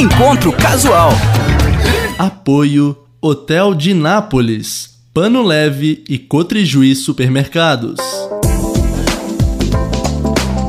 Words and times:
Encontro 0.00 0.50
Casual. 0.50 1.10
Apoio 2.18 2.96
Hotel 3.20 3.74
de 3.74 3.92
Nápoles, 3.92 4.98
Pano 5.12 5.42
Leve 5.42 6.02
e 6.08 6.16
Cotrijuí 6.16 6.94
Supermercados. 6.94 8.00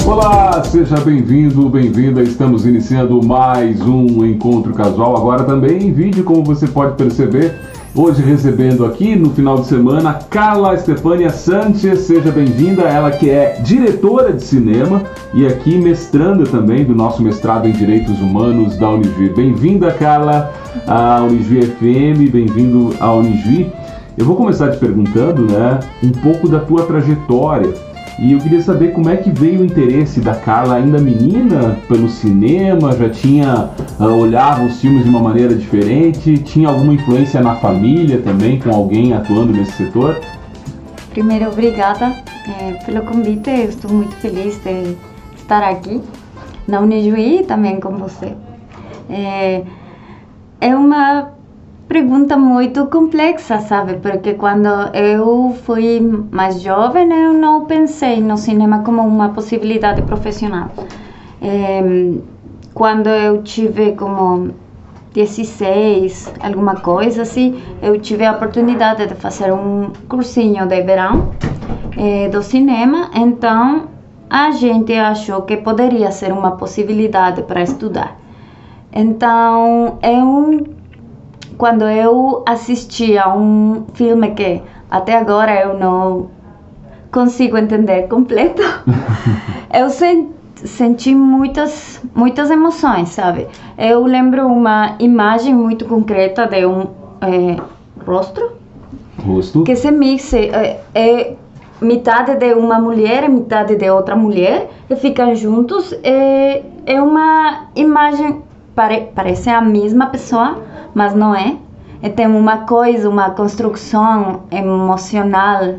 Olá, 0.05 0.62
seja 0.65 0.97
bem-vindo, 0.97 1.70
bem-vinda. 1.70 2.21
Estamos 2.21 2.65
iniciando 2.65 3.25
mais 3.25 3.80
um 3.80 4.25
encontro 4.25 4.73
casual, 4.73 5.16
agora 5.16 5.45
também 5.45 5.82
em 5.82 5.93
vídeo, 5.93 6.25
como 6.25 6.43
você 6.43 6.68
pode 6.68 6.98
perceber. 6.98 7.70
Hoje 7.94 8.21
recebendo 8.21 8.86
aqui 8.86 9.18
no 9.18 9.32
final 9.32 9.60
de 9.60 9.68
semana 9.68 10.14
Carla 10.30 10.76
Estefânia 10.76 11.30
Sanches, 11.30 12.00
seja 12.00 12.32
bem-vinda, 12.32 12.84
ela 12.84 13.12
que 13.12 13.30
é 13.30 13.60
diretora 13.60 14.32
de 14.32 14.41
cinema 14.46 15.04
e 15.34 15.46
aqui 15.46 15.78
mestranda 15.78 16.46
também 16.46 16.86
do 16.86 16.96
nosso 16.96 17.22
mestrado 17.22 17.68
em 17.68 17.73
Direitos 17.73 18.18
Humanos 18.22 18.77
da 18.77 18.91
Unijuí. 18.91 19.27
Bem-vinda, 19.32 19.91
Carla, 19.91 20.54
à 20.88 21.22
Unijuí 21.22 21.63
FM, 21.66 22.32
bem-vindo 22.32 22.96
à 22.98 23.13
Unijuí. 23.13 23.70
Eu 24.18 24.23
vou 24.26 24.38
começar 24.38 24.71
te 24.71 24.77
perguntando, 24.77 25.52
né, 25.52 25.82
um 26.02 26.12
pouco 26.12 26.48
da 26.48 26.62
tua 26.62 26.85
trajetória 26.85 27.73
e 28.21 28.34
eu 28.34 28.39
queria 28.39 28.61
saber 28.61 28.93
como 28.93 29.09
é 29.09 29.17
que 29.17 29.31
veio 29.31 29.61
o 29.61 29.66
interesse 29.66 30.20
da 30.21 30.35
Carla, 30.35 30.75
ainda 30.75 30.99
menina, 30.99 31.75
pelo 31.88 32.07
cinema, 32.07 32.95
já 32.95 33.09
tinha 33.09 33.71
uh, 33.99 34.03
olhava 34.03 34.63
os 34.63 34.79
filmes 34.79 35.03
de 35.03 35.09
uma 35.09 35.20
maneira 35.20 35.55
diferente, 35.55 36.38
tinha 36.38 36.70
alguma 36.70 36.93
influência 36.93 37.41
na 37.41 37.55
família 37.55 38.21
também, 38.21 38.59
com 38.59 38.70
alguém 38.70 39.12
atuando 39.12 39.52
nesse 39.52 39.71
setor? 39.71 40.21
Primeiro, 41.09 41.48
obrigada 41.48 42.13
é, 42.48 42.73
pelo 42.85 43.02
convite, 43.02 43.49
eu 43.49 43.70
estou 43.70 43.91
muito 43.91 44.15
feliz 44.17 44.62
de 44.63 44.95
estar 45.35 45.63
aqui 45.63 45.99
na 46.67 46.79
Unijuí 46.79 47.40
e 47.40 47.43
também 47.43 47.79
com 47.79 47.98
você. 47.98 48.34
É, 49.09 49.63
é 50.62 50.76
uma 50.76 51.31
pergunta 51.91 52.37
muito 52.37 52.85
complexa, 52.85 53.59
sabe? 53.59 53.95
Porque 53.95 54.35
quando 54.35 54.70
eu 54.93 55.53
fui 55.65 55.99
mais 56.31 56.61
jovem, 56.61 57.11
eu 57.11 57.34
não 57.34 57.65
pensei 57.65 58.21
no 58.21 58.37
cinema 58.37 58.79
como 58.79 59.01
uma 59.01 59.29
possibilidade 59.29 60.01
profissional. 60.03 60.69
É, 61.41 62.13
quando 62.73 63.09
eu 63.09 63.43
tive 63.43 63.91
como 63.91 64.51
16, 65.13 66.34
alguma 66.41 66.75
coisa 66.75 67.23
assim, 67.23 67.62
eu 67.81 68.00
tive 68.00 68.23
a 68.25 68.31
oportunidade 68.31 69.06
de 69.07 69.16
fazer 69.16 69.51
um 69.51 69.91
cursinho 70.07 70.66
de 70.67 70.81
verão 70.84 71.34
é, 71.97 72.29
do 72.29 72.41
cinema, 72.41 73.12
então 73.13 73.89
a 74.29 74.51
gente 74.51 74.94
achou 74.94 75.41
que 75.41 75.57
poderia 75.57 76.09
ser 76.09 76.31
uma 76.31 76.51
possibilidade 76.51 77.44
para 77.44 77.62
estudar. 77.62 78.17
Então, 78.94 80.00
eu 80.01 80.81
quando 81.62 81.88
eu 81.88 82.41
assisti 82.44 83.19
a 83.19 83.31
um 83.31 83.85
filme 83.94 84.31
que 84.31 84.63
até 84.90 85.16
agora 85.16 85.62
eu 85.62 85.78
não 85.78 86.31
consigo 87.12 87.56
entender 87.56 88.07
completo, 88.07 88.63
eu 89.72 89.88
sen 89.91 90.31
senti 90.56 91.13
muitas 91.13 92.01
muitas 92.16 92.50
emoções, 92.50 93.09
sabe? 93.09 93.47
Eu 93.78 94.03
lembro 94.06 94.47
uma 94.47 94.95
imagem 94.97 95.53
muito 95.53 95.85
concreta 95.85 96.47
de 96.47 96.66
um 96.66 96.88
é, 97.22 97.57
rosto, 98.07 98.53
rosto 99.23 99.63
que 99.63 99.75
se 99.75 99.91
mixa 99.91 100.40
é, 100.40 100.79
é, 100.96 101.35
metade 101.79 102.38
de 102.38 102.56
uma 102.56 102.79
mulher 102.79 103.23
e 103.23 103.29
metade 103.29 103.75
de 103.75 103.88
outra 103.88 104.16
mulher 104.16 104.68
e 104.90 104.96
ficam 104.96 105.35
juntos. 105.35 105.94
É, 106.01 106.63
é 106.88 107.00
uma 107.00 107.68
imagem 107.75 108.41
pare, 108.75 109.12
parece 109.16 109.50
a 109.50 109.62
mesma 109.62 110.08
pessoa 110.08 110.72
mas 110.94 111.14
não 111.14 111.36
é. 111.36 111.58
E 112.02 112.09
tem 112.09 112.28
uma 112.28 112.59
coisa, 112.59 113.09
uma 113.09 113.30
construção 113.31 114.44
emocional 114.52 115.76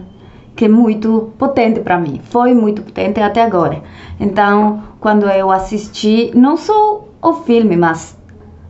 que 0.54 0.66
é 0.66 0.68
muito 0.68 1.32
potente 1.38 1.80
para 1.80 1.98
mim. 1.98 2.20
Foi 2.24 2.54
muito 2.54 2.82
potente 2.82 3.20
até 3.20 3.42
agora. 3.42 3.82
Então, 4.20 4.82
quando 5.00 5.28
eu 5.28 5.50
assisti, 5.50 6.30
não 6.34 6.56
só 6.56 7.04
o 7.20 7.32
filme, 7.32 7.76
mas 7.76 8.16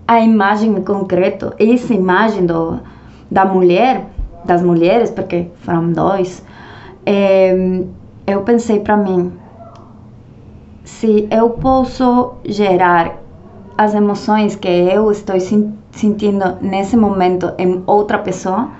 a 0.06 0.20
imagem 0.20 0.70
em 0.70 0.82
concreto, 0.82 1.52
essa 1.58 1.92
imagem 1.92 2.46
do, 2.46 2.78
da 3.30 3.44
mulher, 3.44 4.06
das 4.44 4.62
mulheres, 4.62 5.10
porque 5.10 5.48
foram 5.60 5.92
dois, 5.92 6.42
é, 7.04 7.82
eu 8.26 8.42
pensei 8.42 8.80
para 8.80 8.96
mim, 8.96 9.32
se 10.84 11.28
eu 11.30 11.50
posso 11.50 12.34
gerar 12.44 13.21
as 13.76 13.94
emoções 13.94 14.54
que 14.56 14.68
eu 14.68 15.10
estou 15.10 15.36
sentindo, 15.90 16.56
nesse 16.60 16.96
momento 16.96 17.52
em 17.58 17.82
outra 17.86 18.18
pessoa 18.18 18.70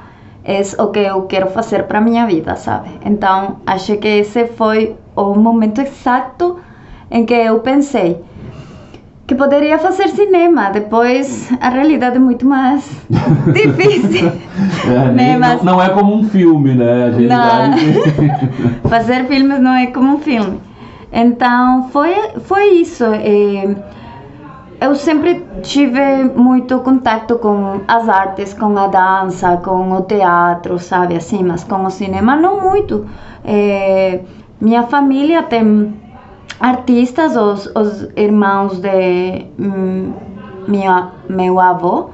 é 0.44 0.60
o 0.78 0.88
que 0.88 0.98
eu 0.98 1.22
quero 1.22 1.48
fazer 1.48 1.84
para 1.84 2.00
minha 2.00 2.26
vida, 2.26 2.56
sabe? 2.56 2.90
Então, 3.04 3.56
acho 3.66 3.96
que 3.96 4.08
esse 4.08 4.46
foi 4.46 4.96
o 5.14 5.34
momento 5.34 5.80
exato 5.80 6.58
em 7.10 7.24
que 7.24 7.34
eu 7.34 7.60
pensei 7.60 8.20
que 9.26 9.34
poderia 9.34 9.78
fazer 9.78 10.08
cinema. 10.08 10.70
Depois, 10.70 11.48
a 11.60 11.68
realidade 11.68 12.16
é 12.16 12.18
muito 12.18 12.44
mais 12.44 12.90
difícil. 13.52 14.32
é, 14.86 15.12
né? 15.12 15.36
Mas, 15.38 15.62
não, 15.62 15.74
não, 15.74 15.82
é 15.82 15.90
como 15.90 16.14
um 16.14 16.28
filme, 16.28 16.74
né? 16.74 17.06
A 17.06 17.70
não, 17.70 18.90
fazer 18.90 19.24
filmes 19.26 19.60
não 19.60 19.74
é 19.74 19.86
como 19.86 20.16
um 20.16 20.18
filme. 20.18 20.60
Então, 21.12 21.88
foi, 21.90 22.14
foi 22.40 22.72
isso. 22.72 23.04
E, 23.04 23.76
eu 24.82 24.96
sempre 24.96 25.46
tive 25.62 26.24
muito 26.24 26.80
contato 26.80 27.38
com 27.38 27.82
as 27.86 28.08
artes, 28.08 28.52
com 28.52 28.76
a 28.76 28.88
dança, 28.88 29.56
com 29.58 29.92
o 29.92 30.02
teatro, 30.02 30.76
sabe, 30.80 31.14
assim, 31.14 31.44
mas 31.44 31.62
com 31.62 31.84
o 31.84 31.90
cinema 31.90 32.34
não 32.34 32.60
muito. 32.60 33.06
É, 33.44 34.20
minha 34.60 34.82
família 34.82 35.44
tem 35.44 35.94
artistas, 36.58 37.36
os, 37.36 37.66
os 37.76 38.08
irmãos 38.16 38.80
de 38.80 39.46
hum, 39.56 40.14
minha, 40.66 41.12
meu 41.28 41.60
avô, 41.60 42.10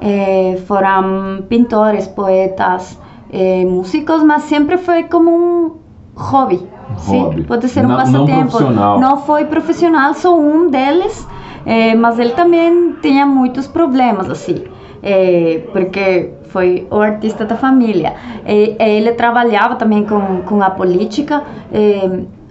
é, 0.00 0.60
foram 0.66 1.44
pintores, 1.48 2.08
poetas, 2.08 2.98
é, 3.32 3.64
músicos, 3.64 4.24
mas 4.24 4.42
sempre 4.42 4.78
foi 4.78 5.04
como 5.04 5.30
um 5.30 5.76
hobby. 6.16 6.68
hobby. 7.06 7.36
Sim? 7.36 7.42
Pode 7.44 7.68
ser 7.68 7.84
um 7.84 7.88
não, 7.88 7.96
passatempo. 7.96 8.60
Não, 8.64 8.98
não 8.98 9.16
foi 9.18 9.44
profissional, 9.44 10.12
sou 10.14 10.40
um 10.40 10.68
deles 10.68 11.24
é, 11.64 11.94
mas 11.94 12.18
ele 12.18 12.32
também 12.32 12.96
tinha 13.00 13.26
muitos 13.26 13.66
problemas, 13.66 14.30
assim, 14.30 14.64
é, 15.02 15.62
porque 15.72 16.30
foi 16.48 16.86
o 16.90 16.96
artista 16.96 17.44
da 17.44 17.56
família. 17.56 18.14
E, 18.46 18.76
ele 18.78 19.12
trabalhava 19.12 19.76
também 19.76 20.04
com, 20.04 20.42
com 20.42 20.62
a 20.62 20.70
política, 20.70 21.42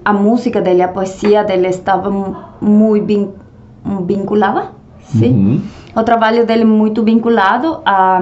a 0.04 0.14
música 0.14 0.62
dele, 0.62 0.82
a 0.82 0.88
poesia 0.88 1.44
dele 1.44 1.68
estava 1.68 2.10
muito 2.62 3.06
vin, 3.06 3.30
vinculada, 4.06 4.70
sim? 5.04 5.32
Uhum. 5.32 5.62
O 5.96 6.04
trabalho 6.04 6.46
dele 6.46 6.66
muito 6.66 7.04
vinculado 7.04 7.82
à, 7.86 8.22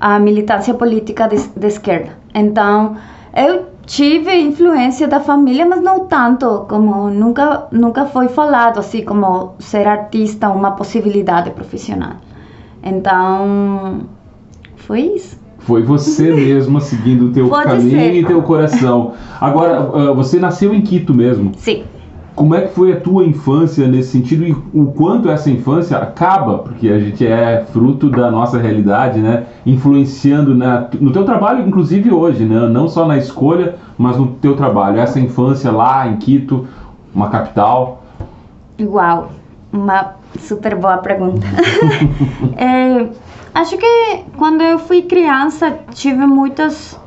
à 0.00 0.18
militância 0.18 0.74
política 0.74 1.26
de, 1.26 1.36
de 1.48 1.66
esquerda. 1.66 2.16
Então, 2.34 2.96
eu 3.34 3.73
tive 3.86 4.34
influência 4.38 5.06
da 5.06 5.20
família, 5.20 5.66
mas 5.66 5.82
não 5.82 6.06
tanto, 6.06 6.66
como 6.68 7.10
nunca 7.10 7.66
nunca 7.70 8.06
foi 8.06 8.28
falado 8.28 8.78
assim 8.80 9.04
como 9.04 9.54
ser 9.58 9.86
artista 9.86 10.48
uma 10.50 10.72
possibilidade 10.72 11.50
profissional. 11.50 12.14
Então, 12.82 14.02
foi 14.76 15.00
isso. 15.00 15.38
Foi 15.58 15.82
você 15.82 16.30
mesma 16.34 16.80
seguindo 16.80 17.26
o 17.26 17.32
teu 17.32 17.48
Pode 17.48 17.64
caminho 17.64 17.90
ser. 17.90 18.14
e 18.14 18.24
teu 18.24 18.42
coração. 18.42 19.12
Agora, 19.40 19.78
ah, 19.78 20.12
você 20.12 20.38
nasceu 20.38 20.74
em 20.74 20.82
Quito 20.82 21.14
mesmo? 21.14 21.52
Sim. 21.56 21.84
Como 22.34 22.54
é 22.54 22.62
que 22.62 22.74
foi 22.74 22.92
a 22.92 23.00
tua 23.00 23.24
infância 23.24 23.86
nesse 23.86 24.10
sentido 24.10 24.44
e 24.44 24.52
o 24.72 24.86
quanto 24.86 25.30
essa 25.30 25.48
infância 25.48 25.96
acaba, 25.98 26.58
porque 26.58 26.88
a 26.88 26.98
gente 26.98 27.24
é 27.24 27.64
fruto 27.72 28.10
da 28.10 28.28
nossa 28.28 28.58
realidade, 28.58 29.20
né? 29.20 29.46
Influenciando 29.64 30.54
na, 30.54 30.88
no 31.00 31.12
teu 31.12 31.24
trabalho, 31.24 31.66
inclusive 31.66 32.10
hoje, 32.10 32.44
né? 32.44 32.68
Não 32.68 32.88
só 32.88 33.06
na 33.06 33.16
escolha, 33.16 33.76
mas 33.96 34.16
no 34.16 34.26
teu 34.26 34.56
trabalho. 34.56 34.98
Essa 34.98 35.20
infância 35.20 35.70
lá 35.70 36.08
em 36.08 36.16
Quito, 36.16 36.66
uma 37.14 37.28
capital. 37.28 38.02
Uau, 38.80 39.30
uma 39.72 40.14
super 40.40 40.74
boa 40.74 40.98
pergunta. 40.98 41.46
é, 42.58 43.08
acho 43.54 43.78
que 43.78 44.24
quando 44.36 44.62
eu 44.62 44.78
fui 44.80 45.02
criança 45.02 45.78
tive 45.92 46.26
muitas 46.26 46.98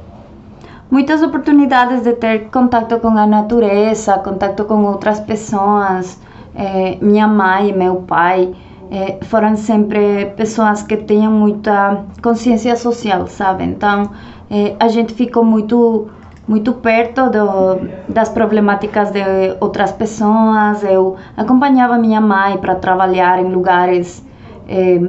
muitas 0.89 1.21
oportunidades 1.21 2.03
de 2.03 2.13
ter 2.13 2.49
contato 2.49 2.99
com 2.99 3.09
a 3.09 3.27
natureza, 3.27 4.17
contato 4.19 4.65
com 4.65 4.83
outras 4.85 5.19
pessoas. 5.19 6.19
É, 6.55 6.97
minha 7.01 7.27
mãe 7.27 7.69
e 7.69 7.73
meu 7.73 7.97
pai 7.97 8.55
é, 8.89 9.19
foram 9.25 9.55
sempre 9.55 10.27
pessoas 10.37 10.81
que 10.81 10.97
tinham 10.97 11.31
muita 11.31 12.03
consciência 12.21 12.75
social, 12.75 13.27
sabe? 13.27 13.63
Então, 13.63 14.09
é, 14.49 14.75
a 14.79 14.87
gente 14.87 15.13
ficou 15.13 15.43
muito 15.43 16.09
muito 16.47 16.73
perto 16.75 17.29
do, 17.29 17.87
das 18.07 18.29
problemáticas 18.29 19.11
de 19.11 19.21
outras 19.59 19.91
pessoas. 19.91 20.81
Eu 20.81 21.17
acompanhava 21.35 21.97
minha 21.97 22.21
mãe 22.21 22.57
para 22.57 22.75
trabalhar 22.75 23.37
em 23.39 23.51
lugares 23.51 24.25
eh, 24.69 25.01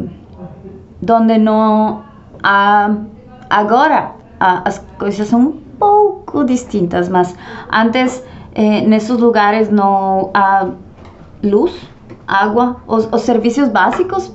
donde 1.00 1.38
não 1.38 2.02
há 2.42 2.92
agora 3.48 4.12
a, 4.40 4.68
as 4.68 4.78
coisas 4.98 5.28
são 5.28 5.54
pouco 5.78 6.44
distintas, 6.44 7.08
mas 7.08 7.34
antes 7.72 8.22
eh, 8.54 8.82
nesses 8.82 9.16
lugares 9.18 9.70
não 9.70 10.30
há 10.34 10.68
luz, 11.42 11.72
água, 12.26 12.76
os, 12.86 13.08
os 13.12 13.22
serviços 13.22 13.68
básicos 13.68 14.32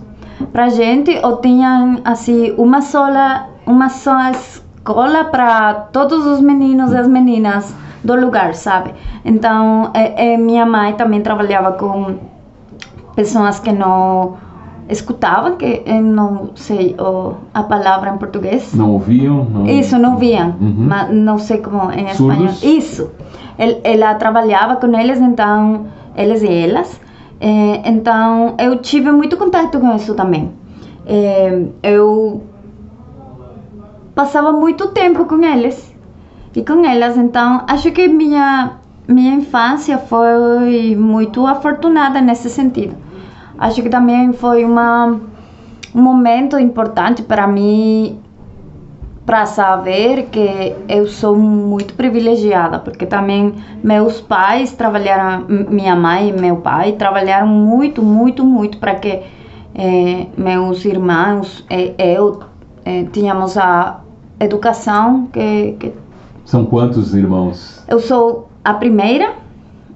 para 0.51 0.69
gente 0.69 1.19
ou 1.23 1.37
tinham 1.37 2.01
assim 2.03 2.53
uma 2.57 2.81
sola 2.81 3.49
uma 3.65 3.89
só 3.89 4.29
escola 4.31 5.25
para 5.25 5.73
todos 5.91 6.25
os 6.25 6.41
meninos 6.41 6.91
e 6.91 6.97
as 6.97 7.07
meninas 7.07 7.73
do 8.03 8.15
lugar, 8.15 8.53
sabe? 8.53 8.93
Então, 9.23 9.91
é, 9.93 10.33
é, 10.33 10.37
minha 10.37 10.65
mãe 10.65 10.93
também 10.93 11.21
trabalhava 11.21 11.71
com 11.73 12.17
pessoas 13.15 13.59
que 13.59 13.71
não 13.71 14.37
escutavam, 14.89 15.55
que 15.55 15.83
eu 15.85 16.01
não 16.01 16.51
sei 16.55 16.95
oh, 16.99 17.33
a 17.53 17.63
palavra 17.63 18.11
em 18.11 18.17
português. 18.17 18.73
Não 18.73 18.91
ouviam? 18.91 19.45
Não... 19.45 19.65
Isso, 19.65 19.97
não 19.97 20.13
ouviam, 20.13 20.55
uhum. 20.59 20.75
mas 20.77 21.09
não 21.13 21.39
sei 21.39 21.57
como 21.57 21.91
em 21.91 22.05
espanhol. 22.05 22.53
Isso. 22.61 23.11
Ela 23.57 24.15
trabalhava 24.15 24.75
com 24.77 24.97
eles, 24.97 25.19
então, 25.19 25.85
eles 26.15 26.41
e 26.41 26.51
elas. 26.51 26.99
É, 27.39 27.89
então, 27.89 28.55
eu 28.57 28.77
tive 28.77 29.11
muito 29.11 29.37
contato 29.37 29.79
com 29.79 29.95
isso 29.95 30.13
também. 30.15 30.51
É, 31.05 31.65
eu 31.83 32.43
passava 34.15 34.51
muito 34.51 34.87
tempo 34.89 35.25
com 35.25 35.43
eles 35.43 35.93
e 36.55 36.63
com 36.63 36.85
elas, 36.85 37.17
então 37.17 37.63
acho 37.67 37.91
que 37.91 38.07
minha 38.07 38.77
minha 39.07 39.35
infância 39.35 39.97
foi 39.97 40.95
muito 40.95 41.45
afortunada 41.45 42.21
nesse 42.21 42.49
sentido. 42.49 42.95
Acho 43.63 43.81
que 43.81 43.87
também 43.87 44.33
foi 44.33 44.65
uma 44.65 45.21
um 45.95 46.01
momento 46.01 46.59
importante 46.59 47.23
para 47.23 47.47
mim 47.47 48.19
para 49.25 49.45
saber 49.45 50.23
que 50.25 50.75
eu 50.89 51.07
sou 51.07 51.33
muito 51.37 51.93
privilegiada, 51.93 52.77
porque 52.79 53.05
também 53.05 53.55
meus 53.81 54.19
pais 54.19 54.73
trabalharam, 54.73 55.45
minha 55.47 55.95
mãe 55.95 56.27
e 56.27 56.33
meu 56.33 56.57
pai 56.57 56.91
trabalharam 56.91 57.47
muito, 57.47 58.03
muito, 58.03 58.43
muito 58.43 58.79
para 58.79 58.95
que 58.95 59.21
eh, 59.75 60.27
meus 60.35 60.83
irmãos 60.83 61.65
e 61.71 61.93
eu 61.97 62.41
eh, 62.83 63.05
tínhamos 63.13 63.57
a 63.57 64.01
educação 64.41 65.27
que, 65.31 65.77
que, 65.79 65.93
São 66.43 66.65
quantos 66.65 67.15
irmãos? 67.15 67.81
Eu 67.87 68.01
sou 68.01 68.49
a 68.61 68.73
primeira, 68.73 69.35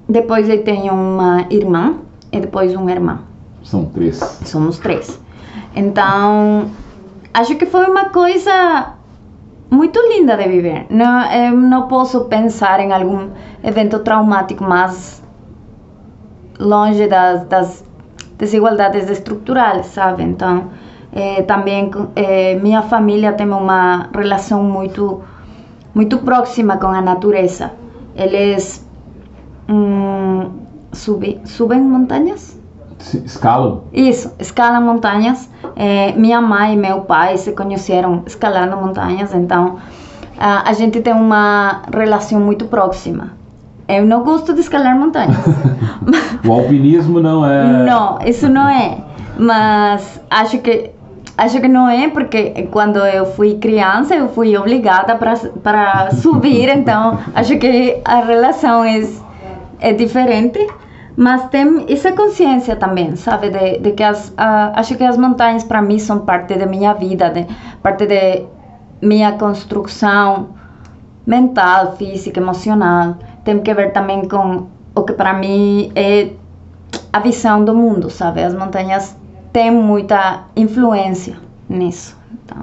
depois 0.08 0.48
eu 0.48 0.64
tenho 0.64 0.94
uma 0.94 1.48
irmã 1.50 1.96
e 2.32 2.40
depois 2.40 2.74
um 2.74 2.90
irmão. 2.90 3.27
São 3.70 3.86
três. 3.86 4.18
Somos 4.46 4.80
três. 4.80 5.20
Então, 5.76 6.72
acho 7.34 7.56
que 7.56 7.66
foi 7.66 7.86
uma 7.86 8.06
coisa 8.10 8.94
muito 9.70 10.00
linda 10.10 10.38
de 10.38 10.48
viver. 10.48 10.86
Não, 10.90 11.32
eu 11.32 11.52
não 11.52 11.88
posso 11.88 12.26
pensar 12.26 12.80
em 12.80 12.94
algum 12.94 13.30
evento 13.64 14.00
traumático 14.00 14.64
mais 14.64 15.22
longe 16.60 17.08
das, 17.08 17.46
das 17.46 17.84
desigualdades 18.38 19.10
estruturais, 19.10 19.88
sabe? 19.88 20.24
Então, 20.24 20.70
eh, 21.12 21.42
também 21.44 21.92
eh, 22.16 22.56
minha 22.56 22.82
família 22.82 23.34
tem 23.34 23.50
uma 23.50 24.10
relação 24.14 24.64
muito 24.64 25.22
muito 25.94 26.20
próxima 26.20 26.78
com 26.78 26.88
a 26.88 27.02
natureza. 27.02 27.72
Eles 28.16 28.88
hum, 29.68 30.52
subem, 30.94 31.42
subem 31.46 31.82
montanhas? 31.82 32.57
Escalam? 33.26 33.84
Isso, 33.94 34.32
escalam 34.40 34.82
montanhas. 34.82 35.50
Eh, 35.76 36.14
minha 36.18 36.42
mãe 36.42 36.74
e 36.74 36.78
meu 36.78 37.02
pai 37.02 37.38
se 37.38 37.52
conheceram 37.52 38.24
escalando 38.26 38.76
montanhas, 38.78 39.34
então 39.34 39.78
a, 40.38 40.70
a 40.70 40.74
gente 40.74 41.02
tem 41.02 41.14
uma 41.14 41.84
relação 41.94 42.40
muito 42.40 42.66
próxima. 42.66 43.32
Eu 43.88 44.06
não 44.06 44.24
gosto 44.24 44.54
de 44.54 44.60
escalar 44.60 44.98
montanhas. 44.98 45.38
o 46.46 46.52
alpinismo 46.52 47.22
não 47.22 47.46
é. 47.46 47.86
Não, 47.86 48.20
isso 48.26 48.50
não 48.50 48.68
é. 48.68 48.98
Mas 49.38 50.20
acho 50.30 50.58
que 50.60 50.92
acho 51.38 51.62
que 51.62 51.68
não 51.68 51.88
é 51.88 52.10
porque 52.10 52.68
quando 52.72 52.98
eu 52.98 53.28
fui 53.28 53.56
criança 53.56 54.16
eu 54.16 54.28
fui 54.28 54.58
obrigada 54.58 55.16
para 55.16 56.10
subir, 56.12 56.68
então 56.70 57.20
acho 57.36 57.58
que 57.58 58.02
a 58.04 58.22
relação 58.22 58.84
é 58.84 59.08
é 59.80 59.94
diferente. 59.94 60.68
Mas 61.18 61.50
tem 61.50 61.84
essa 61.90 62.12
consciência 62.12 62.76
também, 62.76 63.16
sabe, 63.16 63.50
de, 63.50 63.80
de 63.80 63.92
que 63.94 64.04
as, 64.04 64.30
uh, 64.30 64.70
acho 64.76 64.96
que 64.96 65.04
as 65.04 65.18
montanhas 65.18 65.64
para 65.64 65.82
mim 65.82 65.98
são 65.98 66.20
parte 66.20 66.56
da 66.56 66.68
minha 66.68 66.94
vida, 66.94 67.32
de, 67.32 67.48
parte 67.82 68.06
de 68.06 68.46
minha 69.02 69.32
construção 69.32 70.50
mental, 71.26 71.96
física, 71.98 72.40
emocional. 72.40 73.18
Tem 73.44 73.60
que 73.60 73.74
ver 73.74 73.94
também 73.94 74.28
com 74.28 74.68
o 74.94 75.04
que 75.04 75.14
para 75.14 75.34
mim 75.34 75.92
é 75.96 76.34
a 77.12 77.20
visão 77.20 77.66
do 77.66 77.74
mundo, 77.74 78.12
sabe? 78.12 78.44
As 78.44 78.54
montanhas 78.54 79.18
têm 79.52 79.72
muita 79.72 80.44
influência 80.56 81.36
nisso. 81.68 82.16
Então. 82.32 82.62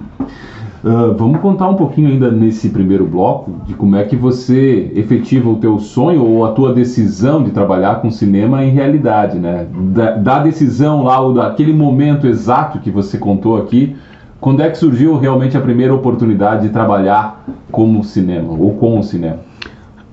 Uh, 0.85 1.15
vamos 1.17 1.41
contar 1.41 1.67
um 1.71 1.77
pouquinho 1.77 2.09
ainda 2.09 2.31
nesse 2.31 2.69
primeiro 2.69 3.07
bloco 3.07 3.53
de 3.65 3.73
como 3.73 3.97
é 3.97 4.05
que 4.05 4.15
você 4.15 4.93
efetiva 4.95 5.49
o 5.49 5.57
teu 5.57 5.79
sonho 5.79 6.23
ou 6.23 6.45
a 6.45 6.53
tua 6.53 6.75
decisão 6.75 7.43
de 7.43 7.53
trabalhar 7.53 8.03
com 8.03 8.11
cinema 8.11 8.63
em 8.63 8.69
realidade, 8.69 9.39
né? 9.39 9.67
Da, 9.73 10.11
da 10.11 10.39
decisão 10.41 11.03
lá, 11.03 11.19
ou 11.21 11.33
daquele 11.33 11.73
momento 11.73 12.27
exato 12.27 12.81
que 12.81 12.91
você 12.91 13.17
contou 13.17 13.57
aqui, 13.57 13.97
quando 14.39 14.61
é 14.61 14.69
que 14.69 14.77
surgiu 14.77 15.19
realmente 15.19 15.57
a 15.57 15.61
primeira 15.63 15.95
oportunidade 15.95 16.65
de 16.65 16.69
trabalhar 16.69 17.43
como 17.73 18.05
cinema 18.05 18.53
ou 18.53 18.75
com 18.75 18.99
o 18.99 19.03
cinema? 19.03 19.39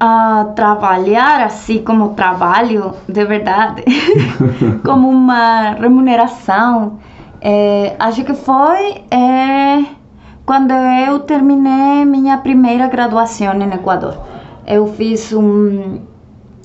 Uh, 0.01 0.53
trabalhar 0.56 1.41
assim 1.41 1.79
como 1.79 2.13
trabalho, 2.13 2.94
de 3.09 3.25
verdade, 3.25 3.83
como 4.85 5.09
uma 5.09 5.71
remuneração, 5.71 6.94
é, 7.41 7.94
acho 8.00 8.24
que 8.24 8.33
foi... 8.33 9.01
É 9.12 10.00
quando 10.45 10.71
eu 10.71 11.19
terminei 11.19 12.05
minha 12.05 12.38
primeira 12.38 12.88
graduação 12.88 13.53
no 13.53 13.73
Equador. 13.73 14.17
Eu 14.65 14.88
fiz 14.88 15.31
um, 15.33 15.99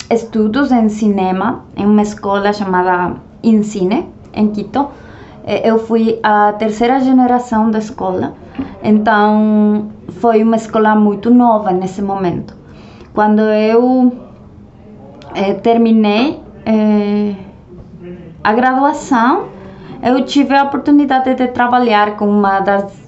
estudos 0.09 0.71
em 0.71 0.89
cinema 0.89 1.65
em 1.75 1.85
uma 1.85 2.01
escola 2.01 2.53
chamada 2.53 3.15
Incine, 3.43 4.07
em 4.33 4.49
Quito. 4.49 4.87
Eu 5.63 5.79
fui 5.79 6.19
a 6.23 6.53
terceira 6.53 6.99
geração 6.99 7.71
da 7.71 7.79
escola, 7.79 8.33
então 8.83 9.89
foi 10.19 10.43
uma 10.43 10.57
escola 10.57 10.93
muito 10.93 11.29
nova 11.29 11.71
nesse 11.71 12.01
momento. 12.01 12.53
Quando 13.13 13.39
eu 13.39 14.11
eh, 15.33 15.53
terminei 15.53 16.41
eh, 16.65 17.33
a 18.43 18.51
graduação, 18.51 19.45
eu 20.03 20.25
tive 20.25 20.53
a 20.53 20.63
oportunidade 20.63 21.33
de 21.33 21.47
trabalhar 21.47 22.17
com 22.17 22.27
uma 22.27 22.59
das 22.59 23.06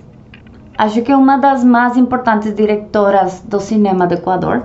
acho 0.80 1.02
que 1.02 1.12
é 1.12 1.18
uma 1.18 1.38
das 1.38 1.64
mais 1.64 1.98
importantes 1.98 2.56
diretoras 2.56 3.42
do 3.42 3.60
cinema 3.60 4.08
do 4.08 4.14
Equador. 4.14 4.64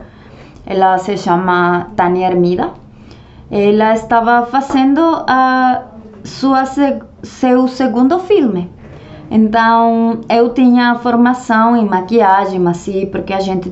Ela 0.64 0.96
se 0.98 1.16
chama 1.16 1.88
Tânia 1.96 2.28
Hermida. 2.28 2.70
Ela 3.50 3.94
estava 3.94 4.46
fazendo 4.46 5.00
a 5.26 5.82
sua 6.22 6.64
seu 7.22 7.66
segundo 7.66 8.20
filme. 8.20 8.70
Então, 9.28 10.20
eu 10.28 10.50
tinha 10.50 10.94
formação 10.96 11.76
em 11.76 11.84
maquiagem, 11.84 12.64
assim, 12.68 13.06
porque 13.06 13.32
a 13.32 13.40
gente 13.40 13.70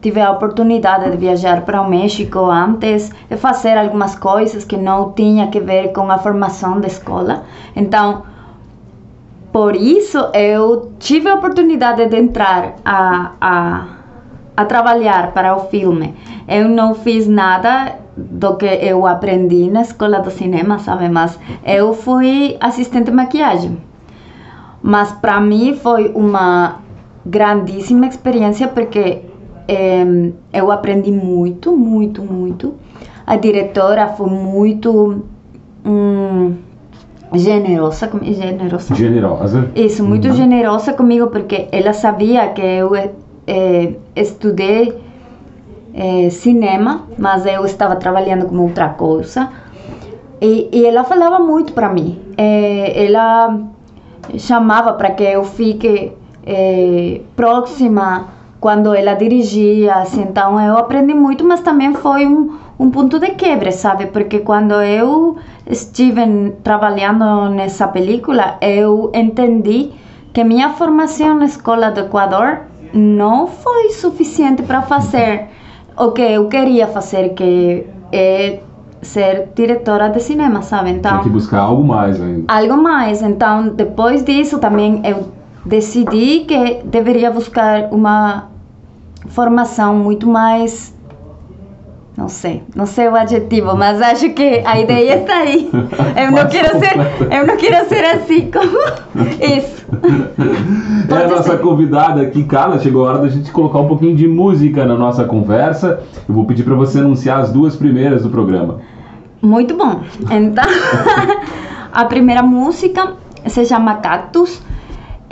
tive 0.00 0.20
a 0.20 0.30
oportunidade 0.30 1.10
de 1.10 1.16
viajar 1.16 1.62
para 1.62 1.80
o 1.80 1.90
México 1.90 2.38
antes 2.44 3.10
e 3.28 3.36
fazer 3.36 3.76
algumas 3.76 4.14
coisas 4.14 4.64
que 4.64 4.76
não 4.76 5.12
tinha 5.12 5.48
que 5.48 5.58
ver 5.58 5.92
com 5.92 6.10
a 6.10 6.18
formação 6.18 6.80
da 6.80 6.86
escola. 6.86 7.42
Então, 7.74 8.22
por 9.52 9.76
isso, 9.76 10.18
eu 10.32 10.92
tive 10.98 11.28
a 11.28 11.34
oportunidade 11.34 12.06
de 12.06 12.16
entrar 12.16 12.76
a, 12.82 13.32
a, 13.38 13.86
a 14.56 14.64
trabalhar 14.64 15.32
para 15.32 15.54
o 15.54 15.68
filme. 15.68 16.14
Eu 16.48 16.68
não 16.68 16.94
fiz 16.94 17.28
nada 17.28 17.98
do 18.16 18.56
que 18.56 18.66
eu 18.66 19.06
aprendi 19.06 19.70
na 19.70 19.82
escola 19.82 20.20
do 20.20 20.30
cinema, 20.30 20.78
sabe? 20.78 21.08
Mas 21.10 21.38
eu 21.66 21.92
fui 21.92 22.56
assistente 22.60 23.06
de 23.06 23.12
maquiagem. 23.12 23.76
Mas 24.82 25.12
para 25.12 25.38
mim 25.38 25.74
foi 25.74 26.10
uma 26.14 26.80
grandíssima 27.24 28.06
experiência 28.06 28.68
porque 28.68 29.22
eh, 29.68 30.32
eu 30.52 30.72
aprendi 30.72 31.12
muito, 31.12 31.76
muito, 31.76 32.22
muito. 32.22 32.74
A 33.26 33.36
diretora 33.36 34.08
foi 34.08 34.30
muito. 34.30 35.22
Hum, 35.84 36.54
generosa, 37.34 38.10
generosa. 38.22 38.94
Generosa. 38.94 39.70
Isso, 39.74 40.04
muito 40.04 40.28
uhum. 40.28 40.34
generosa 40.34 40.92
comigo 40.92 41.28
porque 41.28 41.68
ela 41.72 41.92
sabia 41.92 42.48
que 42.48 42.62
eu 42.62 42.94
eh, 42.94 43.94
estudei 44.14 44.98
eh, 45.94 46.30
cinema, 46.30 47.02
mas 47.18 47.46
eu 47.46 47.64
estava 47.64 47.96
trabalhando 47.96 48.46
com 48.46 48.58
outra 48.58 48.90
coisa. 48.90 49.48
E, 50.40 50.68
e 50.72 50.86
ela 50.86 51.04
falava 51.04 51.38
muito 51.38 51.72
para 51.72 51.88
mim. 51.88 52.18
É, 52.36 53.06
ela 53.06 53.60
chamava 54.38 54.92
para 54.94 55.10
que 55.10 55.22
eu 55.22 55.44
fique 55.44 56.12
próxima 57.36 58.26
quando 58.62 58.94
ela 58.94 59.14
dirigia. 59.14 59.96
Assim, 59.96 60.22
então 60.22 60.58
eu 60.58 60.78
aprendi 60.78 61.12
muito, 61.12 61.44
mas 61.44 61.60
também 61.60 61.92
foi 61.94 62.24
um, 62.26 62.56
um 62.78 62.90
ponto 62.90 63.18
de 63.18 63.30
quebra, 63.32 63.72
sabe? 63.72 64.06
Porque 64.06 64.38
quando 64.38 64.74
eu 64.74 65.36
estive 65.66 66.22
trabalhando 66.62 67.50
nessa 67.50 67.88
película, 67.88 68.56
eu 68.62 69.10
entendi 69.12 69.90
que 70.32 70.44
minha 70.44 70.70
formação 70.70 71.34
na 71.34 71.44
escola 71.44 71.90
do 71.90 72.00
Equador 72.00 72.60
não 72.94 73.48
foi 73.48 73.90
suficiente 73.90 74.62
para 74.62 74.82
fazer 74.82 75.48
o 75.98 76.12
que 76.12 76.22
eu 76.22 76.46
queria 76.48 76.86
fazer, 76.86 77.30
que 77.30 77.84
é 78.12 78.60
ser 79.02 79.48
diretora 79.56 80.08
de 80.08 80.20
cinema, 80.20 80.62
sabe? 80.62 80.90
Então, 80.90 81.14
Tem 81.14 81.22
que 81.24 81.28
buscar 81.30 81.62
algo 81.62 81.82
mais 81.84 82.20
ainda. 82.20 82.44
algo 82.46 82.76
mais. 82.76 83.22
Então, 83.22 83.70
depois 83.70 84.24
disso 84.24 84.60
também 84.60 85.02
eu 85.04 85.32
decidi 85.66 86.44
que 86.46 86.80
deveria 86.84 87.30
buscar 87.30 87.88
uma 87.92 88.51
formação 89.26 89.94
muito 89.94 90.26
mais 90.26 90.94
não 92.16 92.28
sei, 92.28 92.62
não 92.76 92.84
sei 92.84 93.08
o 93.08 93.16
adjetivo, 93.16 93.74
mas 93.74 94.00
acho 94.02 94.30
que 94.30 94.62
a 94.66 94.78
ideia 94.78 95.16
está 95.22 95.38
aí. 95.38 95.70
Eu 95.72 96.30
não 96.30 96.46
quero 96.46 96.78
ser, 96.78 97.34
eu 97.34 97.46
não 97.46 97.56
quero 97.56 97.88
ser 97.88 98.04
assim 98.04 98.50
como 98.50 98.78
isso. 99.40 99.86
É 101.08 101.24
a 101.24 101.28
nossa 101.28 101.56
convidada 101.56 102.20
aqui, 102.20 102.44
Carla. 102.44 102.78
Chegou 102.78 103.06
a 103.06 103.10
hora 103.10 103.18
da 103.20 103.28
gente 103.28 103.50
colocar 103.50 103.80
um 103.80 103.88
pouquinho 103.88 104.14
de 104.14 104.28
música 104.28 104.84
na 104.84 104.94
nossa 104.94 105.24
conversa. 105.24 106.02
Eu 106.28 106.34
vou 106.34 106.44
pedir 106.44 106.64
para 106.64 106.74
você 106.74 106.98
anunciar 106.98 107.40
as 107.40 107.50
duas 107.50 107.76
primeiras 107.76 108.22
do 108.22 108.28
programa. 108.28 108.80
Muito 109.40 109.74
bom. 109.74 110.02
Então, 110.30 110.64
a 111.92 112.04
primeira 112.04 112.42
música 112.42 113.14
se 113.46 113.64
chama 113.64 113.96
Cactus. 113.96 114.62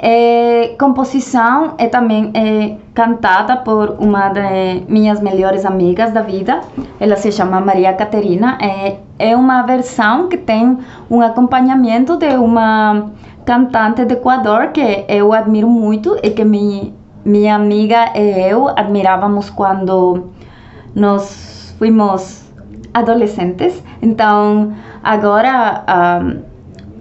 É, 0.02 0.76
composição 0.78 1.74
é 1.76 1.86
também 1.86 2.30
é, 2.32 2.76
cantada 2.94 3.58
por 3.58 3.96
uma 4.00 4.30
de 4.30 4.82
minhas 4.88 5.20
melhores 5.20 5.66
amigas 5.66 6.10
da 6.10 6.22
vida. 6.22 6.60
Ela 6.98 7.16
se 7.16 7.30
chama 7.30 7.60
Maria 7.60 7.92
Caterina. 7.92 8.56
É, 8.62 8.96
é 9.18 9.36
uma 9.36 9.62
versão 9.62 10.26
que 10.28 10.38
tem 10.38 10.78
um 11.10 11.20
acompanhamento 11.20 12.16
de 12.16 12.34
uma 12.36 13.10
cantante 13.44 14.06
do 14.06 14.14
Equador 14.14 14.68
que 14.68 15.04
eu 15.06 15.34
admiro 15.34 15.68
muito 15.68 16.16
e 16.22 16.30
que 16.30 16.44
mi, 16.44 16.94
minha 17.22 17.54
amiga 17.54 18.12
e 18.14 18.50
eu 18.50 18.68
admirávamos 18.68 19.50
quando 19.50 20.30
nós 20.94 21.74
fomos 21.78 22.50
adolescentes. 22.94 23.82
Então, 24.00 24.72
agora, 25.02 25.84
ah, 25.86 26.22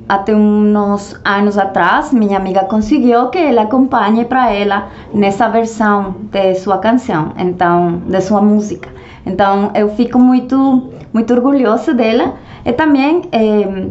até 0.10 0.36
uns 0.36 1.16
anos 1.24 1.56
atrás, 1.56 2.12
minha 2.12 2.38
amiga 2.38 2.64
conseguiu 2.64 3.28
que 3.28 3.38
ela 3.38 3.62
acompanhe 3.62 4.26
para 4.26 4.52
ela 4.52 4.90
nessa 5.14 5.48
versão 5.48 6.16
de 6.32 6.56
sua 6.56 6.80
canção, 6.80 7.32
então, 7.38 8.02
de 8.08 8.20
sua 8.20 8.42
música. 8.42 8.90
Então, 9.24 9.70
eu 9.76 9.90
fico 9.90 10.18
muito, 10.18 10.90
muito 11.14 11.32
orgulhosa 11.32 11.94
dela. 11.94 12.34
E 12.66 12.74
também, 12.74 13.22
eh, 13.32 13.88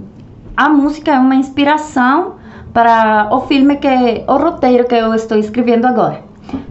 a 0.56 0.68
música 0.68 1.12
é 1.12 1.18
uma 1.20 1.36
inspiração 1.36 2.32
para 2.74 3.28
o 3.30 3.42
filme 3.42 3.76
que, 3.76 4.24
o 4.26 4.36
roteiro 4.36 4.86
que 4.88 4.96
eu 4.96 5.14
estou 5.14 5.38
escrevendo 5.38 5.86
agora. 5.86 6.20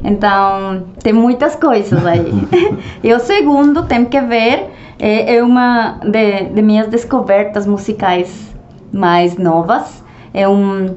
Então, 0.03 0.83
tem 1.01 1.13
muitas 1.13 1.55
coisas 1.55 2.05
aí. 2.05 2.33
e 3.01 3.13
o 3.13 3.19
segundo, 3.19 3.83
tem 3.83 4.03
que 4.03 4.19
ver, 4.19 4.73
é, 4.99 5.37
é 5.37 5.43
uma 5.43 5.99
de, 6.03 6.49
de 6.53 6.61
minhas 6.61 6.87
descobertas 6.87 7.65
musicais 7.65 8.46
mais 8.91 9.37
novas. 9.37 10.03
É 10.33 10.47
um, 10.47 10.95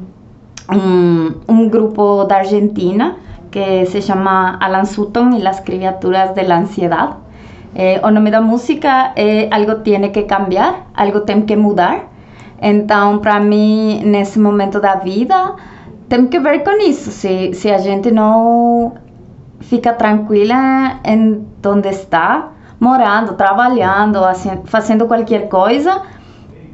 um, 0.70 1.34
um 1.48 1.68
grupo 1.68 2.24
da 2.24 2.36
Argentina 2.36 3.16
que 3.50 3.86
se 3.86 4.00
chama 4.00 4.58
Alan 4.60 4.84
Sutton 4.84 5.36
e 5.36 5.40
las 5.40 5.60
criaturas 5.60 6.34
de 6.34 6.42
la 6.44 6.58
ansiedad. 6.58 7.16
Eh, 7.74 8.00
o 8.02 8.10
nome 8.10 8.30
da 8.30 8.40
música 8.40 9.12
é 9.14 9.48
Algo 9.50 9.82
Tiene 9.82 10.10
que 10.10 10.24
Cambiar, 10.24 10.86
Algo 10.94 11.20
Tem 11.20 11.42
que 11.42 11.56
Mudar. 11.56 12.08
Então, 12.60 13.18
para 13.18 13.40
mim, 13.40 14.02
nesse 14.04 14.38
momento 14.38 14.80
da 14.80 14.96
vida, 14.96 15.54
tem 16.08 16.26
que 16.26 16.40
ver 16.40 16.62
com 16.64 16.78
isso. 16.82 17.10
Se, 17.10 17.54
se 17.54 17.70
a 17.70 17.78
gente 17.78 18.10
não 18.10 18.92
fica 19.60 19.92
tranquila 19.94 21.00
em 21.04 21.46
onde 21.64 21.88
está, 21.88 22.50
morando, 22.78 23.34
trabalhando, 23.34 24.24
assim, 24.24 24.50
fazendo 24.64 25.06
qualquer 25.06 25.48
coisa, 25.48 26.02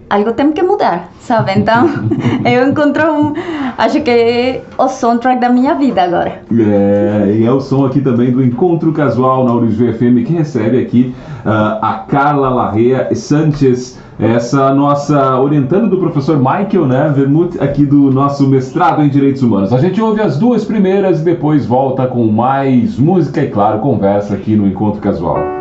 algo 0.08 0.32
tem 0.32 0.52
que 0.52 0.62
mudar, 0.62 1.10
sabe? 1.20 1.52
Então, 1.56 1.88
eu 2.44 2.68
encontro 2.68 3.12
um, 3.12 3.32
acho 3.76 4.00
que 4.02 4.10
é 4.10 4.62
o 4.78 4.88
soundtrack 4.88 5.40
da 5.40 5.48
minha 5.48 5.74
vida 5.74 6.02
agora. 6.02 6.42
É, 6.52 7.36
e 7.38 7.44
é 7.44 7.52
o 7.52 7.60
som 7.60 7.84
aqui 7.86 8.00
também 8.00 8.30
do 8.30 8.42
Encontro 8.42 8.92
Casual 8.92 9.44
na 9.44 9.54
Uruguai 9.54 9.92
FM 9.92 10.26
que 10.26 10.32
recebe 10.32 10.78
aqui 10.80 11.14
ah, 11.44 11.78
a 11.82 11.92
Carla 12.08 12.48
Larrea 12.48 13.08
Sanchez, 13.14 13.98
essa 14.18 14.72
nossa 14.74 15.38
orientando 15.40 15.90
do 15.90 15.98
professor 15.98 16.38
Michael, 16.38 16.86
né, 16.86 17.12
Vermut, 17.14 17.60
aqui 17.60 17.84
do 17.84 18.10
nosso 18.10 18.48
mestrado 18.48 19.02
em 19.02 19.08
Direitos 19.08 19.42
Humanos. 19.42 19.72
A 19.72 19.78
gente 19.78 20.00
ouve 20.00 20.20
as 20.20 20.38
duas 20.38 20.64
primeiras 20.64 21.20
e 21.20 21.24
depois 21.24 21.66
volta 21.66 22.06
com 22.06 22.26
mais 22.26 22.98
música 22.98 23.42
e, 23.42 23.50
claro, 23.50 23.80
conversa 23.80 24.34
aqui 24.34 24.56
no 24.56 24.66
Encontro 24.66 25.00
Casual. 25.00 25.55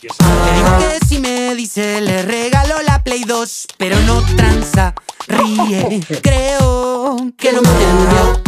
Digo 0.00 0.78
que 0.78 1.06
si 1.06 1.18
me 1.18 1.54
dice 1.54 2.00
le 2.00 2.22
regalo 2.22 2.80
la 2.82 3.02
Play 3.02 3.24
2, 3.24 3.66
pero 3.76 3.98
no 4.00 4.22
tranza, 4.36 4.94
ríe. 5.26 6.00
Creo 6.22 7.16
que 7.38 7.52
no 7.52 7.62
me 7.62 7.68
entendió. 7.68 8.42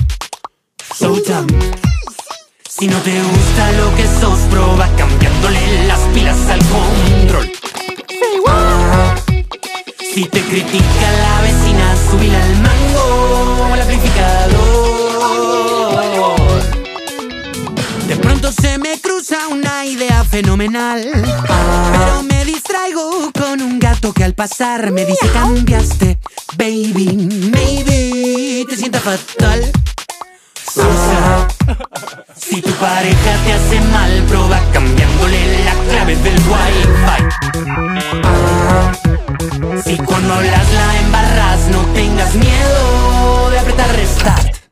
So. 0.94 1.14
Si 2.68 2.88
no 2.88 2.98
te 2.98 3.22
gusta 3.22 3.72
lo 3.72 3.94
que 3.96 4.06
sos, 4.20 4.38
proba 4.50 4.88
cambiándole 4.96 5.86
las 5.86 6.00
pilas 6.12 6.38
al 6.48 6.60
control. 6.66 7.52
Si 10.14 10.24
te 10.24 10.40
critica 10.42 11.12
la 11.22 11.40
vecina, 11.42 11.96
subile 12.10 12.36
al 12.36 12.56
mango 12.56 13.72
al 13.72 13.80
amplificador. 13.80 14.85
Se 18.52 18.78
me 18.78 19.00
cruza 19.00 19.48
una 19.48 19.84
idea 19.84 20.22
fenomenal. 20.22 21.02
Pero 21.02 22.22
me 22.22 22.44
distraigo 22.44 23.32
con 23.32 23.60
un 23.60 23.80
gato 23.80 24.12
que 24.12 24.22
al 24.22 24.34
pasar 24.34 24.92
me 24.92 25.04
dice 25.04 25.28
cambiaste, 25.32 26.18
baby, 26.56 27.28
maybe 27.52 28.64
te 28.68 28.76
sienta 28.76 29.00
fatal. 29.00 29.72
Si 32.36 32.62
tu 32.62 32.70
pareja 32.72 33.36
te 33.44 33.52
hace 33.52 33.80
mal, 33.90 34.22
proba 34.28 34.60
cambiándole 34.72 35.64
la 35.64 35.74
clave 35.90 36.14
del 36.16 36.38
wifi. 36.48 37.24
Si 39.84 39.96
cuando 39.96 40.34
hablas 40.34 40.72
la 40.72 41.00
embarras, 41.00 41.68
no 41.72 41.84
tengas 41.94 42.34
miedo 42.34 43.50
de 43.50 43.58
apretar 43.58 43.92
restart. 43.96 44.65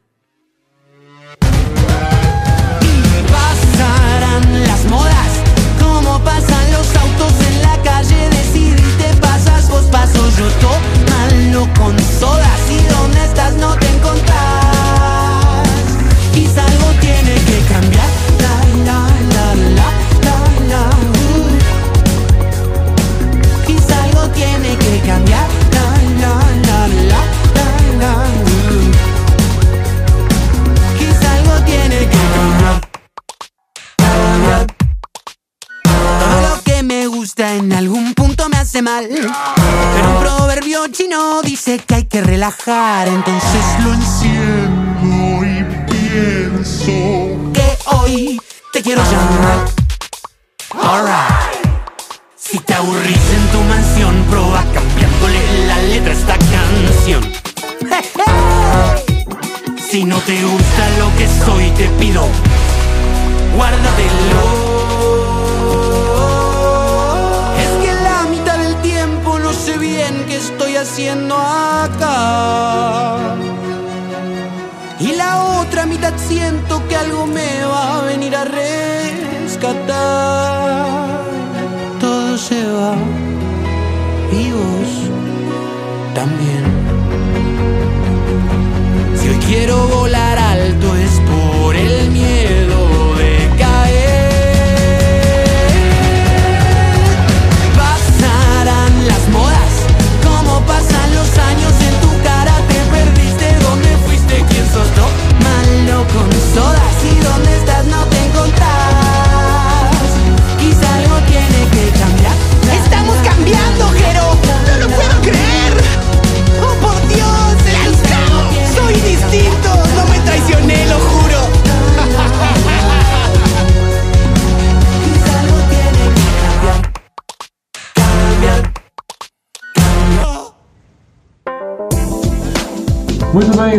Las 4.85 4.91
modas, 4.91 5.33
como 5.81 6.19
pasan 6.21 6.73
los 6.73 6.87
autos 6.97 7.33
en 7.49 7.63
la 7.63 7.77
calle. 7.83 8.29
Decidirte 8.31 9.15
pasas, 9.21 9.69
vos 9.69 9.85
paso, 9.85 10.31
yo 10.39 10.49
tómalo 10.61 11.69
con 11.79 11.99
sodas. 11.99 12.61
Y 12.71 12.83
donde 12.93 13.25
estás 13.25 13.55
no 13.55 13.75
te 13.77 13.89
encontrás. 13.89 14.54
En 37.37 37.73
algún 37.73 38.15
punto 38.15 38.49
me 38.49 38.59
hace 38.59 38.81
mal. 38.81 39.09
Pero 39.09 40.11
un 40.11 40.21
proverbio 40.21 40.87
chino 40.89 41.43
dice 41.43 41.79
que 41.79 41.95
hay 41.97 42.05
que 42.05 42.21
relajar, 42.21 43.09
entonces 43.09 43.65
lo 43.83 43.93
enciendo 43.93 45.45
y 45.45 45.65
pienso 45.91 46.87
que 47.53 47.79
hoy 47.87 48.41
te 48.73 48.83
quiero 48.83 49.03
llamar. 49.03 49.67
Alright. 50.81 51.65
Si 52.37 52.59
te 52.61 52.75
aburrís 52.75 53.17
en 53.17 53.49
tu 53.53 53.61
mansión, 53.63 54.25
proba 54.31 54.63
cambiándole 54.73 55.67
la 55.67 55.79
letra 55.83 56.13
a 56.13 56.17
esta 56.17 56.39
canción. 56.39 57.33
Si 59.91 60.03
no 60.03 60.19
te 60.19 60.43
gusta 60.43 60.89
lo 60.99 61.17
que 61.17 61.29
soy, 61.45 61.71
te 61.77 61.89
pido, 62.01 62.27
guárdatelo. 63.55 64.74
Haciendo 70.85 71.35
acá. 71.35 73.17
Y 75.01 75.13
la 75.13 75.43
otra 75.61 75.87
mitad 75.87 76.13
siento 76.29 76.87
que 76.89 76.97
algo 76.97 77.27
me 77.27 77.65
va 77.65 77.99
a 77.99 78.03
venir 78.03 78.37
a 78.37 78.45
rescatar. 78.45 79.87
Todo 82.01 82.37
se 82.37 82.63
va 82.79 82.95
y 84.41 84.43
vos 84.59 84.91
también. 86.15 86.65
Si 89.19 89.25
hoy 89.31 89.39
quiero 89.49 89.77
volar 89.89 90.39
alto 90.39 90.95
es 90.97 91.15
por 91.31 91.77
el 91.77 92.11
miedo 92.11 92.64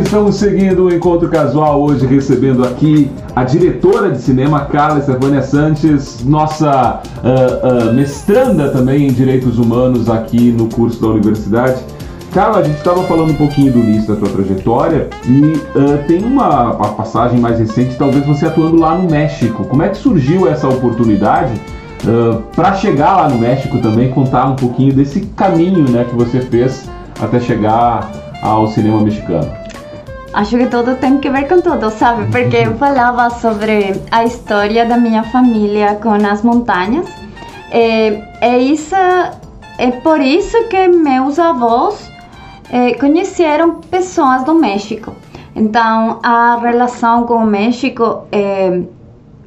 estamos 0.05 0.35
seguindo 0.35 0.85
o 0.85 0.93
Encontro 0.93 1.27
Casual 1.29 1.81
hoje, 1.81 2.05
recebendo 2.05 2.63
aqui 2.63 3.09
a 3.35 3.43
diretora 3.43 4.11
de 4.11 4.19
cinema, 4.19 4.61
Carla 4.65 4.99
Estefânia 4.99 5.41
Sanches, 5.41 6.23
nossa 6.23 6.69
ah, 6.69 7.01
ah, 7.23 7.91
mestranda 7.91 8.69
também 8.69 9.07
em 9.07 9.11
Direitos 9.11 9.57
Humanos 9.57 10.07
aqui 10.07 10.51
no 10.51 10.67
curso 10.67 11.01
da 11.01 11.07
universidade. 11.07 11.81
Carla, 12.31 12.59
a 12.59 12.63
gente 12.63 12.77
estava 12.77 13.01
falando 13.03 13.31
um 13.31 13.35
pouquinho 13.35 13.73
do 13.73 13.79
início 13.79 14.13
da 14.13 14.19
tua 14.19 14.29
trajetória 14.29 15.09
e 15.25 15.53
ah, 15.75 16.03
tem 16.07 16.23
uma, 16.23 16.73
uma 16.73 16.89
passagem 16.93 17.39
mais 17.39 17.57
recente, 17.57 17.95
talvez 17.97 18.25
você 18.27 18.45
atuando 18.45 18.77
lá 18.77 18.95
no 18.95 19.09
México. 19.09 19.65
Como 19.65 19.81
é 19.81 19.89
que 19.89 19.97
surgiu 19.97 20.47
essa 20.47 20.67
oportunidade 20.69 21.53
para 22.55 22.75
chegar 22.75 23.17
lá 23.17 23.29
no 23.29 23.39
México 23.39 23.79
também, 23.79 24.11
contar 24.11 24.45
um 24.45 24.55
pouquinho 24.55 24.93
desse 24.93 25.21
caminho 25.35 25.89
né, 25.89 26.05
que 26.07 26.15
você 26.15 26.39
fez 26.39 26.87
até 27.19 27.39
chegar 27.39 28.11
ao 28.43 28.67
cinema 28.67 29.01
mexicano? 29.01 29.64
Acho 30.35 30.57
que 30.57 30.67
tudo 30.67 30.97
tem 30.97 31.17
que 31.17 31.29
ver 31.29 31.47
com 31.47 31.61
tudo, 31.61 31.89
sabe? 31.89 32.29
Porque 32.29 32.57
eu 32.57 32.75
falava 32.75 33.29
sobre 33.29 33.93
a 34.11 34.25
história 34.25 34.85
da 34.85 34.97
minha 34.97 35.23
família 35.23 35.95
com 35.95 36.11
as 36.11 36.41
montanhas. 36.43 37.07
É, 37.71 38.21
é, 38.41 38.57
isso, 38.57 38.93
é 39.77 39.91
por 40.03 40.19
isso 40.19 40.65
que 40.65 40.89
meus 40.89 41.39
avós 41.39 42.11
é, 42.69 42.95
conheceram 42.95 43.75
pessoas 43.75 44.43
do 44.43 44.53
México. 44.55 45.13
Então, 45.55 46.19
a 46.21 46.57
relação 46.61 47.23
com 47.23 47.35
o 47.35 47.45
México 47.45 48.23
é, 48.29 48.81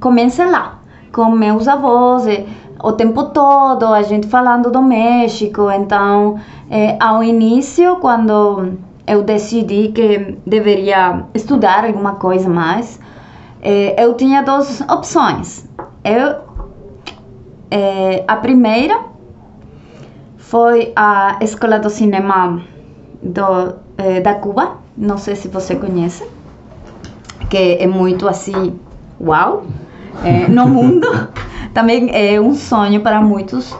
começa 0.01 0.47
lá, 0.47 0.79
com 1.13 1.31
meus 1.33 1.69
avós, 1.69 2.27
é, 2.27 2.47
o 2.83 2.93
tempo 2.93 3.25
todo, 3.25 3.85
a 3.85 4.01
gente 4.01 4.27
falando 4.27 4.71
do 4.71 4.81
México. 4.81 5.71
Então, 5.71 6.41
é, 6.71 6.97
ao 6.99 7.23
início, 7.23 7.97
quando 7.97 8.88
eu 9.09 9.23
decidi 9.23 9.89
que 9.89 10.39
deveria 10.47 11.25
estudar 11.35 11.85
alguma 11.85 12.17
coisa 12.17 12.49
mais, 12.49 13.01
é, 13.63 14.05
eu 14.05 14.15
tinha 14.15 14.43
duas 14.43 14.81
opções. 14.83 15.69
Eu, 16.05 16.37
é, 17.71 18.25
a 18.29 18.37
primeira 18.37 19.01
foi 20.37 20.93
a 20.95 21.39
Escola 21.41 21.79
do 21.79 21.91
Cinema 21.91 22.63
do, 23.23 23.75
é, 23.97 24.21
da 24.21 24.35
Cuba, 24.35 24.77
não 24.97 25.19
sei 25.19 25.35
se 25.35 25.49
você 25.49 25.75
conhece, 25.75 26.25
que 27.49 27.79
é 27.81 27.87
muito 27.87 28.29
assim, 28.29 28.79
uau, 29.21 29.65
no 30.49 30.67
mundo. 30.69 31.07
Também 31.73 32.11
é 32.13 32.41
um 32.41 32.55
sonho 32.55 33.01
para 33.01 33.21
muitos 33.21 33.75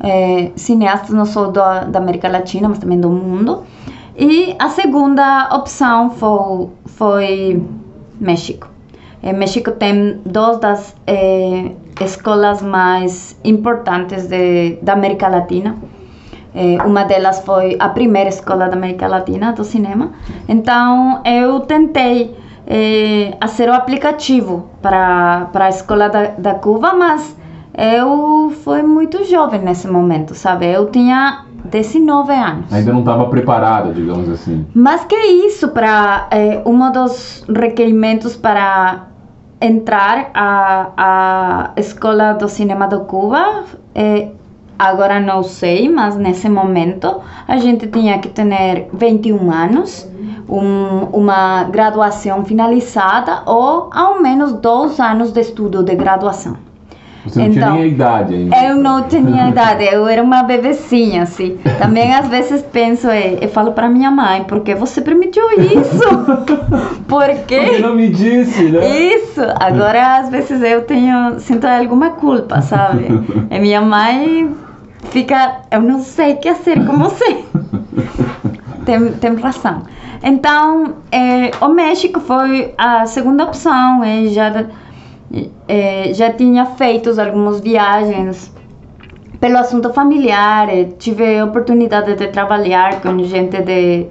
é, 0.00 0.52
cineastas 0.56 1.10
não 1.10 1.24
só 1.24 1.50
da, 1.50 1.84
da 1.84 1.98
América 1.98 2.28
Latina, 2.28 2.68
mas 2.68 2.78
também 2.78 3.00
do 3.00 3.10
mundo. 3.10 3.64
E 4.18 4.56
a 4.58 4.68
segunda 4.68 5.48
opção 5.54 6.10
foi, 6.10 6.68
foi 6.86 7.62
México. 8.20 8.68
É, 9.22 9.32
México 9.32 9.70
tem 9.70 10.20
duas 10.26 10.58
das 10.58 10.96
é, 11.06 11.70
escolas 12.00 12.60
mais 12.60 13.38
importantes 13.44 14.26
de, 14.26 14.78
da 14.82 14.94
América 14.94 15.28
Latina. 15.28 15.76
É, 16.52 16.82
uma 16.84 17.04
delas 17.04 17.44
foi 17.44 17.76
a 17.78 17.90
primeira 17.90 18.28
escola 18.28 18.68
da 18.68 18.74
América 18.74 19.06
Latina 19.06 19.52
do 19.52 19.62
cinema. 19.62 20.10
Então 20.48 21.22
eu 21.24 21.60
tentei 21.60 22.36
fazer 23.40 23.70
o 23.70 23.72
aplicativo 23.72 24.68
para, 24.82 25.48
para 25.52 25.66
a 25.66 25.68
escola 25.70 26.08
da, 26.08 26.26
da 26.36 26.54
Cuba, 26.54 26.92
mas 26.92 27.34
eu 27.72 28.52
fui 28.62 28.82
muito 28.82 29.24
jovem 29.24 29.60
nesse 29.60 29.88
momento, 29.88 30.34
sabe? 30.34 30.66
Eu 30.66 30.90
tinha 30.90 31.46
19 31.64 32.32
anos. 32.32 32.72
Ainda 32.72 32.92
não 32.92 33.00
estava 33.00 33.26
preparada, 33.26 33.92
digamos 33.92 34.28
assim. 34.28 34.66
Mas 34.74 35.04
que 35.04 35.16
isso, 35.16 35.68
para 35.68 36.26
é, 36.30 36.62
um 36.64 36.90
dos 36.92 37.44
requerimentos 37.48 38.36
para 38.36 39.06
entrar 39.60 40.30
à, 40.34 40.90
à 40.96 41.70
Escola 41.76 42.32
do 42.34 42.48
Cinema 42.48 42.86
do 42.86 43.00
Cuba, 43.00 43.64
é, 43.94 44.28
agora 44.78 45.18
não 45.18 45.42
sei, 45.42 45.88
mas 45.88 46.16
nesse 46.16 46.48
momento 46.48 47.20
a 47.46 47.56
gente 47.56 47.88
tinha 47.88 48.18
que 48.18 48.28
ter 48.28 48.88
21 48.92 49.50
anos, 49.50 50.08
um, 50.48 51.08
uma 51.12 51.64
graduação 51.64 52.44
finalizada 52.44 53.42
ou 53.44 53.90
ao 53.92 54.22
menos 54.22 54.52
dois 54.54 54.98
anos 55.00 55.32
de 55.32 55.40
estudo 55.40 55.82
de 55.82 55.94
graduação. 55.94 56.67
Você 57.24 57.40
não 57.40 57.50
tinha 57.50 57.62
Então, 57.64 57.74
nem 57.74 57.82
a 57.82 57.86
idade 57.86 58.34
ainda. 58.34 58.56
Eu 58.64 58.76
não 58.76 59.02
tinha 59.02 59.48
idade, 59.48 59.84
eu 59.84 60.06
era 60.06 60.22
uma 60.22 60.42
bebecinha, 60.42 61.22
assim. 61.22 61.58
Também 61.78 62.14
às 62.14 62.28
vezes 62.28 62.62
penso, 62.62 63.08
e, 63.10 63.44
e 63.44 63.48
falo 63.48 63.72
para 63.72 63.88
minha 63.88 64.10
mãe, 64.10 64.44
por 64.44 64.60
que 64.60 64.74
você 64.74 65.00
permitiu 65.00 65.44
isso? 65.58 66.08
Por 67.08 67.26
Porque 67.26 67.58
quê? 67.58 67.78
não 67.78 67.94
me 67.94 68.08
disse, 68.08 68.64
né? 68.70 68.86
Isso! 68.88 69.40
Agora 69.58 70.18
às 70.18 70.28
vezes 70.30 70.62
eu 70.62 70.82
tenho, 70.82 71.38
sinto 71.40 71.66
alguma 71.66 72.10
culpa, 72.10 72.60
sabe? 72.62 73.06
E 73.50 73.58
minha 73.58 73.80
mãe 73.80 74.54
fica, 75.10 75.62
eu 75.70 75.80
não 75.82 76.00
sei 76.00 76.34
o 76.34 76.36
que 76.38 76.54
fazer 76.54 76.84
com 76.86 76.96
você. 76.98 77.44
tem, 78.84 79.12
tem 79.12 79.34
razão. 79.36 79.82
Então, 80.22 80.94
eh, 81.12 81.50
o 81.60 81.68
México 81.68 82.20
foi 82.20 82.74
a 82.76 83.06
segunda 83.06 83.44
opção. 83.44 84.04
E 84.04 84.28
já, 84.28 84.66
eh, 85.68 86.12
já 86.14 86.32
tinha 86.32 86.64
feito 86.66 87.20
algumas 87.20 87.60
viagens 87.60 88.52
pelo 89.40 89.58
assunto 89.58 89.92
familiar. 89.92 90.68
eh, 90.68 90.84
tive 90.98 91.38
a 91.38 91.44
oportunidade 91.44 92.14
de 92.16 92.28
trabalhar 92.28 93.00
com 93.00 93.18
gente 93.24 93.62
de, 93.62 94.06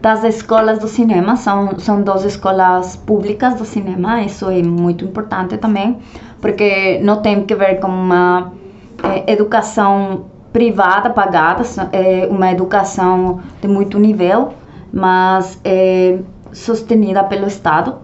das 0.00 0.24
escolas 0.24 0.78
do 0.78 0.88
cinema. 0.88 1.36
São, 1.36 1.78
são 1.78 2.02
duas 2.02 2.24
escolas 2.24 2.96
públicas 2.96 3.54
do 3.54 3.64
cinema. 3.64 4.22
Isso 4.22 4.50
é 4.50 4.62
muito 4.62 5.04
importante 5.04 5.58
também, 5.58 5.98
porque 6.40 6.98
não 7.02 7.20
tem 7.22 7.44
que 7.44 7.54
ver 7.54 7.80
com 7.80 7.88
uma 7.88 8.52
eh, 9.02 9.32
educação 9.32 10.24
privada 10.52 11.10
pagada, 11.10 11.64
é 11.92 12.28
uma 12.30 12.50
educação 12.52 13.40
de 13.60 13.66
muito 13.66 13.98
nível, 13.98 14.54
mas 14.92 15.60
é 15.64 16.20
sostenida 16.52 17.24
pelo 17.24 17.48
Estado, 17.48 17.96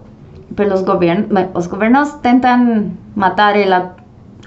pelos 0.55 0.81
governos. 0.81 1.27
Os 1.53 1.67
governos 1.67 2.13
tentam 2.21 2.91
matar 3.15 3.55
ela 3.57 3.95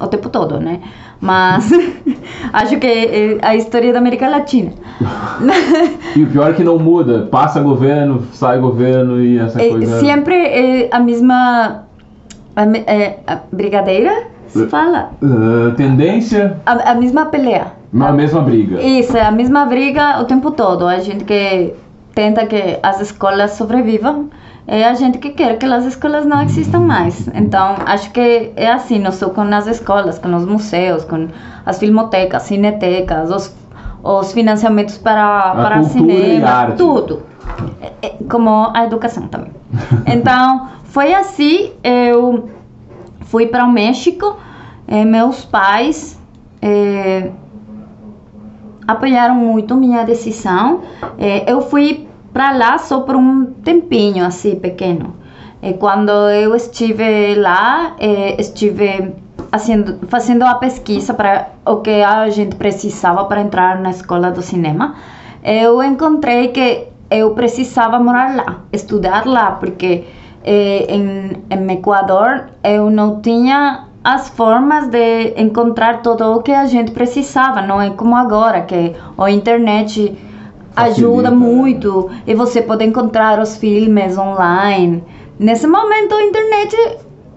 o 0.01 0.07
tempo 0.07 0.29
todo, 0.29 0.59
né? 0.61 0.81
Mas 1.21 1.71
acho 2.53 2.79
que 2.79 2.87
é 2.87 3.39
a 3.43 3.55
história 3.57 3.93
da 3.93 3.99
América 3.99 4.29
Latina. 4.29 4.73
E 6.17 6.23
o 6.23 6.27
pior 6.29 6.51
é 6.51 6.53
que 6.53 6.63
não 6.63 6.79
muda. 6.79 7.27
Passa 7.31 7.61
governo, 7.61 8.23
sai 8.33 8.59
governo 8.61 9.21
e 9.21 9.39
essa 9.39 9.61
É 9.61 9.69
coisa. 9.69 9.99
sempre 9.99 10.35
é 10.37 10.89
a 10.93 11.01
mesma 11.01 11.83
a, 12.55 12.63
é, 12.87 13.19
a 13.27 13.39
brigadeira, 13.51 14.29
se 14.47 14.67
fala? 14.69 15.11
Ah, 15.21 15.75
tendência, 15.77 16.57
A, 16.65 16.93
a 16.93 16.95
mesma 16.95 17.27
pelea. 17.27 17.73
na 17.93 18.13
mesma 18.13 18.41
briga. 18.43 18.81
Isso, 18.81 19.19
a 19.19 19.33
mesma 19.33 19.65
briga 19.67 20.21
o 20.21 20.25
tempo 20.25 20.53
todo. 20.53 20.87
A 20.87 21.01
gente 21.01 21.25
que 21.25 21.75
tenta 22.15 22.47
que 22.47 22.79
as 22.81 23.01
escolas 23.01 23.53
sobrevivam 23.53 24.31
é 24.67 24.85
a 24.85 24.95
gente 24.95 25.19
que 25.19 25.31
quer 25.31 25.59
que 25.59 25.67
as 25.67 25.85
escolas 25.85 26.25
não 26.25 26.43
existam 26.43 26.81
mais. 26.81 27.29
Então, 27.35 27.77
acho 27.87 28.11
que 28.13 28.53
é 28.57 28.71
assim, 28.71 28.99
não 28.99 29.13
só 29.13 29.29
com 29.31 29.43
as 29.43 29.67
escolas, 29.67 30.19
com 30.19 30.35
os 30.35 30.47
museus, 30.47 31.05
com 31.05 31.29
as 31.67 31.79
filmotecas, 31.79 32.43
cinetecas, 32.45 33.31
os, 33.31 33.55
os 34.03 34.33
financiamentos 34.33 34.97
para, 34.97 35.55
para 35.55 35.83
cinema, 35.83 36.73
tudo. 36.77 37.23
É- 37.81 38.07
é 38.07 38.15
como 38.31 38.71
a 38.75 38.85
educação 38.85 39.29
também. 39.29 39.53
Então, 40.07 40.69
foi 40.85 41.13
assim, 41.15 41.73
eu 41.83 42.49
fui 43.23 43.47
para 43.47 43.65
o 43.65 43.71
México, 43.71 44.37
eh, 44.87 45.05
meus 45.05 45.45
pais 45.45 46.19
eh, 46.63 47.31
apoiaram 48.87 49.35
muito 49.35 49.75
minha 49.75 50.05
decisão. 50.05 50.83
Eh, 51.19 51.45
eu 51.51 51.61
fui 51.63 52.07
para 52.35 52.51
lá 52.51 52.77
só 52.79 53.01
por 53.01 53.15
um 53.15 53.47
tempinho, 53.47 54.27
assim, 54.27 54.57
pequeno. 54.57 55.15
E 55.63 55.73
quando 55.75 56.11
eu 56.11 56.55
estive 56.55 57.37
lá, 57.37 57.95
eh, 57.99 58.35
estive 58.39 59.15
fazendo 60.09 60.43
a 60.45 60.57
pesquisa 60.57 61.15
para 61.15 61.49
o 61.65 61.77
que 61.77 62.03
a 62.03 62.29
gente 62.29 62.57
precisava 62.57 63.25
para 63.25 63.41
entrar 63.41 63.81
na 63.81 63.91
escola 63.91 64.31
do 64.33 64.43
cinema. 64.43 64.97
Eu 65.43 65.83
encontrei 65.83 66.49
que 66.49 66.89
eu 67.11 67.31
precisava 67.31 68.01
morar 68.01 68.35
lá, 68.35 68.57
estudar 68.73 69.25
lá, 69.27 69.53
porque 69.53 70.05
eh, 70.45 70.87
em, 70.89 71.43
em 71.49 71.73
Equador 71.73 72.51
eu 72.65 72.91
não 72.91 73.21
tinha 73.23 73.85
as 74.03 74.29
formas 74.29 74.89
de 74.89 75.33
encontrar 75.41 76.03
tudo 76.03 76.31
o 76.33 76.43
que 76.43 76.53
a 76.53 76.67
gente 76.67 76.91
precisava, 76.91 77.63
não 77.63 77.81
é 77.81 77.91
como 77.91 78.15
agora 78.17 78.61
que 78.63 78.95
a 79.17 79.31
internet 79.31 80.15
ajuda 80.77 81.31
né? 81.31 81.37
muito 81.37 82.11
e 82.27 82.35
você 82.35 82.63
pode 82.63 82.85
encontrar 82.85 83.41
os 83.41 83.57
filmes 83.57 84.19
online. 84.19 85.03
Nesse 85.39 85.67
momento 85.67 86.15
a 86.15 86.23
internet 86.23 86.77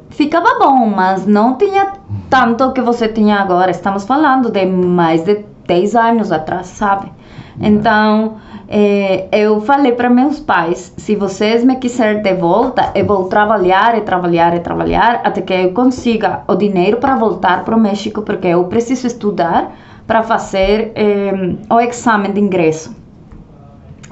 ficava 0.09 0.57
bom, 0.59 0.87
mas 0.87 1.25
não 1.25 1.55
tinha 1.55 1.93
tanto 2.29 2.71
que 2.73 2.81
você 2.81 3.07
tinha 3.07 3.37
agora. 3.37 3.71
Estamos 3.71 4.05
falando 4.05 4.51
de 4.51 4.65
mais 4.65 5.23
de 5.23 5.45
10 5.67 5.95
anos 5.95 6.31
atrás, 6.31 6.67
sabe? 6.67 7.11
Então, 7.59 8.35
eh, 8.67 9.27
eu 9.31 9.61
falei 9.61 9.93
para 9.93 10.09
meus 10.09 10.39
pais: 10.39 10.93
se 10.97 11.15
vocês 11.15 11.63
me 11.63 11.75
quiserem 11.77 12.21
de 12.21 12.33
volta, 12.33 12.91
eu 12.95 13.05
vou 13.05 13.25
trabalhar 13.25 13.97
e 13.97 14.01
trabalhar 14.01 14.55
e 14.55 14.59
trabalhar 14.59 15.21
até 15.23 15.41
que 15.41 15.53
eu 15.53 15.71
consiga 15.73 16.41
o 16.47 16.55
dinheiro 16.55 16.97
para 16.97 17.15
voltar 17.15 17.63
para 17.63 17.75
o 17.75 17.79
México, 17.79 18.21
porque 18.21 18.47
eu 18.47 18.63
preciso 18.65 19.07
estudar 19.07 19.71
para 20.05 20.23
fazer 20.23 20.91
eh, 20.95 21.55
o 21.69 21.79
exame 21.79 22.29
de 22.29 22.39
ingresso. 22.39 22.96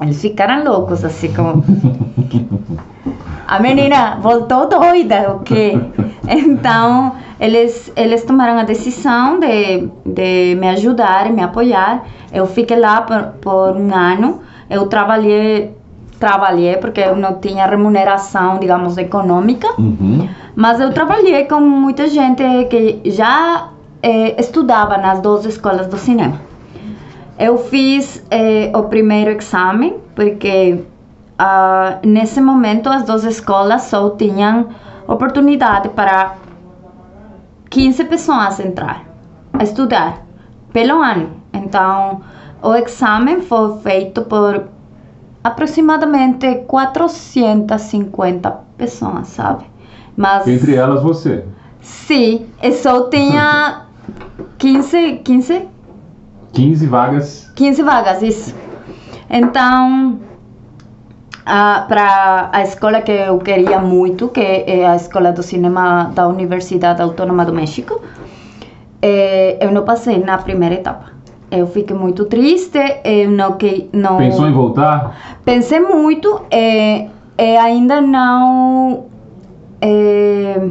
Eles 0.01 0.21
ficaram 0.21 0.63
loucos, 0.63 1.03
assim 1.03 1.33
como. 1.33 1.63
A 3.47 3.59
menina 3.59 4.17
voltou 4.21 4.67
doida, 4.67 5.31
o 5.31 5.39
quê? 5.39 5.79
Então, 6.27 7.15
eles, 7.39 7.91
eles 7.95 8.23
tomaram 8.23 8.57
a 8.57 8.63
decisão 8.63 9.39
de, 9.39 9.87
de 10.05 10.55
me 10.59 10.69
ajudar, 10.69 11.31
me 11.31 11.43
apoiar. 11.43 12.03
Eu 12.33 12.47
fiquei 12.47 12.79
lá 12.79 13.01
por, 13.01 13.21
por 13.41 13.77
um 13.77 13.93
ano. 13.93 14.41
Eu 14.67 14.87
trabalhei, 14.87 15.75
trabalhei 16.19 16.77
porque 16.77 17.01
eu 17.01 17.15
não 17.15 17.35
tinha 17.39 17.67
remuneração, 17.67 18.57
digamos, 18.57 18.97
econômica. 18.97 19.67
Uhum. 19.77 20.27
Mas 20.55 20.79
eu 20.79 20.91
trabalhei 20.91 21.45
com 21.45 21.59
muita 21.59 22.07
gente 22.07 22.43
que 22.71 23.01
já 23.05 23.69
eh, 24.01 24.39
estudava 24.41 24.97
nas 24.97 25.21
duas 25.21 25.45
escolas 25.45 25.87
do 25.87 25.97
cinema. 25.97 26.39
Eu 27.37 27.57
fiz 27.57 28.23
eh, 28.31 28.71
o 28.73 28.83
primeiro 28.83 29.31
exame, 29.31 29.95
porque 30.15 30.83
ah, 31.37 31.99
nesse 32.03 32.39
momento 32.39 32.87
as 32.89 33.03
duas 33.03 33.23
escolas 33.25 33.83
só 33.83 34.09
tinham 34.11 34.69
oportunidade 35.07 35.89
para 35.89 36.35
15 37.69 38.05
pessoas 38.05 38.59
entrar 38.59 39.03
a 39.53 39.63
estudar 39.63 40.25
pelo 40.71 41.01
ano. 41.01 41.29
Então, 41.53 42.21
o 42.61 42.73
exame 42.75 43.41
foi 43.41 43.79
feito 43.79 44.21
por 44.23 44.69
aproximadamente 45.43 46.63
450 46.67 48.51
pessoas, 48.77 49.27
sabe? 49.27 49.65
Mas 50.15 50.47
Entre 50.47 50.75
elas 50.75 51.03
você. 51.03 51.45
Sim, 51.81 52.47
eu 52.63 52.71
só 52.71 53.09
tinha 53.09 53.87
15, 54.57 55.21
15, 55.23 55.67
15 56.55 56.87
vagas. 56.87 57.51
15 57.55 57.83
vagas, 57.83 58.21
isso. 58.23 58.55
Então, 59.29 60.19
para 61.45 62.49
a 62.51 62.63
escola 62.63 63.01
que 63.01 63.11
eu 63.11 63.37
queria 63.39 63.79
muito, 63.79 64.29
que 64.29 64.41
é 64.41 64.87
a 64.87 64.95
Escola 64.95 65.31
do 65.31 65.43
Cinema 65.43 66.11
da 66.15 66.27
Universidade 66.27 67.01
Autônoma 67.01 67.45
do 67.45 67.53
México, 67.53 68.01
eh, 69.01 69.57
eu 69.61 69.71
não 69.71 69.83
passei 69.83 70.17
na 70.23 70.37
primeira 70.37 70.75
etapa. 70.75 71.13
eu 71.51 71.67
fiquei 71.67 71.95
muito 71.95 72.25
triste, 72.25 72.79
eu 73.03 73.29
não 73.29 73.53
que 73.53 73.87
não 73.93 74.17
Pensou 74.17 74.47
em 74.47 74.51
voltar? 74.51 75.15
pensei 75.45 75.79
muito 75.79 76.41
e, 76.51 77.07
e 77.37 77.57
ainda 77.57 78.01
não 78.01 79.05
eh, 79.81 80.69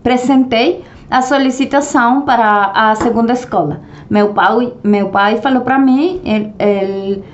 apresentei 0.00 0.84
a 1.10 1.22
solicitação 1.22 2.22
para 2.22 2.70
a 2.74 2.94
segunda 2.96 3.32
escola. 3.32 3.80
Meu 4.10 4.28
pai, 4.34 4.72
meu 4.82 5.08
pai 5.08 5.36
falou 5.38 5.60
para 5.62 5.78
mim 5.78 6.20
ele, 6.24 6.52
ele, 6.58 7.24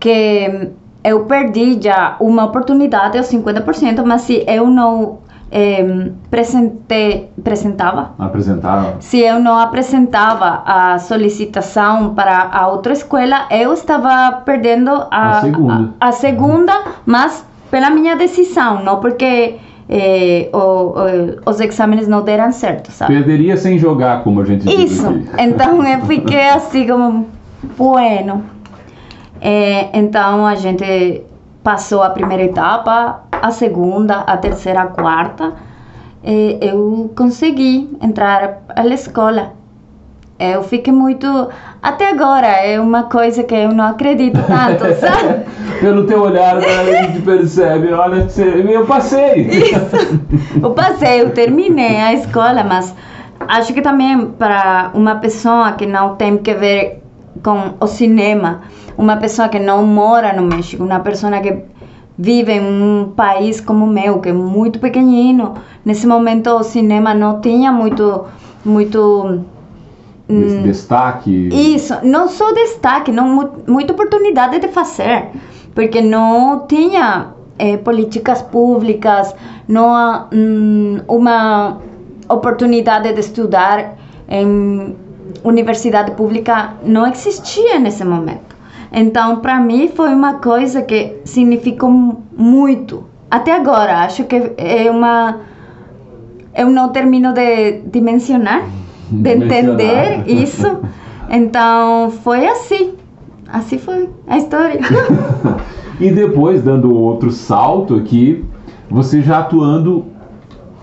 que 0.00 0.70
eu 1.04 1.24
perdi 1.24 1.78
já 1.80 2.16
uma 2.20 2.44
oportunidade 2.44 3.16
aos 3.16 3.26
50%, 3.28 4.02
mas 4.04 4.22
se 4.22 4.44
eu 4.46 4.66
não 4.68 5.18
eh, 5.52 6.10
apresentei, 6.26 7.30
apresentava, 7.38 8.10
Apresentaram? 8.18 8.96
se 9.00 9.20
eu 9.20 9.38
não 9.38 9.58
apresentava 9.58 10.62
a 10.66 10.98
solicitação 10.98 12.14
para 12.14 12.48
a 12.52 12.66
outra 12.68 12.92
escola, 12.92 13.46
eu 13.50 13.72
estava 13.72 14.42
perdendo 14.44 14.90
a, 15.10 15.38
A 15.38 15.40
segunda. 15.40 15.90
a- 16.00 16.08
a 16.08 16.12
segunda, 16.12 16.72
mas 17.04 17.46
pela 17.70 17.90
minha 17.90 18.16
decisão, 18.16 18.82
não 18.82 19.00
porque 19.00 19.56
eh, 19.88 20.48
o- 20.52 20.58
o- 20.58 21.50
os 21.50 21.60
exames 21.60 22.08
não 22.08 22.22
deram 22.22 22.50
certo, 22.52 22.90
sabe? 22.90 23.14
Perderia 23.14 23.56
sem 23.56 23.78
jogar, 23.78 24.22
como 24.24 24.40
a 24.40 24.44
gente 24.44 24.66
diz 24.66 24.92
Isso. 24.92 25.06
Então 25.38 25.82
eu 25.86 26.00
fiquei 26.06 26.48
assim 26.50 26.86
como, 26.86 27.26
bueno. 27.76 28.44
Eh, 29.40 29.88
então 29.92 30.46
a 30.46 30.54
gente 30.54 31.22
passou 31.62 32.02
a 32.02 32.10
primeira 32.10 32.42
etapa, 32.44 33.22
a 33.30 33.50
segunda, 33.50 34.20
a 34.20 34.36
terceira, 34.36 34.82
a 34.82 34.86
quarta. 34.86 35.52
E 36.24 36.58
eu 36.60 37.12
consegui 37.16 37.96
entrar 38.02 38.62
à 38.74 38.86
escola. 38.86 39.52
Eu 40.38 40.62
fiquei 40.62 40.92
muito. 40.92 41.48
Até 41.82 42.10
agora 42.10 42.46
é 42.46 42.78
uma 42.78 43.04
coisa 43.04 43.42
que 43.42 43.54
eu 43.54 43.72
não 43.72 43.86
acredito 43.86 44.38
tanto, 44.46 44.84
sabe? 45.00 45.46
Pelo 45.80 46.04
teu 46.04 46.22
olhar, 46.22 46.56
né, 46.56 46.66
a 46.66 47.02
gente 47.02 47.22
percebe, 47.22 47.92
olha, 47.92 48.26
eu 48.70 48.86
passei. 48.86 49.48
Eu 50.62 50.70
passei, 50.72 51.22
eu 51.22 51.30
terminei 51.30 51.96
a 51.96 52.12
escola, 52.12 52.62
mas 52.64 52.94
acho 53.48 53.72
que 53.72 53.80
também 53.80 54.26
para 54.32 54.90
uma 54.94 55.16
pessoa 55.16 55.72
que 55.72 55.86
não 55.86 56.16
tem 56.16 56.36
que 56.36 56.52
ver 56.54 57.02
com 57.42 57.74
o 57.80 57.86
cinema, 57.86 58.60
uma 58.98 59.16
pessoa 59.16 59.48
que 59.48 59.58
não 59.58 59.86
mora 59.86 60.34
no 60.34 60.42
México, 60.42 60.84
uma 60.84 61.00
pessoa 61.00 61.38
que 61.40 61.62
vive 62.18 62.52
em 62.52 62.60
um 62.60 63.12
país 63.14 63.60
como 63.60 63.84
o 63.84 63.88
meu, 63.88 64.20
que 64.20 64.30
é 64.30 64.32
muito 64.32 64.78
pequenino, 64.80 65.54
nesse 65.84 66.06
momento 66.06 66.50
o 66.50 66.62
cinema 66.62 67.14
não 67.14 67.40
tinha 67.40 67.70
muito, 67.70 68.24
muito 68.64 69.44
Esse 70.28 70.58
destaque. 70.58 71.48
isso, 71.52 71.94
não 72.02 72.28
só 72.28 72.52
destaque, 72.52 73.12
não 73.12 73.28
mu- 73.28 73.52
muita 73.66 73.92
oportunidade 73.92 74.58
de 74.58 74.68
fazer, 74.68 75.28
porque 75.74 76.00
não 76.00 76.66
tinha 76.66 77.28
eh, 77.58 77.76
políticas 77.76 78.42
públicas, 78.42 79.34
não 79.68 79.94
há 79.94 80.26
hum, 80.32 81.00
uma 81.06 81.78
oportunidade 82.28 83.12
de 83.12 83.20
estudar 83.20 83.94
em 84.28 84.96
universidade 85.44 86.10
pública 86.12 86.70
não 86.82 87.06
existia 87.06 87.78
nesse 87.78 88.04
momento. 88.04 88.56
Então, 88.92 89.36
para 89.36 89.60
mim 89.60 89.88
foi 89.94 90.12
uma 90.12 90.34
coisa 90.34 90.82
que 90.82 91.18
significou 91.24 91.90
mu- 91.90 92.22
muito. 92.36 93.04
Até 93.30 93.52
agora, 93.52 94.00
acho 94.04 94.24
que 94.24 94.52
é 94.56 94.90
uma 94.90 95.36
eu 96.54 96.70
não 96.70 96.88
termino 96.88 97.32
de 97.32 97.82
dimensionar, 97.92 98.62
de 99.10 99.30
entender 99.30 100.22
Dimensionar. 100.24 100.28
isso. 100.28 100.78
Então 101.30 102.10
foi 102.22 102.46
assim. 102.46 102.94
Assim 103.52 103.78
foi 103.78 104.08
a 104.26 104.36
história. 104.38 104.80
E 105.98 106.10
depois, 106.10 106.62
dando 106.62 106.94
outro 106.94 107.30
salto 107.30 107.94
aqui, 107.94 108.44
você 108.90 109.22
já 109.22 109.38
atuando 109.38 110.04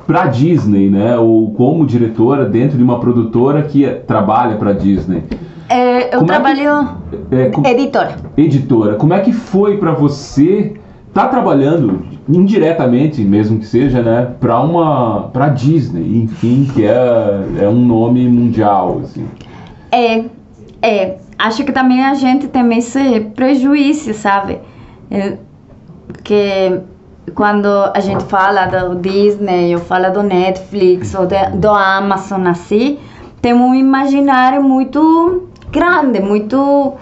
para 0.08 0.26
Disney, 0.26 0.90
né? 0.90 1.16
Ou 1.20 1.52
como 1.52 1.86
diretora 1.86 2.46
dentro 2.46 2.76
de 2.80 2.84
uma 2.84 3.00
produtora 3.00 3.62
que 3.62 3.88
trabalha 4.08 4.56
para 4.56 4.72
Disney. 4.74 5.22
É, 5.70 6.08
eu 6.16 6.20
Como 6.20 6.32
é 6.32 6.36
que- 6.36 6.42
trabalho 6.42 6.90
É, 7.30 7.50
com- 7.50 7.64
editora. 7.64 8.16
editora, 8.36 8.96
como 8.96 9.14
é 9.14 9.20
que 9.20 9.32
foi 9.32 9.78
para 9.78 9.92
você 9.92 10.74
estar 11.14 11.28
trabalhando 11.28 12.02
indiretamente, 12.28 13.22
mesmo 13.22 13.60
que 13.60 13.68
seja, 13.68 14.02
né, 14.02 14.32
para 14.40 14.60
uma 14.60 15.30
para 15.32 15.50
Disney, 15.50 16.24
enfim, 16.24 16.68
que 16.74 16.84
é, 16.84 17.46
é 17.62 17.70
um 17.70 17.86
nome 17.86 18.28
mundial, 18.28 19.02
assim. 19.04 19.28
É, 19.92 20.26
é. 20.82 21.18
Acho 21.38 21.64
que 21.64 21.72
também 21.72 22.04
a 22.04 22.16
gente 22.16 22.48
tem 22.48 22.78
esse 22.78 23.20
prejuízo, 23.36 24.14
sabe? 24.14 24.58
É, 25.12 25.38
que 26.24 26.80
quando 27.36 27.68
a 27.94 28.00
gente 28.00 28.24
fala 28.24 28.66
do 28.66 28.96
Disney, 28.96 29.76
ou 29.76 29.82
fala 29.82 30.10
do 30.10 30.24
Netflix, 30.24 31.14
ou 31.14 31.28
de- 31.28 31.58
do 31.58 31.70
Amazon, 31.70 32.48
assim, 32.48 32.98
tem 33.40 33.54
um 33.54 33.76
imaginário 33.76 34.64
muito 34.64 35.44
grande, 35.72 36.20
muito... 36.20 36.94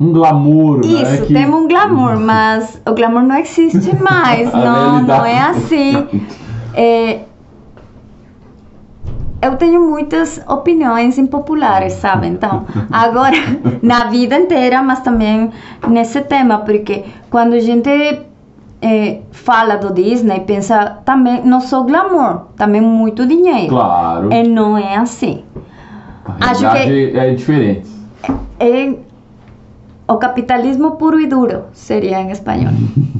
Um 0.00 0.12
glamour, 0.12 0.78
né? 0.84 1.02
Isso, 1.02 1.26
que- 1.26 1.34
tem 1.34 1.46
um 1.48 1.68
glamour, 1.68 2.18
mas 2.18 2.80
o 2.86 2.92
glamour 2.94 3.22
não 3.22 3.36
existe 3.36 3.94
mais, 4.02 4.52
não, 4.52 5.02
não 5.02 5.24
é 5.24 5.40
assim. 5.40 6.06
É, 6.74 7.20
eu 9.40 9.56
tenho 9.56 9.88
muitas 9.88 10.40
opiniões 10.48 11.18
impopulares, 11.18 11.92
sabe? 11.94 12.26
Então, 12.26 12.64
agora, 12.90 13.36
na 13.82 14.06
vida 14.06 14.36
inteira, 14.36 14.82
mas 14.82 15.00
também 15.00 15.50
nesse 15.88 16.20
tema, 16.22 16.58
porque 16.58 17.04
quando 17.30 17.52
a 17.52 17.60
gente 17.60 17.88
eh, 18.82 19.20
fala 19.30 19.76
do 19.76 19.92
Disney, 19.92 20.40
pensa 20.40 20.98
também 21.04 21.42
não 21.44 21.60
só 21.60 21.82
glamour, 21.82 22.46
também 22.56 22.80
muito 22.80 23.26
dinheiro. 23.26 23.68
Claro. 23.68 24.32
E 24.32 24.42
não 24.42 24.76
é 24.76 24.96
assim. 24.96 25.44
A 26.40 26.50
acho 26.50 26.62
realidade 26.66 27.16
é 27.18 27.34
diferente. 27.34 27.90
É 28.58 28.94
o 30.06 30.16
capitalismo 30.16 30.92
puro 30.92 31.18
e 31.20 31.26
duro, 31.26 31.64
seria 31.72 32.20
em 32.20 32.30
espanhol. 32.30 32.72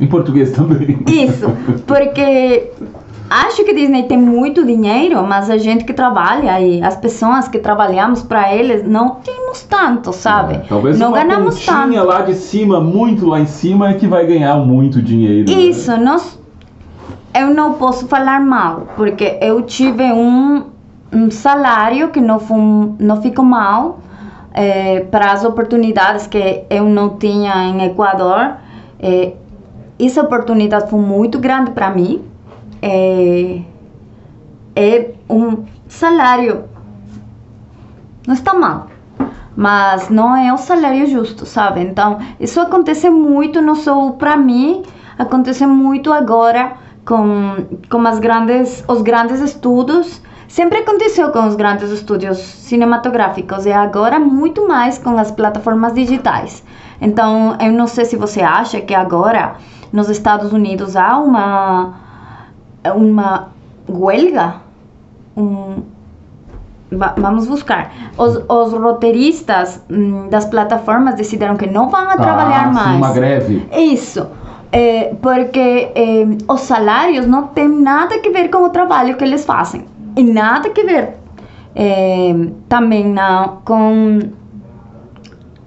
Em 0.00 0.08
português 0.08 0.50
também. 0.50 0.98
Isso, 1.06 1.46
porque 1.86 2.72
acho 3.30 3.64
que 3.64 3.72
Disney 3.72 4.02
tem 4.02 4.18
muito 4.18 4.66
dinheiro, 4.66 5.24
mas 5.24 5.48
a 5.48 5.56
gente 5.56 5.84
que 5.84 5.92
trabalha 5.92 6.60
e 6.60 6.82
as 6.82 6.96
pessoas 6.96 7.46
que 7.46 7.60
trabalhamos 7.60 8.20
para 8.20 8.52
eles 8.52 8.84
não 8.84 9.10
temos 9.24 9.62
tanto, 9.62 10.12
sabe? 10.12 10.54
É, 10.54 10.58
Talvez 10.68 10.98
não 10.98 11.10
uma 11.10 11.22
ganhamos 11.22 11.64
tanto. 11.64 12.02
lá 12.04 12.22
de 12.22 12.34
cima, 12.34 12.80
muito 12.80 13.24
lá 13.26 13.38
em 13.38 13.46
cima, 13.46 13.90
é 13.90 13.94
que 13.94 14.08
vai 14.08 14.26
ganhar 14.26 14.56
muito 14.56 15.00
dinheiro. 15.00 15.48
né? 15.48 15.60
Isso, 15.62 15.96
nós, 15.96 16.36
eu 17.32 17.54
não 17.54 17.74
posso 17.74 18.08
falar 18.08 18.40
mal, 18.40 18.88
porque 18.96 19.38
eu 19.40 19.62
tive 19.62 20.12
um, 20.12 20.64
um 21.12 21.30
salário 21.30 22.08
que 22.08 22.20
não, 22.20 22.40
foi, 22.40 22.58
não 22.98 23.22
ficou 23.22 23.44
mal 23.44 24.00
eh, 24.54 25.00
para 25.10 25.32
as 25.32 25.44
oportunidades 25.44 26.28
que 26.28 26.64
eu 26.70 26.84
não 26.84 27.18
tinha 27.18 27.64
em 27.64 27.84
Equador. 27.84 28.54
Eh, 29.00 29.32
essa 29.98 30.22
oportunidade 30.22 30.88
foi 30.88 31.00
muito 31.00 31.38
grande 31.38 31.72
para 31.72 31.90
mim. 31.90 32.22
Eh, 32.80 33.62
é 34.76 35.10
um 35.28 35.64
salário, 35.88 36.64
não 38.26 38.34
está 38.34 38.54
mal, 38.54 38.88
mas 39.56 40.08
não 40.08 40.36
é 40.36 40.52
o 40.52 40.56
salário 40.56 41.06
justo, 41.06 41.46
sabe? 41.46 41.80
Então, 41.80 42.18
isso 42.40 42.60
acontece 42.60 43.08
muito, 43.10 43.60
não 43.60 43.74
só 43.74 44.10
para 44.12 44.36
mim, 44.36 44.82
acontece 45.18 45.66
muito 45.66 46.12
agora 46.12 46.72
com, 47.04 47.56
com 47.90 48.06
as 48.06 48.18
grandes, 48.18 48.84
os 48.88 49.02
grandes 49.02 49.40
estudos. 49.40 50.20
Sempre 50.54 50.78
aconteceu 50.78 51.30
com 51.32 51.48
os 51.48 51.56
grandes 51.56 51.90
estúdios 51.90 52.38
cinematográficos 52.38 53.66
e 53.66 53.72
agora 53.72 54.20
muito 54.20 54.68
mais 54.68 54.96
com 54.96 55.18
as 55.18 55.32
plataformas 55.32 55.92
digitais. 55.94 56.62
Então, 57.00 57.56
eu 57.60 57.72
não 57.72 57.88
sei 57.88 58.04
se 58.04 58.14
você 58.16 58.40
acha 58.40 58.80
que 58.80 58.94
agora 58.94 59.56
nos 59.92 60.08
Estados 60.08 60.52
Unidos 60.52 60.94
há 60.94 61.18
uma 61.18 61.94
uma 62.94 63.48
huelga, 63.88 64.54
um, 65.36 65.82
va- 66.92 67.14
vamos 67.18 67.48
buscar. 67.48 67.90
Os, 68.16 68.36
os 68.48 68.72
roteiristas 68.74 69.82
hum, 69.90 70.28
das 70.30 70.44
plataformas 70.44 71.16
decidiram 71.16 71.56
que 71.56 71.66
não 71.66 71.88
vão 71.88 72.08
a 72.08 72.16
trabalhar 72.16 72.68
Ah, 72.68 72.68
sim, 72.68 72.72
mais. 72.74 72.96
uma 72.98 73.12
greve. 73.12 73.68
Isso, 73.72 74.24
é, 74.70 75.16
porque 75.20 75.90
é, 75.96 76.24
os 76.46 76.60
salários 76.60 77.26
não 77.26 77.48
têm 77.48 77.66
nada 77.66 78.14
a 78.14 78.30
ver 78.30 78.50
com 78.50 78.58
o 78.62 78.70
trabalho 78.70 79.16
que 79.16 79.24
eles 79.24 79.44
fazem. 79.44 79.92
E 80.16 80.22
nada 80.22 80.68
a 80.68 80.72
ver 80.72 81.24
é, 81.74 82.32
também 82.68 83.04
não, 83.04 83.60
com 83.64 84.20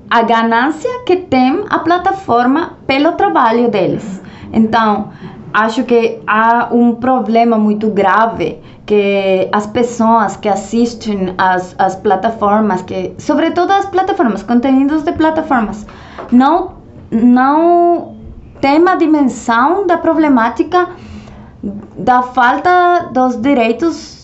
a 0.09 0.21
ganância 0.21 0.89
que 1.05 1.17
tem 1.17 1.65
a 1.69 1.79
plataforma 1.79 2.77
pelo 2.87 3.11
trabalho 3.13 3.69
deles. 3.69 4.21
Então, 4.53 5.09
acho 5.53 5.83
que 5.83 6.19
há 6.25 6.69
um 6.71 6.95
problema 6.95 7.57
muito 7.57 7.89
grave 7.89 8.59
que 8.85 9.49
as 9.51 9.67
pessoas 9.67 10.37
que 10.37 10.47
assistem 10.47 11.33
às, 11.37 11.75
às 11.77 11.95
plataformas, 11.95 12.81
que 12.83 13.13
sobretudo 13.17 13.71
as 13.73 13.85
plataformas, 13.85 14.43
conteúdos 14.43 15.03
de 15.03 15.11
plataformas, 15.11 15.85
não 16.31 16.77
não 17.09 18.17
tem 18.59 18.81
uma 18.81 18.95
dimensão 18.95 19.87
da 19.87 19.97
problemática 19.97 20.89
da 21.97 22.21
falta 22.21 23.09
dos 23.13 23.39
direitos 23.41 24.16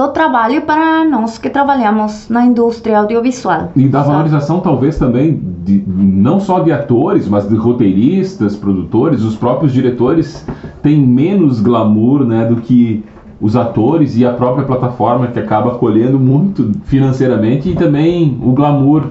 do 0.00 0.08
trabalho 0.08 0.62
para 0.62 1.04
nós 1.04 1.36
que 1.36 1.50
trabalhamos 1.50 2.26
na 2.30 2.46
indústria 2.46 3.00
audiovisual. 3.00 3.70
E 3.76 3.86
da 3.86 3.98
sabe? 4.00 4.12
valorização, 4.12 4.60
talvez 4.60 4.98
também, 4.98 5.38
de, 5.62 5.84
não 5.86 6.40
só 6.40 6.60
de 6.60 6.72
atores, 6.72 7.28
mas 7.28 7.46
de 7.46 7.54
roteiristas, 7.54 8.56
produtores, 8.56 9.22
os 9.22 9.36
próprios 9.36 9.74
diretores 9.74 10.46
têm 10.82 10.98
menos 11.06 11.60
glamour 11.60 12.24
né, 12.24 12.46
do 12.46 12.56
que 12.56 13.04
os 13.38 13.56
atores 13.56 14.16
e 14.16 14.24
a 14.24 14.32
própria 14.32 14.64
plataforma 14.64 15.26
que 15.26 15.38
acaba 15.38 15.72
colhendo 15.74 16.18
muito 16.18 16.72
financeiramente 16.84 17.68
e 17.68 17.74
também 17.74 18.38
o 18.42 18.52
glamour 18.52 19.02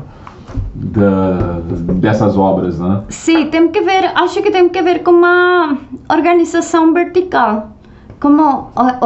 da- 0.74 1.60
dessas 1.94 2.36
obras, 2.36 2.80
né? 2.80 3.04
Sim, 3.10 3.46
tem 3.48 3.68
que 3.68 3.82
ver, 3.82 4.12
acho 4.16 4.42
que 4.42 4.50
tem 4.50 4.68
que 4.68 4.82
ver 4.82 5.04
com 5.04 5.12
uma 5.12 5.78
organização 6.10 6.92
vertical, 6.94 7.70
como 8.20 8.72
o, 8.76 9.06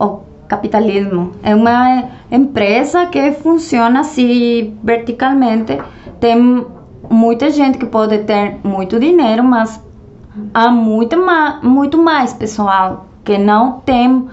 o, 0.00 0.06
o 0.06 0.27
capitalismo. 0.48 1.32
É 1.42 1.54
uma 1.54 2.04
empresa 2.30 3.06
que 3.06 3.32
funciona 3.32 4.00
assim 4.00 4.76
verticalmente. 4.82 5.78
Tem 6.18 6.66
muita 7.10 7.50
gente 7.50 7.78
que 7.78 7.86
pode 7.86 8.18
ter 8.24 8.56
muito 8.64 8.98
dinheiro, 8.98 9.44
mas 9.44 9.80
há 10.52 10.70
muito, 10.70 11.16
ma 11.16 11.60
muito 11.62 11.98
mais 11.98 12.32
pessoal 12.32 13.06
que 13.24 13.38
não 13.38 13.80
tem. 13.80 14.26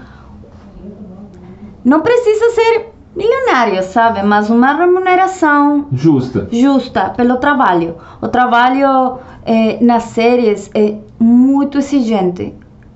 Não 1.84 2.00
precisa 2.00 2.50
ser 2.50 2.92
milionário, 3.14 3.82
sabe? 3.82 4.22
Mas 4.22 4.50
uma 4.50 4.74
remuneração 4.74 5.86
Justa. 5.92 6.48
justa 6.50 7.10
pelo 7.10 7.36
trabalho. 7.36 7.94
O 8.20 8.28
trabalho 8.28 9.18
eh, 9.44 9.78
nas 9.80 10.04
séries 10.04 10.70
é 10.74 10.96
muito 11.18 11.78
exigente, 11.78 12.52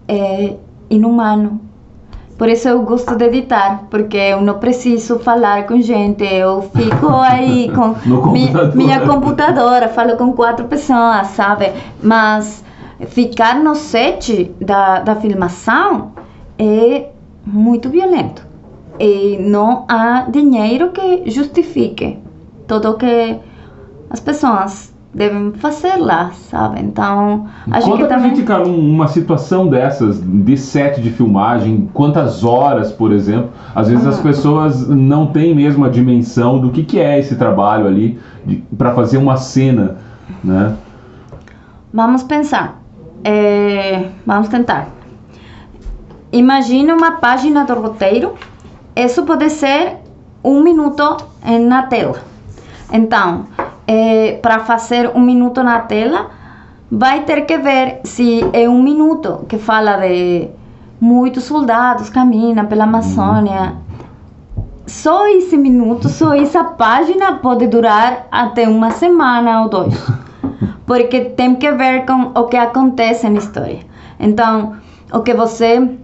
é 0.08 0.56
inumano. 0.90 1.69
Por 2.40 2.48
isso 2.48 2.70
eu 2.70 2.80
gosto 2.80 3.16
de 3.16 3.26
editar, 3.26 3.84
porque 3.90 4.16
eu 4.16 4.40
não 4.40 4.58
preciso 4.58 5.18
falar 5.18 5.66
com 5.66 5.78
gente, 5.78 6.24
eu 6.24 6.62
fico 6.74 7.08
aí 7.08 7.68
com 7.76 7.92
computador. 7.92 8.74
minha 8.74 9.00
computadora, 9.00 9.88
falo 9.90 10.16
com 10.16 10.32
quatro 10.32 10.64
pessoas, 10.64 11.26
sabe? 11.26 11.70
Mas 12.02 12.64
ficar 13.08 13.56
no 13.62 13.74
set 13.74 14.50
da, 14.58 15.00
da 15.00 15.16
filmação 15.16 16.12
é 16.58 17.10
muito 17.44 17.90
violento. 17.90 18.42
E 18.98 19.36
não 19.38 19.84
há 19.86 20.22
dinheiro 20.22 20.92
que 20.92 21.24
justifique 21.30 22.18
tudo 22.66 22.94
que 22.94 23.36
as 24.08 24.20
pessoas 24.20 24.94
devem 25.12 25.52
fazer 25.54 25.96
lá, 25.96 26.30
sabe? 26.50 26.80
Então, 26.80 27.46
acho 27.70 27.86
Conta 27.86 27.98
que 28.02 28.04
pra 28.06 28.16
também... 28.16 28.34
gente, 28.34 28.46
cara, 28.46 28.66
um- 28.66 28.94
uma 28.94 29.08
situação 29.08 29.66
dessas, 29.66 30.20
de 30.22 30.56
set 30.56 31.00
de 31.00 31.10
filmagem, 31.10 31.88
quantas 31.92 32.44
horas, 32.44 32.92
por 32.92 33.10
exemplo. 33.12 33.50
Às 33.74 33.88
vezes 33.88 34.06
as 34.06 34.20
pessoas 34.20 34.88
não 34.88 35.26
têm 35.26 35.54
mesmo 35.54 35.84
a 35.84 35.88
dimensão 35.88 36.58
do 36.60 36.70
que, 36.70 36.84
que 36.84 37.00
é 37.00 37.18
esse 37.18 37.34
trabalho 37.36 37.86
ali 37.86 38.20
para 38.78 38.94
fazer 38.94 39.18
uma 39.18 39.36
cena, 39.36 39.96
né? 40.44 40.76
Vamos 41.92 42.22
pensar. 42.22 42.80
É, 43.24 44.10
vamos 44.24 44.48
tentar. 44.48 44.88
Imagine 46.32 46.92
uma 46.92 47.12
página 47.12 47.64
do 47.64 47.74
roteiro. 47.74 48.34
Isso 48.94 49.24
pode 49.24 49.50
ser 49.50 49.96
um 50.44 50.62
minuto 50.62 51.16
na 51.68 51.82
tela. 51.82 52.18
Então, 52.92 53.46
para 54.42 54.60
fazer 54.60 55.10
um 55.14 55.20
minuto 55.20 55.62
na 55.62 55.80
tela, 55.80 56.30
vai 56.90 57.22
ter 57.22 57.42
que 57.42 57.56
ver 57.58 58.00
se 58.04 58.40
é 58.52 58.68
um 58.68 58.82
minuto 58.82 59.44
que 59.48 59.58
fala 59.58 59.96
de 59.98 60.48
muitos 61.00 61.44
soldados 61.44 62.10
caminham 62.10 62.66
pela 62.66 62.84
Amazônia. 62.84 63.74
Só 64.86 65.26
esse 65.28 65.56
minuto, 65.56 66.08
só 66.08 66.34
essa 66.34 66.64
página 66.64 67.34
pode 67.34 67.66
durar 67.68 68.26
até 68.30 68.68
uma 68.68 68.90
semana 68.90 69.62
ou 69.62 69.68
dois 69.68 69.94
porque 70.84 71.20
tem 71.20 71.54
que 71.54 71.70
ver 71.72 72.04
com 72.04 72.32
o 72.34 72.44
que 72.46 72.56
acontece 72.56 73.28
na 73.28 73.38
história. 73.38 73.78
Então, 74.18 74.74
o 75.12 75.20
que 75.20 75.32
você 75.32 75.96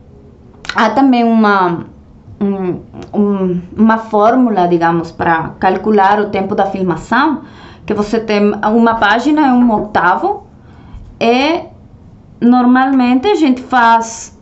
há 0.75 0.91
também 0.91 1.25
uma 1.25 1.85
um- 2.41 2.81
um- 3.15 3.61
uma 3.77 3.99
fórmula, 3.99 4.67
digamos, 4.69 5.11
para 5.11 5.51
calcular 5.59 6.21
o 6.21 6.27
tempo 6.27 6.55
da 6.55 6.67
filmação, 6.67 7.41
que 7.87 7.95
você 7.95 8.19
tem 8.21 8.53
uma 8.65 8.97
página 8.97 9.47
é 9.47 9.53
um 9.53 9.73
octavo 9.73 10.47
e 11.21 11.61
normalmente 12.41 13.29
a 13.29 13.35
gente 13.37 13.63
faz 13.63 14.37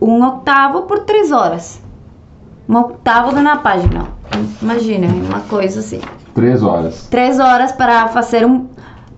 um 0.00 0.24
octavo 0.26 0.82
por 0.82 1.00
três 1.00 1.30
horas. 1.30 1.80
Um 2.68 2.76
octavo 2.78 3.32
de 3.34 3.40
uma 3.40 3.58
página. 3.58 4.06
Imagina, 4.60 5.06
uma 5.06 5.40
coisa 5.40 5.80
assim 5.80 6.00
Três 6.34 6.62
horas. 6.62 7.06
três 7.08 7.38
horas 7.38 7.72
para 7.72 8.08
fazer 8.08 8.44
um 8.44 8.66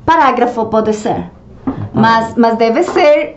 parágrafo, 0.04 0.66
pode 0.66 0.92
ser. 0.92 1.30
Mas, 1.92 2.34
mas 2.36 2.56
deve 2.56 2.82
ser. 2.84 3.36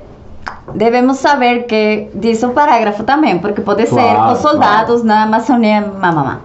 Devemos 0.75 1.17
saber 1.17 1.63
que 1.65 2.09
diz 2.13 2.41
o 2.43 2.49
parágrafo 2.49 3.03
também, 3.03 3.39
porque 3.39 3.61
pode 3.61 3.87
ser 3.87 3.95
Claro, 3.95 4.33
os 4.33 4.39
soldados 4.39 5.03
na 5.03 5.23
Amazônia, 5.23 5.81
mamamá. 5.81 6.41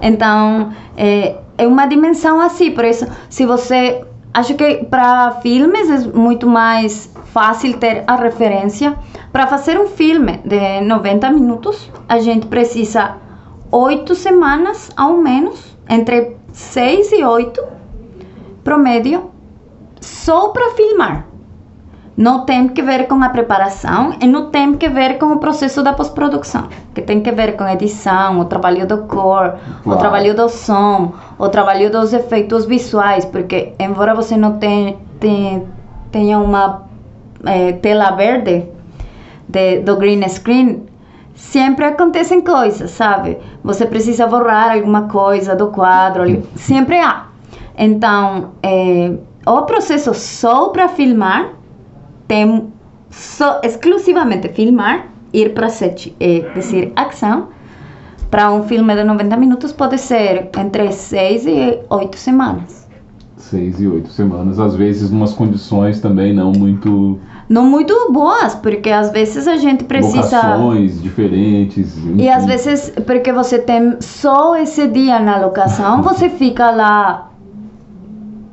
Então, 0.00 0.70
é, 0.96 1.36
é 1.58 1.66
uma 1.66 1.86
dimensão 1.86 2.40
assim, 2.40 2.70
por 2.70 2.84
isso, 2.84 3.06
se 3.28 3.44
você. 3.44 4.04
Acho 4.32 4.54
que 4.54 4.84
para 4.84 5.32
filmes 5.42 5.90
é 5.90 6.16
muito 6.16 6.46
mais 6.46 7.12
fácil 7.32 7.76
ter 7.78 8.04
a 8.06 8.14
referência. 8.14 8.96
Para 9.32 9.46
fazer 9.46 9.78
um 9.78 9.88
filme 9.88 10.38
de 10.44 10.80
90 10.82 11.30
minutos, 11.30 11.90
a 12.08 12.18
gente 12.18 12.46
precisa 12.46 13.16
oito 13.72 14.14
semanas, 14.14 14.90
ao 14.96 15.16
menos, 15.16 15.76
entre 15.88 16.36
seis 16.52 17.10
e 17.10 17.24
oito, 17.24 17.62
promédio, 18.62 19.30
só 20.00 20.50
para 20.50 20.70
filmar. 20.70 21.27
Não 22.18 22.44
tem 22.44 22.66
que 22.66 22.82
ver 22.82 23.06
com 23.06 23.22
a 23.22 23.28
preparação 23.28 24.12
e 24.20 24.26
não 24.26 24.50
tem 24.50 24.74
que 24.74 24.88
ver 24.88 25.18
com 25.18 25.26
o 25.26 25.38
processo 25.38 25.84
da 25.84 25.92
pós-produção, 25.92 26.66
que 26.92 27.00
tem 27.00 27.20
que 27.20 27.30
ver 27.30 27.56
com 27.56 27.62
a 27.62 27.74
edição, 27.74 28.40
o 28.40 28.44
trabalho 28.44 28.88
do 28.88 29.04
cor, 29.04 29.54
o 29.86 29.94
trabalho 29.94 30.34
do 30.34 30.48
som, 30.48 31.12
o 31.38 31.48
trabalho 31.48 31.92
dos 31.92 32.12
efeitos 32.12 32.66
visuais, 32.66 33.24
porque 33.24 33.72
embora 33.78 34.16
você 34.16 34.36
não 34.36 34.58
tenha, 34.58 34.96
uma 36.40 36.88
eh, 37.46 37.74
tela 37.74 38.10
verde 38.10 38.66
de, 39.48 39.78
do 39.82 39.96
green 39.96 40.28
screen, 40.28 40.86
sempre 41.36 41.84
acontecem 41.84 42.40
coisas, 42.40 42.90
sabe? 42.90 43.38
Você 43.62 43.86
precisa 43.86 44.26
borrar 44.26 44.72
alguma 44.72 45.02
coisa 45.02 45.54
do 45.54 45.68
quadro, 45.68 46.42
sempre 46.56 46.98
há. 46.98 47.26
Então, 47.76 48.54
eh, 48.60 49.12
o 49.46 49.62
processo 49.62 50.12
só 50.14 50.70
para 50.70 50.88
filmar 50.88 51.57
tem 52.28 52.68
só 53.10 53.60
exclusivamente 53.64 54.48
filmar, 54.50 55.08
ir 55.32 55.54
para 55.54 55.68
set, 55.68 56.14
é 56.20 56.40
dizer, 56.54 56.92
ação. 56.94 57.48
Para 58.30 58.52
um 58.52 58.62
filme 58.64 58.94
de 58.94 59.02
90 59.04 59.36
minutos 59.38 59.72
pode 59.72 59.96
ser 59.98 60.50
entre 60.56 60.92
6 60.92 61.46
e 61.46 61.78
8 61.88 62.16
semanas. 62.16 62.78
Seis 63.38 63.80
e 63.80 63.86
oito 63.86 64.10
semanas, 64.10 64.58
às 64.58 64.74
vezes 64.74 65.10
umas 65.10 65.32
condições 65.32 66.00
também 66.00 66.34
não 66.34 66.50
muito 66.52 67.18
Não 67.48 67.64
muito 67.64 67.94
boas, 68.12 68.54
porque 68.56 68.90
às 68.90 69.10
vezes 69.10 69.46
a 69.46 69.56
gente 69.56 69.84
precisa. 69.84 70.36
locações 70.36 71.00
diferentes. 71.00 71.96
E 72.16 72.28
às 72.28 72.44
vezes, 72.44 72.92
porque 73.06 73.32
você 73.32 73.58
tem 73.58 73.96
só 74.00 74.56
esse 74.56 74.86
dia 74.88 75.20
na 75.20 75.38
locação, 75.38 76.02
você 76.04 76.28
fica 76.28 76.70
lá 76.72 77.30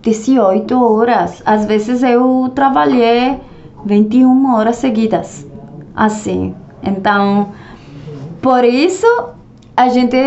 18 0.03 0.73
horas. 0.81 1.41
Às 1.45 1.65
vezes 1.65 2.03
eu 2.03 2.51
trabalhei 2.53 3.41
21 3.85 4.53
horas 4.53 4.77
seguidas. 4.77 5.47
Assim. 5.95 6.55
Então, 6.83 7.51
por 8.41 8.63
isso 8.63 9.07
a 9.77 9.89
gente. 9.89 10.17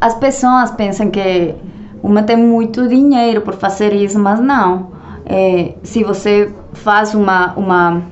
As 0.00 0.14
pessoas 0.14 0.70
pensam 0.72 1.10
que 1.10 1.54
uma 2.02 2.22
tem 2.22 2.36
muito 2.36 2.88
dinheiro 2.88 3.42
por 3.42 3.54
fazer 3.54 3.92
isso, 3.92 4.18
mas 4.18 4.40
não. 4.40 4.88
É, 5.24 5.74
se 5.82 6.02
você 6.02 6.52
faz 6.72 7.14
uma, 7.14 7.52
uma, 7.54 8.02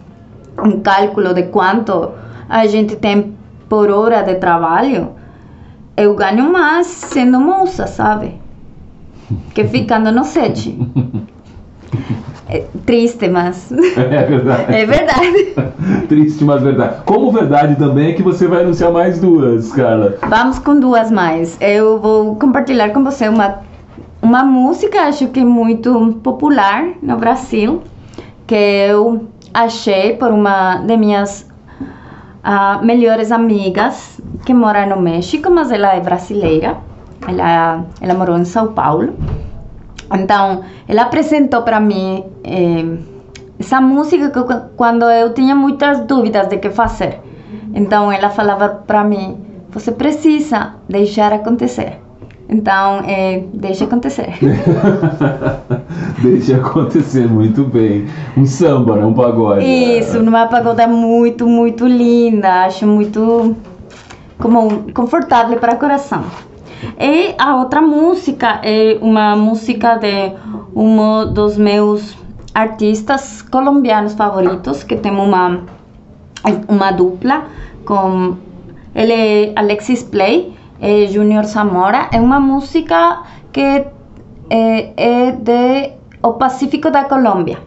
um 0.63 0.81
cálculo 0.81 1.35
de 1.35 1.45
quanto 1.45 2.11
a 2.49 2.67
gente 2.67 2.95
tem 2.97 3.35
por 3.69 3.91
hora 3.91 4.23
de 4.23 4.37
trabalho, 4.37 5.11
eu 5.97 6.15
ganho 6.15 6.53
mais 6.53 6.87
sendo 6.87 7.41
moça, 7.41 7.87
sabe? 7.89 8.41
Que 9.53 9.65
ficando 9.65 10.13
no 10.13 10.25
set. 10.25 10.79
é 12.49 12.65
triste, 12.85 13.29
mas 13.29 13.71
É 13.97 14.25
verdade. 14.25 14.75
é 14.75 14.85
verdade. 14.85 15.55
Triste, 16.09 16.45
mas 16.45 16.63
verdade. 16.63 17.03
Como 17.05 17.31
verdade 17.31 17.77
também 17.77 18.11
é 18.11 18.13
que 18.13 18.23
você 18.23 18.47
vai 18.47 18.63
anunciar 18.63 18.93
mais 18.93 19.21
duas, 19.21 19.73
Carla. 19.73 20.17
Vamos 20.29 20.59
com 20.59 20.79
duas 20.79 21.11
mais. 21.11 21.57
Eu 21.61 21.99
vou 22.01 22.37
compartilhar 22.37 22.91
com 22.91 23.05
você 23.05 23.29
uma, 23.29 23.61
uma 24.21 24.45
música, 24.45 25.03
acho 25.03 25.29
que 25.29 25.45
muito 25.45 26.19
popular 26.23 26.85
no 27.03 27.17
Brasil, 27.17 27.83
que 28.47 28.55
eu 28.55 29.27
achei 29.55 30.17
por 30.17 30.33
uma 30.33 30.77
de 30.77 30.97
minhas 30.97 31.49
ah, 32.43 32.81
melhores 32.83 33.31
amigas 33.31 34.21
que 34.45 34.55
mora 34.55 34.87
no 34.87 35.01
México, 35.01 35.51
mas 35.51 35.71
ela 35.71 35.95
é 35.95 36.01
brasileira. 36.01 36.77
Ela, 37.29 37.85
ela 38.01 38.15
morou 38.15 38.39
em 38.39 38.45
São 38.45 38.73
Paulo. 38.73 39.13
Então, 40.13 40.63
ela 40.89 41.03
apresentou 41.03 41.63
para 41.63 41.79
mim 41.81 42.25
eh, 42.43 42.99
essa 43.59 43.81
música 43.81 44.31
que, 44.31 44.41
quando 44.77 45.05
eu 45.05 45.33
tinha 45.33 45.55
muitas 45.55 46.01
dúvidas 46.01 46.49
de 46.49 46.59
que 46.59 46.71
fazer. 46.71 47.21
Então, 47.75 48.11
ela 48.11 48.31
falava 48.31 48.69
para 48.69 49.05
mim: 49.05 49.39
você 49.71 49.93
precisa 49.93 50.75
deixar 50.89 51.33
acontecer. 51.33 52.01
Então, 52.49 53.03
eh, 53.07 53.45
deixa 53.55 53.85
acontecer. 53.85 54.29
Deixa 56.21 56.57
acontecer 56.57 57.29
muito 57.29 57.63
bem. 57.65 58.07
Um 58.37 58.45
samba, 58.45 58.97
né? 58.97 59.05
Um 59.05 59.15
pagode. 59.15 59.65
Isso, 59.65 60.21
numa 60.21 60.47
pagoda 60.47 60.87
muito, 60.87 61.47
muito 61.47 61.87
linda. 61.87 62.65
Acho 62.65 62.87
muito 62.87 63.55
como 64.37 64.93
confortável 64.93 65.59
para 65.59 65.75
o 65.75 65.79
coração. 65.79 66.25
E 66.99 67.35
a 67.39 67.57
outra 67.57 67.81
música 67.81 68.61
é 68.63 68.99
uma 69.01 69.37
música 69.37 69.97
de 69.97 70.33
um 70.75 71.33
dos 71.33 71.57
meus 71.57 72.17
artistas 72.55 73.43
colombianos 73.43 74.15
favoritos, 74.15 74.83
que 74.83 74.97
tem 74.97 75.13
uma, 75.13 75.61
uma 76.69 76.91
dupla 76.91 77.45
com 77.85 78.37
ele 78.95 79.13
é 79.13 79.53
Alexis 79.57 80.03
Play 80.03 80.55
e 80.81 81.07
Junior 81.09 81.45
Zamora. 81.45 82.09
É 82.13 82.21
uma 82.21 82.41
música 82.41 83.23
que 83.53 83.85
é, 84.51 84.93
é 84.97 85.33
de 85.33 85.93
o 86.23 86.33
Pacífico 86.35 86.91
da 86.91 87.05
Colômbia. 87.05 87.59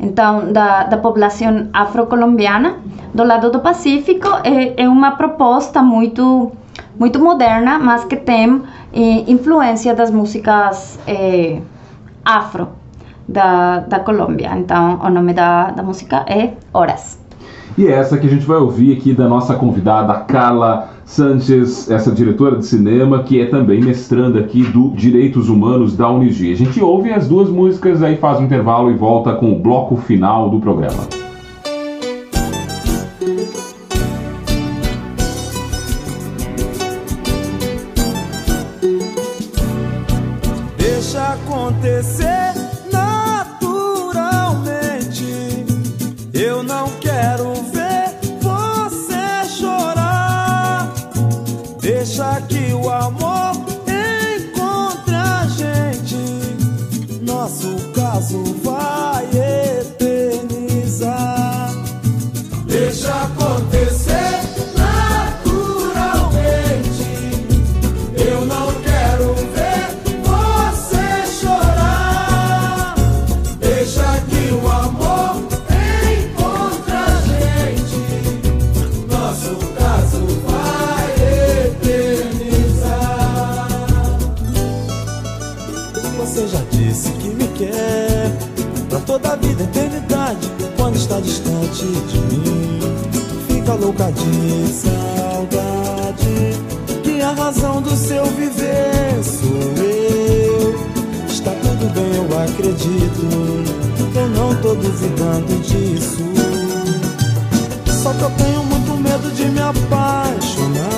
Então, 0.00 0.52
da, 0.52 0.84
da 0.84 0.96
população 0.96 1.68
afrocolombiana 1.72 2.76
do 3.12 3.24
lado 3.24 3.50
do 3.50 3.58
Pacífico 3.58 4.28
é, 4.44 4.84
é 4.84 4.88
uma 4.88 5.12
proposta 5.12 5.82
muito 5.82 6.52
muito 6.98 7.18
moderna, 7.20 7.78
mas 7.78 8.04
que 8.04 8.16
tem 8.16 8.62
eh, 8.92 9.24
influência 9.30 9.94
das 9.94 10.10
músicas 10.10 10.98
eh, 11.06 11.60
afro 12.24 12.68
da, 13.26 13.80
da 13.80 14.00
Colômbia. 14.00 14.50
Então, 14.56 14.98
o 15.02 15.10
nome 15.10 15.32
da, 15.32 15.70
da 15.70 15.82
música 15.82 16.24
é 16.26 16.52
Horas. 16.72 17.18
E 17.76 17.86
é 17.86 17.92
essa 17.92 18.18
que 18.18 18.26
a 18.26 18.30
gente 18.30 18.44
vai 18.44 18.56
ouvir 18.56 18.96
aqui 18.96 19.14
da 19.14 19.28
nossa 19.28 19.54
convidada 19.54 20.12
Carla 20.24 20.88
Sanchez, 21.04 21.88
essa 21.88 22.10
diretora 22.10 22.56
de 22.56 22.66
cinema, 22.66 23.22
que 23.22 23.40
é 23.40 23.46
também 23.46 23.80
mestranda 23.80 24.40
aqui 24.40 24.64
do 24.64 24.90
Direitos 24.90 25.48
Humanos 25.48 25.96
da 25.96 26.10
Unigi. 26.10 26.52
A 26.52 26.56
gente 26.56 26.82
ouve 26.82 27.12
as 27.12 27.28
duas 27.28 27.48
músicas, 27.48 28.02
aí 28.02 28.16
faz 28.16 28.40
um 28.40 28.44
intervalo 28.44 28.90
e 28.90 28.94
volta 28.94 29.32
com 29.34 29.52
o 29.52 29.58
bloco 29.58 29.96
final 29.96 30.50
do 30.50 30.58
programa. 30.58 31.27
Acredito. 102.58 103.22
Eu 104.14 104.28
não 104.30 104.54
tô 104.56 104.74
duvidando 104.74 105.54
disso. 105.62 106.24
Só 108.02 108.12
que 108.12 108.22
eu 108.22 108.30
tenho 108.30 108.64
muito 108.64 108.94
medo 108.96 109.30
de 109.32 109.44
me 109.46 109.60
apaixonar. 109.60 110.88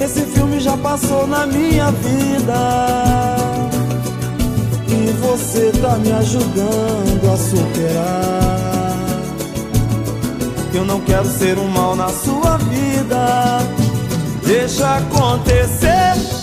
Esse 0.00 0.22
filme 0.22 0.58
já 0.58 0.76
passou 0.76 1.26
na 1.26 1.46
minha 1.46 1.90
vida. 1.92 3.36
E 4.88 5.12
você 5.20 5.70
tá 5.80 5.96
me 5.98 6.12
ajudando 6.12 7.32
a 7.32 7.36
superar. 7.36 8.94
Eu 10.74 10.84
não 10.84 11.00
quero 11.00 11.26
ser 11.26 11.56
um 11.58 11.68
mal 11.68 11.94
na 11.94 12.08
sua 12.08 12.56
vida. 12.58 13.60
Deixa 14.44 14.96
acontecer 14.96 16.33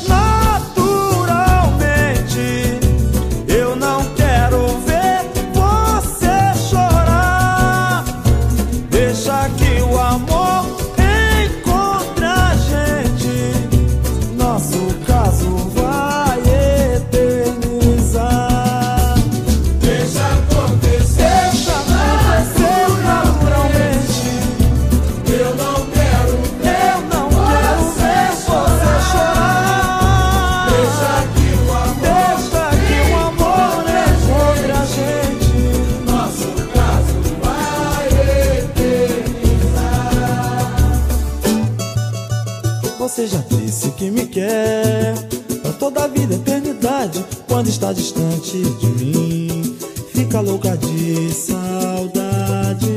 quer 44.41 45.13
pra 45.61 45.71
toda 45.73 46.03
a 46.03 46.07
vida, 46.07 46.35
eternidade. 46.35 47.23
Quando 47.47 47.67
está 47.67 47.93
distante 47.93 48.57
de 48.57 48.87
mim, 48.87 49.77
fica 50.13 50.39
louca 50.39 50.75
de 50.77 51.31
saudade. 51.31 52.91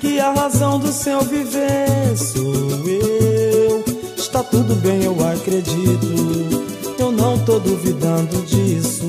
Que 0.00 0.18
a 0.18 0.32
razão 0.32 0.78
do 0.78 0.90
seu 0.92 1.20
viver 1.22 2.16
sou 2.16 2.88
eu. 2.88 3.84
Está 4.16 4.42
tudo 4.42 4.74
bem, 4.76 5.02
eu 5.04 5.16
acredito. 5.28 6.64
Eu 6.98 7.12
não 7.12 7.38
tô 7.38 7.58
duvidando 7.58 8.40
disso. 8.42 9.04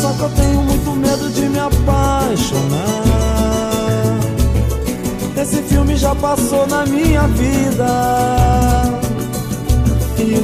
Só 0.00 0.12
que 0.12 0.20
eu 0.20 0.30
tenho 0.30 0.62
muito 0.62 0.90
medo 0.92 1.28
de 1.30 1.48
me 1.48 1.58
apaixonar. 1.58 3.08
Esse 5.36 5.62
filme 5.62 5.96
já 5.96 6.14
passou 6.14 6.66
na 6.66 6.86
minha 6.86 7.26
vida. 7.28 9.08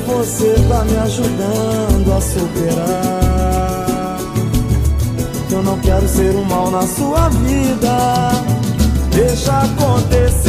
Você 0.07 0.55
tá 0.69 0.85
me 0.85 0.97
ajudando 0.99 2.13
a 2.13 2.21
superar. 2.21 4.19
Eu 5.51 5.63
não 5.63 5.79
quero 5.79 6.09
ser 6.09 6.35
um 6.37 6.45
mal 6.45 6.71
na 6.71 6.83
sua 6.83 7.29
vida. 7.31 8.31
Deixa 9.15 9.63
acontecer 9.63 10.44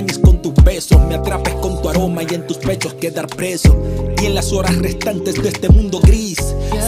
bañes 0.00 0.18
con 0.18 0.40
tus 0.40 0.54
besos. 0.64 0.98
Me 1.06 1.14
atrapes 1.14 1.54
con 1.54 1.80
tu 1.80 1.88
aroma 1.88 2.22
y 2.22 2.34
en 2.34 2.46
tus 2.46 2.56
pechos 2.58 2.94
quedar 2.94 3.26
preso. 3.26 3.76
Y 4.20 4.26
en 4.26 4.34
las 4.34 4.52
horas 4.52 4.76
restantes 4.78 5.42
de 5.42 5.48
este 5.48 5.68
mundo 5.68 6.00
gris. 6.02 6.38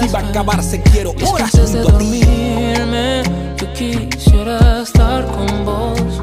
Si 0.00 0.08
va 0.08 0.20
a 0.20 0.28
acabarse, 0.28 0.82
quiero 0.82 1.10
horas 1.30 1.50
junto 1.50 1.78
a 1.78 1.98
ti. 1.98 2.20
dormirme, 2.20 3.22
yo 3.58 3.72
quisiera 3.74 4.82
estar 4.82 5.26
con 5.26 5.64
vos. 5.64 6.22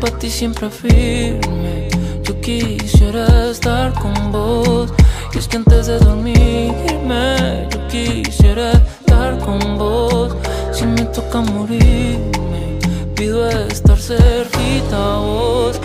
Para 0.00 0.18
ti 0.18 0.28
siempre 0.28 0.68
firme. 0.70 1.88
Yo 2.24 2.40
quisiera 2.40 3.50
estar 3.50 3.92
con 3.94 4.32
vos. 4.32 4.92
Y 5.34 5.38
es 5.38 5.48
que 5.48 5.56
antes 5.56 5.86
de 5.86 5.98
dormirme, 5.98 7.68
yo 7.70 7.88
quisiera 7.88 8.72
estar 8.72 9.38
con 9.38 9.78
vos. 9.78 10.36
Si 10.72 10.84
me 10.86 11.04
toca 11.04 11.40
morirme, 11.40 12.78
pido 13.14 13.48
estar 13.48 13.98
cerquita 13.98 15.14
a 15.14 15.18
vos. 15.18 15.80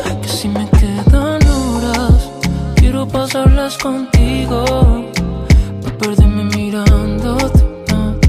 Pasarlas 3.40 3.78
contigo. 3.78 4.66
No 5.82 5.98
perderme 5.98 6.44
mirándote, 6.44 7.64
no, 7.90 8.20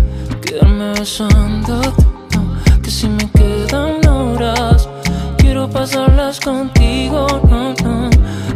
quedarme 0.41 0.93
besándote, 1.01 2.03
no, 2.37 2.81
que 2.81 2.91
si 2.91 3.09
me 3.09 3.29
quedan 3.33 4.07
horas, 4.07 4.89
quiero 5.37 5.69
pasarlas 5.69 6.39
contigo, 6.39 7.27
no, 7.51 7.75
no, 7.83 8.11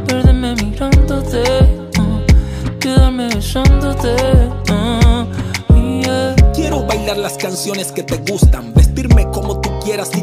perderme 0.07 0.55
mirándote, 0.55 1.43
no, 1.99 2.21
quedarme 2.79 3.29
besándote, 3.35 4.15
no, 4.69 5.27
yeah. 5.75 6.37
Quiero 6.55 6.85
bailar 6.87 7.17
las 7.17 7.37
canciones 7.37 7.91
que 7.91 8.05
te 8.05 8.19
gustan, 8.31 8.73
vestirme 8.75 9.29
como 9.33 9.61
tú 9.61 9.71
quieras 9.83 10.11
y 10.15 10.21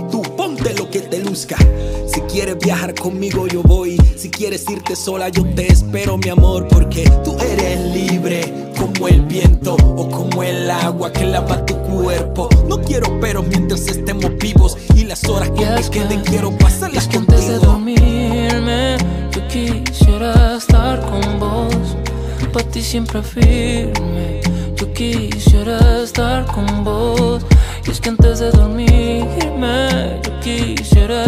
quieres 2.52 2.66
viajar 2.66 2.94
conmigo 2.96 3.48
yo 3.48 3.62
voy, 3.64 3.98
si 4.18 4.30
quieres 4.30 4.66
irte 4.70 4.96
sola 4.96 5.30
yo 5.30 5.44
te 5.56 5.72
espero 5.72 6.18
mi 6.18 6.30
amor 6.30 6.68
porque 6.68 7.10
tú 7.24 7.38
eres 7.40 7.80
libre 7.94 8.54
como 8.78 9.08
el 9.08 9.22
viento 9.22 9.76
o 9.76 10.10
como 10.10 10.44
el 10.44 10.70
agua 10.70 11.12
que 11.14 11.26
lava 11.26 11.66
tu 11.66 11.76
cuerpo. 11.84 12.50
No 12.68 12.82
quiero 12.82 13.20
pero 13.22 13.42
mientras 13.44 13.88
estemos 13.88 14.36
vivos 14.38 14.78
y 14.96 15.04
las 15.06 15.24
horas 15.30 15.50
que 15.52 15.66
me 15.66 15.82
que- 15.82 15.90
queden 15.92 16.22
quiero 16.22 16.52
pasarlas 16.58 17.08
que 17.08 17.18
antes 17.18 17.48
de 17.48 17.54
contigo. 17.54 17.72
dormirme, 17.72 18.98
yo 19.34 19.48
quisiera 19.48 20.58
estar 20.58 21.00
con 21.02 21.40
vos. 21.40 21.96
Para 22.52 22.68
ti 22.70 22.82
siempre 22.82 23.22
firme, 23.24 24.42
yo 24.76 24.92
quisiera 24.94 26.04
estar 26.04 26.46
con 26.48 26.84
vos. 26.84 27.44
Y 27.88 27.92
es 27.92 28.02
que 28.02 28.10
antes 28.10 28.40
de 28.40 28.52
dormirme, 28.52 30.20
yo 30.24 30.40
quisiera 30.42 31.24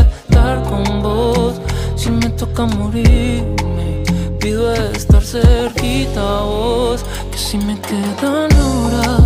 con 0.69 1.01
vos. 1.01 1.61
Si 1.95 2.09
me 2.11 2.29
toca 2.29 2.65
morirme, 2.65 4.03
pido 4.39 4.73
estar 4.73 5.23
cerquita 5.23 6.39
a 6.39 6.43
vos. 6.43 7.05
Que 7.31 7.37
si 7.37 7.57
me 7.57 7.79
quedan 7.79 8.49
horas, 8.67 9.23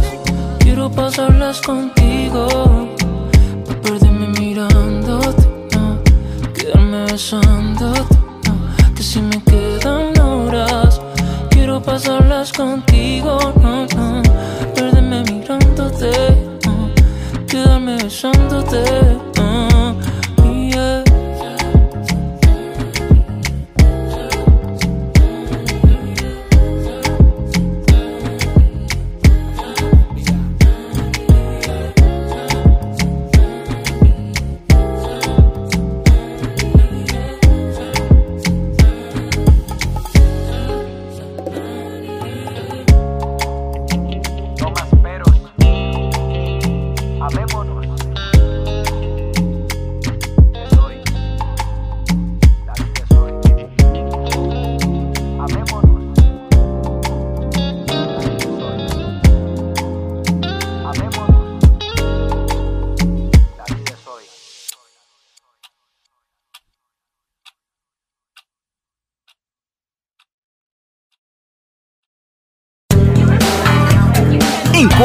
quiero 0.60 0.92
pasarlas 0.92 1.62
contigo. 1.62 2.48
No 3.68 3.82
perderme 3.82 4.28
mirándote, 4.40 5.44
no, 5.74 6.00
quedarme 6.54 7.06
besándote, 7.12 8.16
no, 8.46 8.94
que 8.96 9.04
si 9.04 9.22
me 9.22 9.42
quedan 9.44 10.20
horas, 10.20 11.02
quiero 11.50 11.82
pasarlas 11.82 12.52
contigo, 12.54 13.38
no, 13.62 13.86
no, 13.96 14.22
perderme 14.76 15.24
mirándote, 15.24 16.12
no, 16.66 16.90
quedarme 17.48 17.98
besándote, 18.04 18.84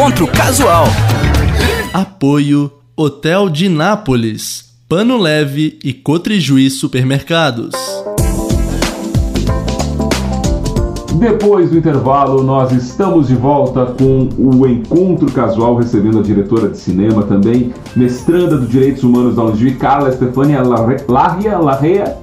Encontro 0.03 0.27
casual. 0.27 0.87
Apoio 1.93 2.73
Hotel 2.97 3.49
de 3.49 3.69
Nápoles, 3.69 4.65
Pano 4.89 5.17
Leve 5.17 5.79
e 5.85 5.93
Cotrijuí 5.93 6.69
Supermercados. 6.71 7.73
Depois 11.21 11.71
do 11.71 11.79
intervalo, 11.79 12.43
nós 12.43 12.73
estamos 12.73 13.29
de 13.29 13.37
volta 13.37 13.95
com 13.97 14.29
o 14.37 14.67
Encontro 14.67 15.31
Casual, 15.31 15.77
recebendo 15.77 16.19
a 16.19 16.23
diretora 16.23 16.69
de 16.71 16.79
cinema 16.79 17.23
também, 17.23 17.73
mestranda 17.95 18.59
do 18.59 18.67
Direitos 18.67 19.05
Humanos 19.05 19.37
da 19.37 19.45
UNIJUI, 19.45 19.77
Carla 19.77 20.09
Estefânia 20.09 20.63
Larre- 20.65 21.05
Larria, 21.07 21.59
Larrea, 21.59 22.19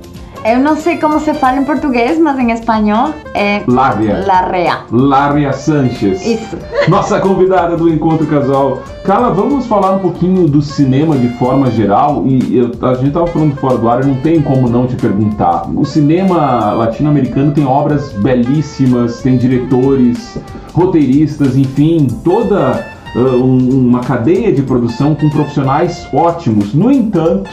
Eu 0.46 0.60
não 0.60 0.76
sei 0.78 0.98
como 0.98 1.20
se 1.20 1.34
fala 1.34 1.58
em 1.58 1.66
português, 1.66 2.18
mas 2.18 2.40
em 2.40 2.52
espanhol 2.52 3.10
é 3.34 3.62
Larria, 3.68 4.24
larrea. 4.26 4.78
Larria 4.90 5.52
Sanches. 5.52 6.26
Isso. 6.26 6.58
Nossa 6.88 7.20
convidada 7.20 7.76
do 7.76 7.90
Encontro 7.90 8.26
Casual. 8.26 8.82
Carla, 9.04 9.32
vamos 9.32 9.66
falar 9.68 9.92
um 9.94 10.00
pouquinho 10.00 10.48
do 10.48 10.62
cinema 10.62 11.18
de 11.18 11.28
forma 11.38 11.70
geral. 11.70 12.24
E 12.26 12.58
eu- 12.58 12.72
a 12.82 12.94
gente 12.94 13.12
tava 13.12 13.28
falando 13.28 13.56
fora 13.58 13.78
do 13.78 13.90
ar, 13.90 14.02
eu 14.02 14.08
não 14.08 14.16
tenho 14.16 14.42
como 14.42 14.70
não 14.70 14.88
te 14.88 14.96
perguntar. 14.96 15.68
O 15.76 15.84
cinema 15.86 16.72
latino-americano 16.72 17.52
tem 17.52 17.66
obras 17.66 18.14
belíssimas, 18.14 19.22
tem 19.22 19.38
diretores, 19.38 20.40
roteiristas, 20.74 21.58
enfim, 21.58 22.08
toda 22.24 22.86
ah, 23.16 23.20
um- 23.36 23.88
uma 23.90 24.00
cadeia 24.00 24.54
de 24.54 24.62
produção 24.62 25.16
com 25.16 25.30
profissionais 25.30 26.08
ótimos. 26.14 26.74
No 26.74 26.90
entanto, 26.92 27.50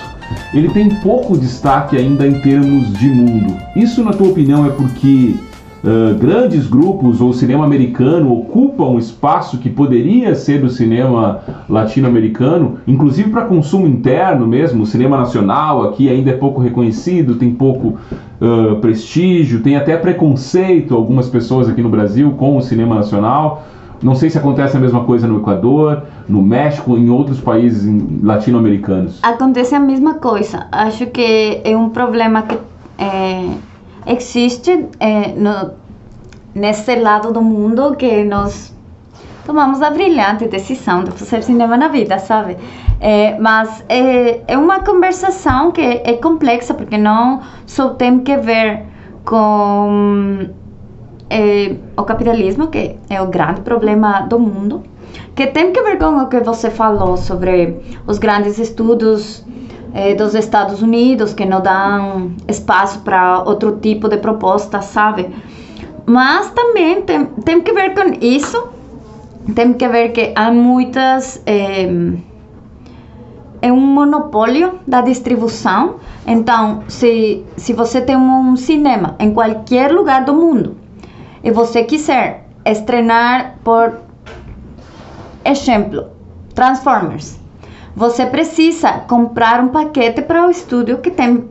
ele 0.52 0.68
tem 0.68 0.88
pouco 0.88 1.36
destaque 1.36 1.96
ainda 1.96 2.26
em 2.26 2.40
termos 2.40 2.92
de 2.98 3.08
mundo. 3.08 3.56
Isso, 3.74 4.02
na 4.02 4.12
tua 4.12 4.28
opinião, 4.28 4.66
é 4.66 4.70
porque 4.70 5.34
Uh, 5.84 6.18
grandes 6.18 6.66
grupos 6.66 7.20
ou 7.20 7.32
cinema 7.32 7.64
americano 7.64 8.32
ocupam 8.32 8.86
um 8.86 8.98
espaço 8.98 9.58
que 9.58 9.70
poderia 9.70 10.34
ser 10.34 10.60
do 10.60 10.68
cinema 10.68 11.42
latino-americano, 11.68 12.78
inclusive 12.88 13.30
para 13.30 13.44
consumo 13.44 13.86
interno 13.86 14.48
mesmo. 14.48 14.82
O 14.82 14.86
cinema 14.86 15.16
nacional 15.16 15.84
aqui 15.84 16.08
ainda 16.08 16.30
é 16.30 16.34
pouco 16.34 16.60
reconhecido, 16.60 17.36
tem 17.36 17.52
pouco 17.52 17.98
uh, 18.40 18.76
prestígio, 18.80 19.62
tem 19.62 19.76
até 19.76 19.96
preconceito 19.96 20.92
algumas 20.92 21.28
pessoas 21.28 21.68
aqui 21.68 21.82
no 21.82 21.90
Brasil 21.90 22.32
com 22.32 22.56
o 22.56 22.62
cinema 22.62 22.96
nacional. 22.96 23.64
Não 24.02 24.14
sei 24.14 24.30
se 24.30 24.38
acontece 24.38 24.76
a 24.76 24.80
mesma 24.80 25.04
coisa 25.04 25.26
no 25.26 25.38
Equador, 25.38 26.02
no 26.28 26.42
México, 26.42 26.96
em 26.96 27.08
outros 27.08 27.40
países 27.40 27.90
latino-americanos. 28.22 29.20
Acontece 29.22 29.74
a 29.74 29.80
mesma 29.80 30.14
coisa. 30.14 30.66
Acho 30.70 31.06
que 31.06 31.60
é 31.64 31.76
um 31.76 31.88
problema 31.88 32.42
que 32.42 32.58
é, 32.98 33.50
existe 34.06 34.86
é, 35.00 35.28
no, 35.28 35.72
nesse 36.54 36.94
lado 36.96 37.32
do 37.32 37.42
mundo 37.42 37.94
que 37.96 38.24
nós 38.24 38.74
tomamos 39.44 39.80
a 39.80 39.90
brilhante 39.90 40.48
decisão 40.48 41.04
de 41.04 41.12
fazer 41.12 41.42
cinema 41.42 41.76
na 41.76 41.88
vida, 41.88 42.18
sabe? 42.18 42.56
É, 43.00 43.38
mas 43.38 43.84
é, 43.88 44.40
é 44.48 44.58
uma 44.58 44.80
conversação 44.80 45.70
que 45.70 45.80
é 45.80 46.14
complexa, 46.14 46.74
porque 46.74 46.98
não 46.98 47.40
só 47.66 47.90
tem 47.90 48.20
que 48.20 48.36
ver 48.36 48.84
com 49.24 50.48
é, 51.28 51.76
o 51.96 52.02
capitalismo, 52.04 52.68
que 52.68 52.96
é 53.10 53.20
o 53.20 53.26
grande 53.26 53.60
problema 53.62 54.20
do 54.20 54.38
mundo, 54.38 54.82
que 55.34 55.46
tem 55.48 55.72
que 55.72 55.82
ver 55.82 55.98
com 55.98 56.16
o 56.16 56.28
que 56.28 56.40
você 56.40 56.70
falou 56.70 57.16
sobre 57.16 57.80
os 58.06 58.18
grandes 58.18 58.58
estudos 58.58 59.44
eh, 59.94 60.14
dos 60.14 60.34
Estados 60.34 60.82
Unidos, 60.82 61.34
que 61.34 61.44
não 61.44 61.60
dão 61.60 62.32
espaço 62.48 63.00
para 63.00 63.42
outro 63.42 63.76
tipo 63.76 64.08
de 64.08 64.18
proposta, 64.18 64.80
sabe? 64.80 65.30
Mas 66.06 66.50
também 66.50 67.02
tem, 67.02 67.26
tem 67.44 67.60
que 67.60 67.72
ver 67.72 67.94
com 67.94 68.16
isso, 68.20 68.68
tem 69.54 69.72
que 69.74 69.88
ver 69.88 70.10
que 70.10 70.32
há 70.34 70.50
muitas. 70.50 71.42
Eh, 71.46 72.14
é 73.62 73.72
um 73.72 73.80
monopólio 73.80 74.78
da 74.86 75.00
distribuição. 75.00 75.96
Então, 76.26 76.82
se, 76.88 77.44
se 77.56 77.72
você 77.72 78.00
tem 78.00 78.16
um 78.16 78.54
cinema 78.54 79.16
em 79.18 79.32
qualquer 79.32 79.90
lugar 79.92 80.24
do 80.24 80.34
mundo 80.34 80.85
e 81.46 81.50
você 81.52 81.84
quiser 81.84 82.44
estrenar, 82.64 83.54
por 83.62 84.00
exemplo, 85.44 86.08
Transformers, 86.56 87.38
você 87.94 88.26
precisa 88.26 89.04
comprar 89.06 89.60
um 89.60 89.68
paquete 89.68 90.22
para 90.22 90.44
o 90.44 90.50
estúdio 90.50 90.98
que 90.98 91.08
tem 91.08 91.48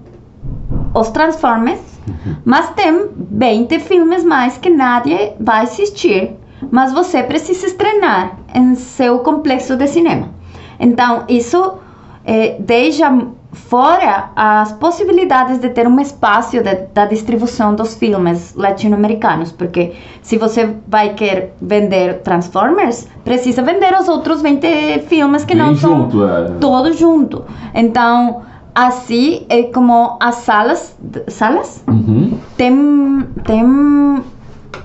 os 0.94 1.10
Transformers, 1.12 1.80
mas 2.44 2.72
tem 2.72 3.08
20 3.16 3.80
filmes 3.80 4.26
mais 4.26 4.58
que 4.58 4.70
nadie 4.70 5.32
vai 5.40 5.64
assistir, 5.64 6.36
mas 6.70 6.92
você 6.92 7.24
precisa 7.24 7.66
estrenar 7.66 8.38
em 8.54 8.76
seu 8.76 9.20
complexo 9.20 9.78
de 9.78 9.88
cinema. 9.88 10.30
Então, 10.78 11.24
isso 11.30 11.76
eh, 12.26 12.58
deixa 12.60 13.10
fora 13.56 14.32
as 14.36 14.74
possibilidades 14.74 15.60
de 15.60 15.70
ter 15.70 15.88
um 15.88 16.00
espaço 16.00 16.62
de, 16.62 16.76
da 16.94 17.06
distribuição 17.06 17.74
dos 17.74 17.96
filmes 17.96 18.54
latino-americanos, 18.56 19.52
porque 19.52 19.94
se 20.22 20.38
você 20.38 20.76
vai 20.88 21.14
querer 21.14 21.54
vender 21.62 22.22
Transformers, 22.22 23.08
precisa 23.24 23.62
vender 23.62 23.94
os 24.00 24.08
outros 24.08 24.42
20 24.42 25.00
filmes 25.08 25.46
que 25.46 25.56
Bem 25.56 25.64
não 25.64 25.76
são 25.76 26.02
junto, 26.02 26.24
é. 26.24 26.52
todos 26.60 27.00
junto. 27.00 27.46
Então, 27.74 28.42
assim 28.74 29.46
é 29.50 29.64
como 29.64 30.18
as 30.20 30.36
salas, 30.36 30.96
salas 31.30 31.84
Uhum. 31.88 32.38
tem 32.58 33.26
tem 33.46 33.64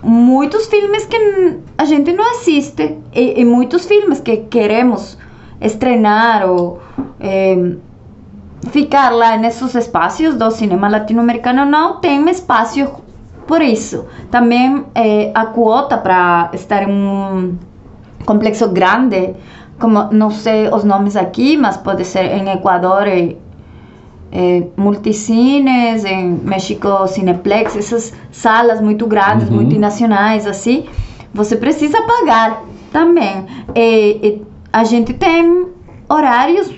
muitos 0.03 0.66
filmes 0.66 1.05
que 1.07 1.16
a 1.77 1.85
gente 1.85 2.12
não 2.12 2.31
assiste 2.31 2.97
e, 3.12 3.41
e 3.41 3.45
muitos 3.45 3.85
filmes 3.87 4.21
que 4.21 4.37
queremos 4.49 5.18
estrenar 5.61 6.49
ou 6.49 6.81
eh, 7.18 7.77
ficar 8.69 9.11
lá 9.11 9.37
nesses 9.37 9.75
espaços 9.75 10.35
do 10.35 10.51
cinema 10.51 10.89
latino-americano 10.89 11.65
não 11.65 11.97
tem 12.01 12.29
espaço 12.29 12.87
por 13.47 13.63
isso. 13.63 14.05
Também 14.31 14.85
eh, 14.95 15.31
a 15.35 15.47
quota 15.47 15.97
para 15.99 16.51
estar 16.53 16.83
em 16.89 16.93
um 16.93 17.57
complexo 18.25 18.69
grande, 18.69 19.35
como 19.81 20.09
não 20.13 20.31
sei 20.31 20.69
os 20.69 20.85
nomes 20.85 21.17
aqui, 21.17 21.57
mas 21.57 21.77
pode 21.77 22.05
ser 22.05 22.25
em 22.37 22.51
Equador 22.51 23.07
eh, 23.09 24.63
multicines, 24.77 26.05
em 26.05 26.39
México 26.45 27.07
Cineplex, 27.09 27.77
essas 27.77 28.13
salas 28.31 28.81
muito 28.81 29.07
grandes, 29.07 29.49
Uhum. 29.49 29.57
multinacionais, 29.57 30.47
assim, 30.47 30.85
você 31.35 31.57
precisa 31.57 32.01
pagar 32.03 32.63
também. 32.93 33.47
E, 33.75 34.21
e 34.23 34.43
a 34.73 34.85
gente 34.85 35.13
tem 35.15 35.67
horários 36.09 36.71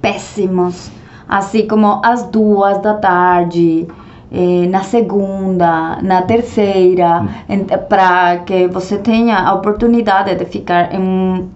péssimos, 0.00 0.90
assim 1.28 1.66
como 1.66 2.00
às 2.04 2.24
duas 2.24 2.78
da 2.82 2.94
tarde, 2.94 3.86
eh, 4.30 4.66
na 4.68 4.82
segunda, 4.82 5.98
na 6.02 6.22
terceira, 6.22 7.26
para 7.88 8.38
que 8.38 8.68
você 8.68 8.98
tenha 8.98 9.38
a 9.38 9.54
oportunidade 9.54 10.34
de 10.34 10.44
ficar 10.44 10.94
em 10.94 11.00
um 11.00 11.48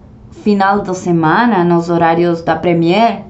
final 0.43 0.81
de 0.81 0.97
semana 0.97 1.65
nos 1.65 1.89
horários 1.89 2.43
da 2.43 2.57
Premiere. 2.57 3.25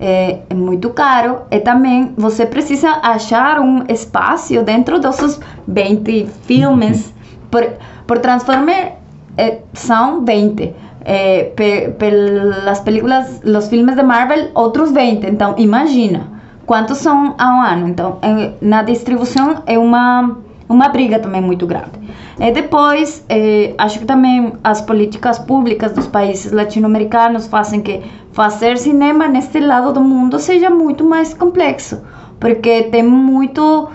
É, 0.00 0.40
é 0.50 0.54
muito 0.54 0.90
caro. 0.90 1.42
E 1.50 1.60
também 1.60 2.12
você 2.16 2.44
precisa 2.44 2.98
achar 3.02 3.60
um 3.60 3.84
espaço 3.88 4.60
dentro 4.62 4.98
desses 4.98 5.40
20 5.66 6.26
filmes. 6.42 7.14
Por, 7.50 7.64
por 8.06 8.18
Transformer 8.18 8.94
eh, 9.36 9.60
são 9.72 10.24
20 10.24 10.74
eh, 11.04 11.52
pelas 11.98 12.80
películas, 12.80 13.40
os 13.44 13.68
filmes 13.68 13.96
de 13.96 14.02
Marvel, 14.02 14.50
outros 14.54 14.92
20. 14.92 15.26
Então, 15.26 15.54
imagina 15.58 16.28
quantos 16.66 16.98
são 16.98 17.34
a 17.38 17.48
um 17.48 17.60
ano. 17.62 17.88
Então, 17.88 18.18
eh, 18.22 18.52
na 18.60 18.82
distribuição 18.82 19.62
é 19.66 19.78
uma, 19.78 20.38
uma 20.68 20.88
briga 20.88 21.18
também 21.18 21.40
muito 21.40 21.66
grande. 21.66 22.00
E 22.40 22.50
depois, 22.50 23.24
eh, 23.28 23.74
acho 23.78 23.98
que 23.98 24.04
também 24.04 24.52
as 24.64 24.80
políticas 24.80 25.38
públicas 25.38 25.92
dos 25.92 26.06
países 26.06 26.52
latino-americanos 26.52 27.46
fazem 27.46 27.80
que 27.80 28.02
fazer 28.32 28.78
cinema 28.78 29.28
neste 29.28 29.60
lado 29.60 29.92
do 29.92 30.00
mundo 30.00 30.38
seja 30.38 30.70
muito 30.70 31.04
mais 31.04 31.34
complexo, 31.34 32.02
porque 32.40 32.84
tem 32.84 33.02
muito 33.02 33.88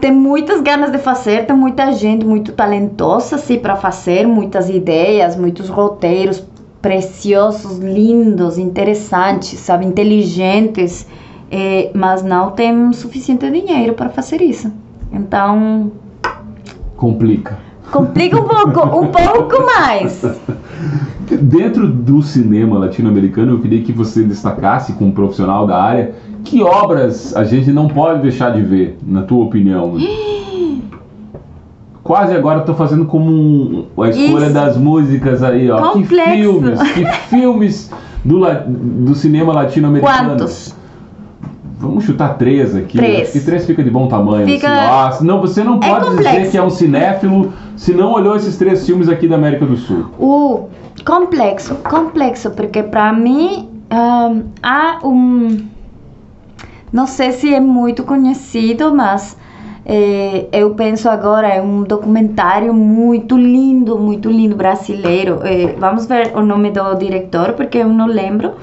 tem 0.00 0.10
muitas 0.10 0.60
ganas 0.60 0.90
de 0.90 0.98
fazer, 0.98 1.46
tem 1.46 1.54
muita 1.54 1.92
gente 1.92 2.24
muito 2.24 2.52
talentosa 2.52 3.36
assim 3.36 3.58
para 3.58 3.76
fazer, 3.76 4.26
muitas 4.26 4.68
ideias, 4.70 5.36
muitos 5.36 5.68
roteiros 5.68 6.42
preciosos, 6.80 7.78
lindos, 7.78 8.56
interessantes, 8.56 9.58
sabe, 9.58 9.84
inteligentes, 9.84 11.06
eh, 11.50 11.90
mas 11.94 12.22
não 12.22 12.52
tem 12.52 12.92
suficiente 12.92 13.48
dinheiro 13.50 13.92
para 13.92 14.08
fazer 14.08 14.40
isso. 14.40 14.72
Então 15.12 15.92
Complica. 16.96 17.58
complica 17.90 18.40
um 18.40 18.48
pouco, 18.48 19.00
um 19.00 19.08
pouco 19.12 19.66
mais. 19.66 20.22
Dentro 21.42 21.86
do 21.86 22.22
cinema 22.22 22.78
latino-americano, 22.78 23.52
eu 23.52 23.60
queria 23.60 23.82
que 23.82 23.92
você 23.92 24.22
destacasse, 24.24 24.94
como 24.94 25.12
profissional 25.12 25.66
da 25.66 25.80
área, 25.80 26.14
que 26.44 26.62
obras 26.62 27.36
a 27.36 27.44
gente 27.44 27.70
não 27.72 27.88
pode 27.88 28.22
deixar 28.22 28.50
de 28.50 28.62
ver, 28.62 28.98
na 29.02 29.22
tua 29.22 29.44
opinião. 29.44 29.94
Quase 32.02 32.34
agora 32.34 32.60
estou 32.60 32.74
fazendo 32.74 33.04
como 33.04 33.30
um, 33.30 33.84
a 34.02 34.08
escolha 34.08 34.46
Isso. 34.46 34.54
das 34.54 34.76
músicas 34.76 35.42
aí, 35.42 35.70
ó. 35.70 35.92
Que 35.92 35.98
Complexo. 36.00 36.30
filmes, 36.32 36.82
que 36.92 37.04
filmes 37.28 37.90
do, 38.24 38.40
do 39.04 39.14
cinema 39.14 39.52
latino-americano. 39.52 40.30
Quantos? 40.30 40.74
Vamos 41.78 42.04
chutar 42.04 42.36
três 42.36 42.74
aqui. 42.74 42.96
Três. 42.98 43.22
Acho 43.28 43.32
que 43.32 43.40
três 43.40 43.64
fica 43.66 43.82
de 43.84 43.90
bom 43.90 44.06
tamanho. 44.08 44.46
Fica- 44.46 44.68
Assim. 44.68 44.86
Nossa, 44.90 45.24
não, 45.24 45.40
você 45.40 45.62
não 45.62 45.76
É 45.76 45.88
pode 45.88 46.10
dizer 46.10 46.24
complexo. 46.24 46.50
que 46.50 46.58
é 46.58 46.62
um 46.62 46.70
cinéfilo 46.70 47.52
se 47.76 47.92
não 47.94 48.12
olhou 48.12 48.34
esses 48.34 48.56
três 48.56 48.84
filmes 48.84 49.08
aqui 49.08 49.28
da 49.28 49.36
América 49.36 49.64
do 49.66 49.76
Sul. 49.76 50.06
O 50.18 50.68
complexo, 51.06 51.76
complexo, 51.76 52.50
porque 52.50 52.82
para 52.82 53.12
mim 53.12 53.68
ahn, 53.90 54.42
há 54.62 54.98
um. 55.06 55.58
Não 56.92 57.06
sei 57.06 57.32
se 57.32 57.54
é 57.54 57.60
muito 57.60 58.02
conhecido, 58.02 58.92
mas 58.92 59.36
eh, 59.86 60.46
eu 60.52 60.74
penso 60.74 61.08
agora 61.08 61.46
é 61.48 61.62
um 61.62 61.84
documentário 61.84 62.74
muito 62.74 63.36
lindo, 63.36 63.96
muito 63.98 64.28
lindo 64.28 64.56
brasileiro. 64.56 65.40
Eh, 65.44 65.76
vamos 65.78 66.06
ver 66.06 66.32
o 66.36 66.40
nome 66.42 66.70
do 66.70 66.94
diretor, 66.96 67.52
porque 67.52 67.78
eu 67.78 67.88
não 67.88 68.06
lembro. 68.06 68.54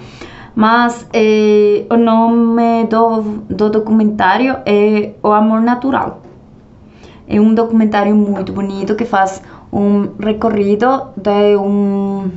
Mas 0.53 1.07
eh, 1.13 1.85
o 1.89 1.95
nome 1.95 2.85
do, 2.85 3.21
do 3.49 3.69
documentário 3.69 4.57
é 4.65 5.11
O 5.23 5.31
Amor 5.31 5.61
Natural. 5.61 6.21
É 7.27 7.39
um 7.39 7.53
documentário 7.53 8.15
muito 8.15 8.51
bonito 8.51 8.95
que 8.95 9.05
faz 9.05 9.41
um 9.71 10.09
recorrido 10.19 11.09
de 11.15 11.55
um 11.57 12.29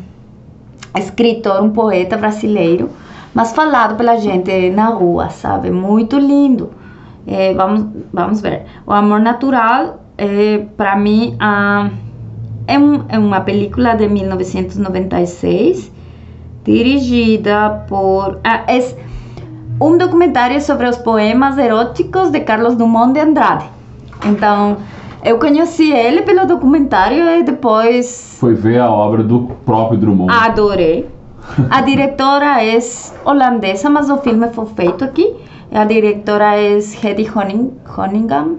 escritor, 0.97 1.63
um 1.63 1.71
poeta 1.71 2.17
brasileiro, 2.17 2.91
mas 3.35 3.53
falado 3.53 3.97
pela 3.97 4.17
gente 4.17 4.71
na 4.71 4.87
rua, 4.87 5.31
sabe? 5.31 5.71
Muito 5.71 6.19
lindo. 6.19 6.71
É, 7.27 7.55
vamos, 7.55 7.87
vamos 8.13 8.41
ver. 8.41 8.65
O 8.87 8.93
Amor 8.93 9.21
Natural, 9.21 10.01
é, 10.19 10.65
para 10.77 10.97
mim, 10.97 11.37
ah, 11.39 11.91
é, 12.67 12.79
um, 12.79 13.05
é 13.09 13.19
uma 13.19 13.41
película 13.41 13.95
de 13.95 14.09
1996, 14.09 15.93
dirigida 16.65 17.85
por. 17.89 18.41
Ah, 18.43 18.65
é 18.67 18.79
um 19.81 19.97
documentário 19.97 20.61
sobre 20.61 20.89
os 20.89 20.99
poemas 20.99 21.57
eróticos 21.57 22.31
de 22.31 22.41
Carlos 22.41 22.75
Drummond 22.77 23.15
de 23.15 23.21
Andrade. 23.21 23.65
Então, 24.27 24.77
eu 25.25 25.39
conheci 25.39 25.91
ele 25.93 26.23
pelo 26.23 26.47
documentário 26.47 27.29
e 27.29 27.43
depois 27.43 28.37
Foi 28.39 28.55
ver 28.55 28.81
a 28.81 28.91
obra 28.91 29.23
do 29.23 29.51
próprio 29.65 29.99
Drummond. 29.99 30.33
adorei. 30.33 31.09
A 31.71 31.81
diretora 31.81 32.63
é 32.65 32.79
holandesa, 33.25 33.89
mas 33.91 34.09
o 34.11 34.19
filme 34.19 34.49
foi 34.49 34.67
feito 34.67 35.05
aqui. 35.05 35.35
A 35.73 35.85
diretora 35.85 36.57
é 36.57 36.79
Hedy 36.79 37.31
Honing- 37.35 37.73
Honingham, 37.97 38.57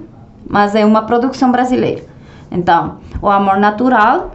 mas 0.50 0.76
é 0.76 0.86
uma 0.86 1.04
produção 1.04 1.52
brasileira. 1.52 2.04
Então, 2.52 2.98
O 3.22 3.30
Amor 3.30 3.58
Natural 3.58 4.32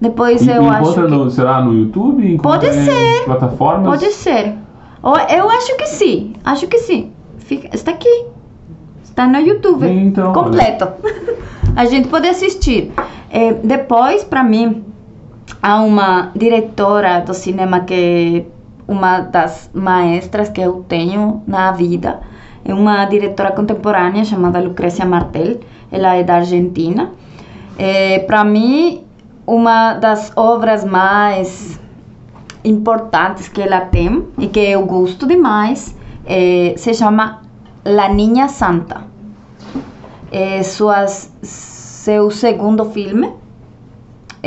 Depois 0.00 0.42
E, 0.46 0.50
eu 0.50 0.68
acho 0.68 0.82
encontra 0.82 1.04
que... 1.06 1.10
no, 1.10 1.30
será 1.30 1.60
no 1.60 1.74
YouTube? 1.74 2.38
Pode 2.40 2.72
ser. 2.72 3.24
Plataformas? 3.24 3.88
Pode 4.00 4.12
ser. 4.12 4.54
Eu 5.36 5.50
acho 5.50 5.76
que 5.76 5.86
sim. 5.86 6.34
Acho 6.44 6.66
que 6.68 6.78
sim. 6.78 7.10
Fica- 7.38 7.74
está 7.74 7.90
aqui. 7.92 8.26
Está 9.02 9.26
no 9.26 9.38
YouTube. 9.40 9.86
Então, 9.88 10.32
completo. 10.32 10.86
A 11.74 11.84
gente 11.86 12.08
pode 12.08 12.28
assistir. 12.28 12.92
Eh, 13.30 13.54
depois, 13.64 14.22
para 14.24 14.42
mim, 14.44 14.84
há 15.62 15.80
uma 15.82 16.30
diretora 16.34 17.20
do 17.20 17.34
cinema 17.34 17.80
que 17.80 18.44
é 18.46 18.58
uma 18.90 19.20
das 19.20 19.70
maestras 19.74 20.48
que 20.48 20.60
eu 20.60 20.84
tenho 20.88 21.42
na 21.46 21.72
vida. 21.72 22.20
É 22.64 22.72
uma 22.72 23.04
diretora 23.04 23.52
contemporânea 23.52 24.24
chamada 24.24 24.60
Lucrecia 24.60 25.04
Martel. 25.04 25.60
Ela 25.90 26.14
é 26.16 26.22
da 26.22 26.36
Argentina. 26.36 27.10
para 28.26 28.44
mim, 28.44 29.04
uma 29.46 29.94
das 29.94 30.32
obras 30.36 30.84
mais 30.84 31.78
importantes 32.64 33.48
que 33.48 33.62
ela 33.62 33.80
tem 33.80 34.26
e 34.38 34.48
que 34.48 34.60
eu 34.60 34.84
gosto 34.84 35.26
demais 35.26 35.96
eh, 36.26 36.74
se 36.76 36.92
chama 36.92 37.42
La 37.84 38.08
Niña 38.08 38.48
Santa. 38.48 39.06
É 40.30 40.62
suas, 40.62 41.32
seu 41.42 42.30
segundo 42.30 42.84
filme 42.84 43.32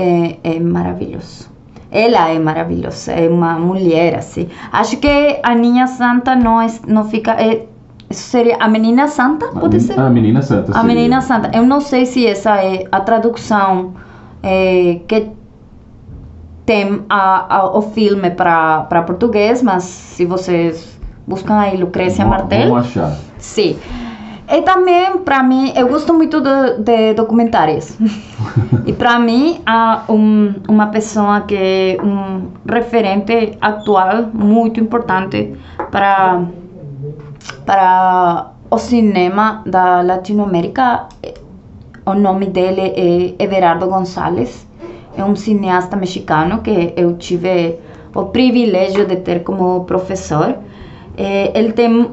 é, 0.02 0.40
é 0.56 0.60
maravilhoso. 0.60 1.50
Ela 1.92 2.30
é 2.30 2.40
maravilhosa, 2.40 3.12
é 3.12 3.28
uma 3.30 3.54
mulher 3.60 4.16
assim. 4.18 4.48
Acho 4.72 4.96
que 4.98 5.40
a 5.44 5.54
Niña 5.56 5.88
Santa 5.88 6.36
não, 6.36 6.62
é, 6.62 6.68
não 6.88 7.04
fica. 7.04 7.32
É, 7.34 7.66
seria 8.10 8.56
a 8.60 8.68
Menina 8.70 9.08
Santa? 9.08 9.46
A 9.48 9.60
Pode 9.60 9.78
men- 9.78 9.80
ser? 9.88 10.00
A 10.00 10.10
Menina 10.10 10.42
Santa. 10.42 10.72
A 10.72 10.76
seria. 10.76 10.84
Menina 10.88 11.20
Santa. 11.22 11.52
Eu 11.54 11.66
não 11.66 11.82
sei 11.82 12.06
se 12.06 12.26
essa 12.26 12.64
é 12.64 12.86
a 12.92 13.02
tradução 13.02 13.94
é, 14.42 15.00
que 15.08 15.32
tem 16.66 17.02
a, 17.10 17.58
a- 17.58 17.78
o 17.78 17.82
filme 17.82 18.30
para 18.32 19.04
português, 19.06 19.62
mas 19.62 19.84
se 19.84 20.26
vocês 20.26 20.98
buscam 21.28 21.58
aí 21.60 21.76
Lucrécia 21.78 22.24
Vamos- 22.24 22.40
Martel, 22.42 22.70
Vamos 22.70 22.88
achar. 22.88 23.18
sim. 23.38 23.78
E 24.52 24.62
também, 24.64 25.20
para 25.20 25.42
mim, 25.42 25.72
eu 25.78 25.88
gosto 25.88 26.14
muito 26.14 26.42
de, 26.42 26.84
de 26.84 27.14
documentários. 27.14 27.98
e 28.86 28.92
para 28.92 29.18
mim, 29.18 29.62
há 29.66 30.04
um, 30.10 30.54
uma 30.68 30.88
pessoa 30.88 31.40
que 31.42 31.56
é 31.56 31.98
um 32.04 32.50
referente 32.70 33.58
atual 33.62 34.30
muito 34.34 34.78
importante 34.80 35.56
para 35.90 36.44
para 37.66 38.52
o 38.70 38.78
cinema 38.78 39.64
da 39.66 40.02
Latinoamérica. 40.02 41.08
O 42.06 42.14
nome 42.14 42.48
dele 42.48 42.82
é 42.82 43.44
Everardo 43.44 43.88
González. 43.88 44.68
É 45.16 45.24
um 45.24 45.36
cineasta 45.36 45.96
mexicano 45.96 46.62
que 46.62 46.94
eu 46.98 47.16
tive 47.18 47.80
o 48.14 48.26
privilégio 48.26 49.06
de 49.06 49.16
ter 49.18 49.44
como 49.44 49.86
professor. 49.86 50.58
Eh, 51.18 51.52
ele 51.58 51.72
tem, 51.74 52.12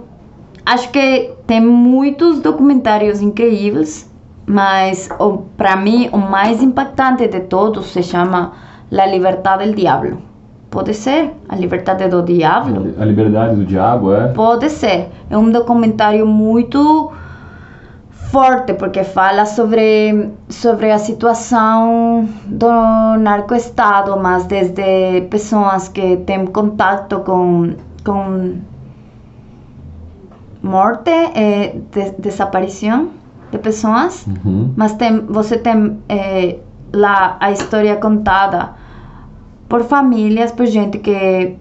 acho 0.64 0.91
que 0.91 1.38
tem 1.49 1.62
muitos 1.62 2.40
documentários 2.40 3.22
incríveis, 3.22 4.09
mas 4.46 5.09
para 5.57 5.76
mim 5.76 6.11
o 6.12 6.18
mais 6.18 6.62
impactante 6.62 7.26
de 7.26 7.40
todos 7.40 7.86
se 7.86 8.03
chama 8.03 8.53
La 8.92 9.07
Libertad 9.07 9.59
del 9.59 9.74
Diablo. 9.74 10.18
Pode 10.70 10.92
ser? 10.92 11.32
A 11.49 11.57
Liberdade 11.57 12.07
do 12.09 12.22
Diablo? 12.22 12.94
A 13.01 13.05
Liberdade 13.05 13.57
do 13.57 13.64
Diabo, 13.64 14.14
é? 14.14 14.28
Pode 14.28 14.68
ser. 14.68 15.09
É 15.30 15.38
um 15.38 15.51
documentário 15.51 16.26
muito 16.26 17.11
forte 18.30 18.74
porque 18.74 19.03
fala 19.03 19.46
sobre 19.46 20.30
sobre 20.51 20.90
a 20.90 20.99
situação 20.99 22.28
do 22.44 22.68
narcoestado, 23.18 24.20
mas 24.20 24.44
desde 24.44 25.22
pessoas 25.30 25.88
que 25.88 26.18
têm 26.18 26.44
contato 26.46 27.20
com 27.20 27.72
com 28.05 28.59
morte 30.63 31.11
e 31.11 31.81
de, 31.93 32.11
desaparição 32.19 33.09
de 33.51 33.59
pessoas, 33.59 34.27
Uhum. 34.27 34.73
mas 34.77 34.93
tem 34.95 35.21
você 35.27 35.57
tem 35.59 35.99
eh, 36.09 36.57
lá 36.93 37.37
a 37.41 37.51
história 37.51 37.97
contada 37.97 38.71
por 39.69 39.85
famílias, 39.85 40.53
por 40.53 40.67
gente 40.67 40.99
que 40.99 41.57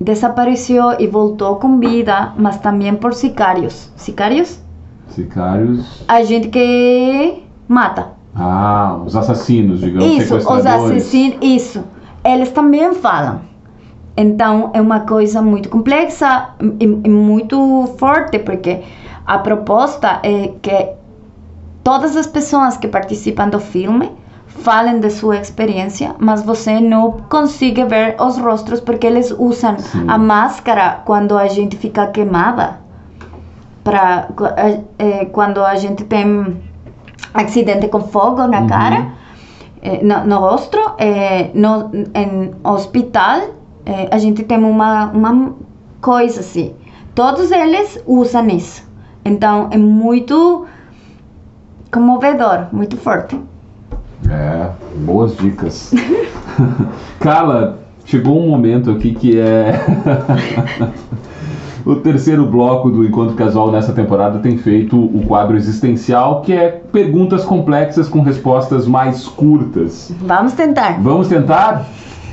desapareceu 0.00 0.98
e 0.98 1.06
voltou 1.06 1.56
com 1.56 1.78
vida, 1.78 2.32
mas 2.36 2.58
também 2.58 2.94
por 2.96 3.14
sicários. 3.14 3.90
Sicários? 3.96 4.60
Sicários. 5.08 6.02
A 6.08 6.22
gente 6.22 6.48
que 6.48 7.42
mata. 7.68 8.08
Ah, 8.34 8.98
os 9.04 9.14
assassinos, 9.14 9.80
digamos, 9.80 10.06
Isso, 10.22 10.36
os 10.36 10.46
assassinos, 10.66 11.36
isso. 11.42 11.84
Eles 12.24 12.50
também 12.50 12.94
falam. 12.94 13.40
Então 14.16 14.70
é 14.74 14.80
uma 14.80 15.00
coisa 15.00 15.40
muito 15.40 15.68
complexa 15.68 16.50
e, 16.80 16.84
e 16.84 17.08
muito 17.08 17.86
forte, 17.98 18.38
porque 18.38 18.82
a 19.26 19.38
proposta 19.38 20.20
é 20.22 20.52
que 20.60 20.88
todas 21.82 22.16
as 22.16 22.26
pessoas 22.26 22.76
que 22.76 22.88
participam 22.88 23.48
do 23.48 23.58
filme 23.58 24.12
falem 24.46 25.00
de 25.00 25.10
sua 25.10 25.38
experiência, 25.38 26.14
mas 26.18 26.42
você 26.42 26.78
não 26.78 27.12
consegue 27.28 27.84
ver 27.84 28.16
os 28.20 28.36
rostos 28.38 28.80
porque 28.80 29.06
eles 29.06 29.34
usam 29.38 29.78
Sim. 29.78 30.04
a 30.06 30.18
máscara 30.18 31.00
quando 31.04 31.36
a 31.38 31.48
gente 31.48 31.76
fica 31.76 32.06
queimada. 32.08 32.80
Pra, 33.82 34.28
eh, 34.98 35.24
quando 35.32 35.64
a 35.64 35.74
gente 35.74 36.04
tem 36.04 36.62
acidente 37.34 37.88
com 37.88 38.00
fogo 38.00 38.46
na 38.46 38.60
Uhum. 38.60 38.66
cara, 38.68 39.06
eh, 39.82 40.00
no, 40.04 40.24
no 40.24 40.38
rosto, 40.38 40.78
eh, 40.98 41.50
no, 41.54 41.90
em 42.14 42.52
hospital, 42.62 43.40
eh, 43.86 44.08
a 44.10 44.18
gente 44.18 44.42
tem 44.42 44.58
uma, 44.58 45.06
uma 45.06 45.54
coisa 46.00 46.40
assim. 46.40 46.74
Todos 47.14 47.50
eles 47.50 48.02
usam 48.06 48.48
isso. 48.48 48.82
Então 49.24 49.68
é 49.70 49.76
muito 49.76 50.66
comovedor, 51.90 52.66
muito 52.72 52.96
forte. 52.96 53.38
É, 54.28 54.70
boas 55.04 55.36
dicas. 55.36 55.92
Carla, 57.20 57.78
chegou 58.04 58.38
um 58.38 58.48
momento 58.48 58.90
aqui 58.90 59.14
que 59.14 59.38
é. 59.38 59.72
o 61.84 61.96
terceiro 61.96 62.46
bloco 62.46 62.90
do 62.90 63.04
Encontro 63.04 63.34
Casual 63.34 63.70
nessa 63.70 63.92
temporada 63.92 64.38
tem 64.38 64.56
feito 64.56 64.96
o 64.96 65.24
quadro 65.26 65.56
existencial, 65.56 66.40
que 66.42 66.52
é 66.52 66.68
perguntas 66.70 67.44
complexas 67.44 68.08
com 68.08 68.20
respostas 68.20 68.86
mais 68.86 69.26
curtas. 69.26 70.12
Vamos 70.20 70.52
tentar. 70.52 71.00
Vamos 71.00 71.28
tentar? 71.28 71.86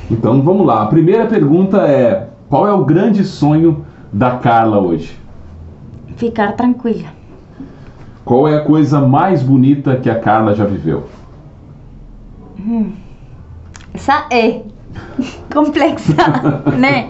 Então 0.09 0.41
vamos 0.41 0.65
lá. 0.65 0.83
A 0.83 0.85
primeira 0.87 1.25
pergunta 1.27 1.79
é: 1.87 2.29
qual 2.49 2.67
é 2.67 2.73
o 2.73 2.83
grande 2.85 3.23
sonho 3.23 3.85
da 4.11 4.31
Carla 4.37 4.79
hoje? 4.79 5.17
Ficar 6.17 6.53
tranquila. 6.53 7.07
Qual 8.25 8.47
é 8.47 8.57
a 8.57 8.61
coisa 8.65 8.99
mais 9.01 9.41
bonita 9.41 9.95
que 9.97 10.09
a 10.09 10.19
Carla 10.19 10.53
já 10.53 10.65
viveu? 10.65 11.05
Essa 13.93 14.25
é 14.31 14.61
complexa, 15.53 16.13
né? 16.77 17.09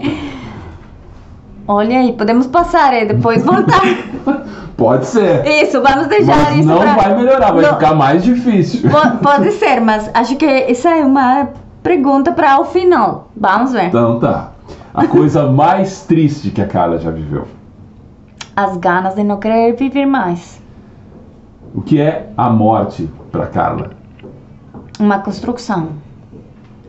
Olha 1.66 1.98
aí, 2.00 2.12
podemos 2.14 2.46
passar 2.46 2.94
e 2.94 3.06
depois 3.06 3.44
voltar. 3.44 3.80
Pode 4.76 5.06
ser. 5.06 5.46
Isso, 5.46 5.80
vamos 5.82 6.06
deixar 6.08 6.36
Mas 6.38 6.58
isso 6.60 6.68
não 6.68 6.78
pra- 6.78 6.94
vai 6.96 7.16
melhorar, 7.16 7.52
vai 7.52 7.62
Não, 7.62 7.74
ficar 7.74 7.94
mais 7.94 8.24
difícil. 8.24 8.88
po- 8.90 9.18
Pode 9.18 9.52
ser, 9.52 9.78
mas 9.80 10.10
acho 10.14 10.36
que 10.36 10.46
essa 10.46 10.88
é 10.96 11.04
uma 11.04 11.50
pergunta 11.82 12.32
para 12.32 12.60
o 12.60 12.64
final. 12.64 13.28
Vamos 13.36 13.72
ver. 13.72 13.86
Então 13.86 14.18
tá. 14.18 14.52
A 14.92 15.06
coisa 15.06 15.46
mais 15.50 16.02
triste 16.02 16.50
que 16.50 16.60
a 16.60 16.66
Carla 16.66 16.98
já 16.98 17.10
viveu. 17.10 17.46
As 18.54 18.76
ganas 18.76 19.14
de 19.14 19.22
não 19.22 19.38
querer 19.38 19.74
viver 19.76 20.06
mais. 20.06 20.60
O 21.74 21.80
que 21.80 22.00
é 22.00 22.30
a 22.36 22.50
morte 22.50 23.08
para 23.30 23.46
Carla? 23.46 23.90
Uma 24.98 25.20
construção 25.20 25.90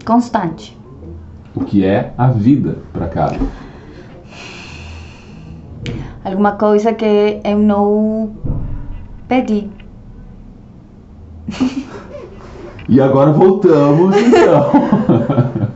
constante. 0.06 0.78
O 1.54 1.64
que 1.64 1.86
é 1.86 2.14
a 2.18 2.28
vida 2.28 2.80
para 2.92 3.08
Carla? 3.08 3.48
Alguma 6.24 6.54
coisa 6.54 6.94
que 6.94 7.42
eu 7.44 7.58
não 7.58 8.32
pedi. 9.28 9.70
E 12.90 13.00
agora 13.00 13.32
voltamos 13.32 14.16
então 14.18 14.72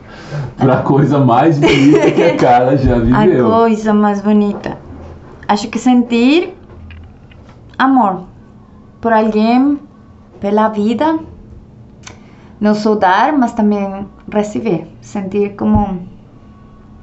para 0.56 0.74
a 0.74 0.82
coisa 0.82 1.18
mais 1.18 1.58
bonita 1.58 2.10
que 2.10 2.22
a 2.22 2.36
Carla 2.36 2.76
já 2.76 2.96
A 2.96 2.98
viveu. 3.00 3.48
coisa 3.50 3.94
mais 3.94 4.20
bonita. 4.20 4.76
Acho 5.48 5.68
que 5.68 5.78
sentir 5.78 6.54
amor 7.78 8.22
por 9.00 9.12
alguém, 9.12 9.78
pela 10.40 10.68
vida. 10.68 11.18
Não 12.60 12.74
só 12.74 12.94
dar, 12.94 13.32
mas 13.36 13.52
também 13.52 14.06
receber. 14.32 14.86
Sentir 15.00 15.50
como. 15.56 16.00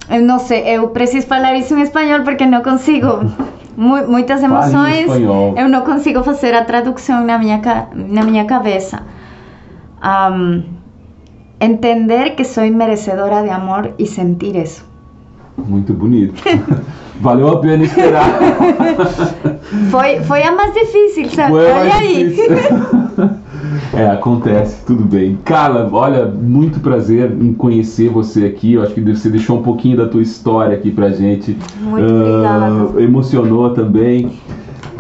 Eu 0.10 0.22
não 0.22 0.38
sei, 0.40 0.64
eu 0.78 0.90
preciso 0.90 1.28
falar 1.28 1.56
isso 1.56 1.74
em 1.76 1.82
espanhol 1.82 2.22
porque 2.24 2.46
não 2.46 2.62
consigo. 2.62 3.08
Mu- 3.78 4.08
muitas 4.08 4.44
emoções. 4.44 5.08
Eu 5.58 5.68
não 5.70 5.82
consigo 5.82 6.22
fazer 6.24 6.54
a 6.54 6.64
tradução 6.64 7.24
na 7.26 7.40
minha, 7.40 7.60
na 7.96 8.22
minha 8.24 8.46
cabeça. 8.46 9.02
Am, 10.04 10.64
entender 11.60 12.36
que 12.36 12.44
soy 12.44 12.70
merecedora 12.72 13.42
de 13.42 13.50
amor 13.52 13.94
y 13.98 14.06
sentir 14.06 14.58
eso. 14.58 14.84
Muito 15.58 15.94
bonito. 15.94 16.44
Valeu 17.22 17.48
a 17.48 17.62
pena 17.62 17.84
esperar. 17.86 18.28
Foi, 19.90 20.20
foi 20.22 20.44
a 20.44 20.52
mais 20.52 20.74
difícil, 20.74 21.30
sabe? 21.30 21.52
Foi 21.52 21.72
Olha 21.72 21.86
mais 21.86 21.94
aí. 22.02 22.28
difícil. 22.30 22.58
É, 23.94 24.08
acontece, 24.10 24.84
tudo 24.86 25.04
bem. 25.04 25.38
Carla, 25.46 25.88
olha, 25.92 26.26
muito 26.26 26.80
prazer 26.80 27.32
em 27.32 27.54
conhecer 27.54 28.10
você 28.10 28.46
aqui. 28.46 28.74
Eu 28.74 28.82
acho 28.84 28.94
que 28.94 29.02
você 29.02 29.30
deixou 29.30 29.60
um 29.60 29.62
pouquinho 29.64 29.98
da 29.98 30.08
tua 30.08 30.22
história 30.22 30.76
aqui 30.76 30.92
pra 30.92 31.10
gente. 31.10 31.56
Muito 31.80 32.04
Ah, 32.12 32.70
obrigada. 32.72 33.02
emocionou 33.04 33.70
também. 33.72 34.32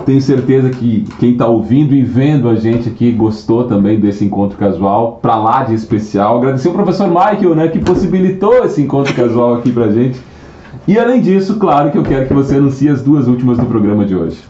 Tenho 0.05 0.21
certeza 0.21 0.69
que 0.69 1.05
quem 1.19 1.37
tá 1.37 1.47
ouvindo 1.47 1.93
e 1.93 2.03
vendo 2.03 2.49
a 2.49 2.55
gente 2.55 2.89
aqui 2.89 3.11
gostou 3.11 3.65
também 3.65 3.99
desse 3.99 4.25
encontro 4.25 4.57
casual. 4.57 5.19
Pra 5.21 5.35
lá 5.35 5.63
de 5.63 5.73
especial. 5.73 6.37
Agradecer 6.37 6.69
o 6.69 6.73
professor 6.73 7.07
Michael, 7.07 7.55
né, 7.55 7.67
que 7.67 7.79
possibilitou 7.79 8.65
esse 8.65 8.81
encontro 8.81 9.13
casual 9.13 9.55
aqui 9.55 9.71
pra 9.71 9.89
gente. 9.89 10.19
E 10.87 10.99
além 10.99 11.21
disso, 11.21 11.57
claro 11.57 11.91
que 11.91 11.97
eu 11.97 12.03
quero 12.03 12.27
que 12.27 12.33
você 12.33 12.55
anuncie 12.57 12.89
as 12.89 13.01
duas 13.01 13.27
últimas 13.27 13.57
do 13.57 13.65
programa 13.65 14.03
de 14.03 14.15
hoje. 14.15 14.43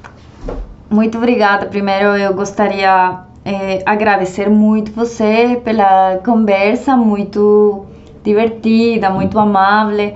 Muito 0.89 1.17
obrigada. 1.17 1.65
Primeiro, 1.67 2.15
eu 2.17 2.33
gostaria 2.33 3.19
eh, 3.45 3.83
agradecer 3.85 4.49
muito 4.49 4.91
você 4.91 5.61
pela 5.63 6.17
conversa, 6.25 6.95
muito 6.95 7.85
divertida, 8.23 9.09
muito 9.09 9.37
amável. 9.37 10.13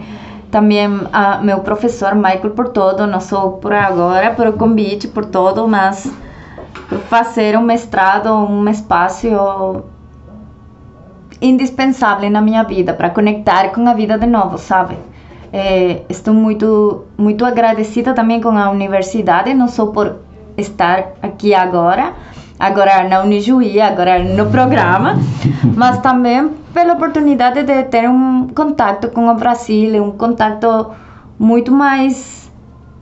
Também 0.51 0.85
a 1.11 1.39
meu 1.39 1.59
professor 1.59 2.15
Michael 2.15 2.51
por 2.51 2.69
todo, 2.69 3.05
não 3.05 3.19
só 3.19 3.49
por 3.49 3.73
agora, 3.73 4.31
por 4.31 4.53
convite, 4.53 5.07
por 5.07 5.25
todo, 5.25 5.67
mas 5.67 6.09
fazer 7.09 7.57
um 7.57 7.61
mestrado, 7.61 8.33
um 8.33 8.67
espaço 8.69 9.27
indispensável 11.41 12.29
na 12.29 12.41
minha 12.41 12.63
vida 12.63 12.93
para 12.93 13.09
conectar 13.09 13.69
com 13.69 13.87
a 13.87 13.93
vida 13.93 14.17
de 14.17 14.25
novo, 14.25 14.57
sabe? 14.57 14.97
Eh, 15.51 16.03
estou 16.09 16.33
muito 16.33 17.05
muito 17.17 17.45
agradecida 17.45 18.13
também 18.13 18.41
com 18.41 18.49
a 18.49 18.69
universidade, 18.69 19.53
não 19.53 19.67
só 19.67 19.87
por 19.87 20.17
estar 20.57 21.13
aqui 21.21 21.53
agora, 21.53 22.13
agora 22.59 23.07
na 23.07 23.21
Unijuí, 23.21 23.79
agora 23.79 24.23
no 24.23 24.47
programa, 24.47 25.15
mas 25.75 25.99
também 25.99 26.49
pela 26.73 26.93
oportunidade 26.93 27.63
de 27.63 27.83
ter 27.83 28.09
um 28.09 28.47
contato 28.47 29.09
com 29.09 29.27
o 29.27 29.35
Brasil, 29.35 30.03
um 30.03 30.11
contato 30.11 30.91
muito 31.39 31.71
mais 31.71 32.51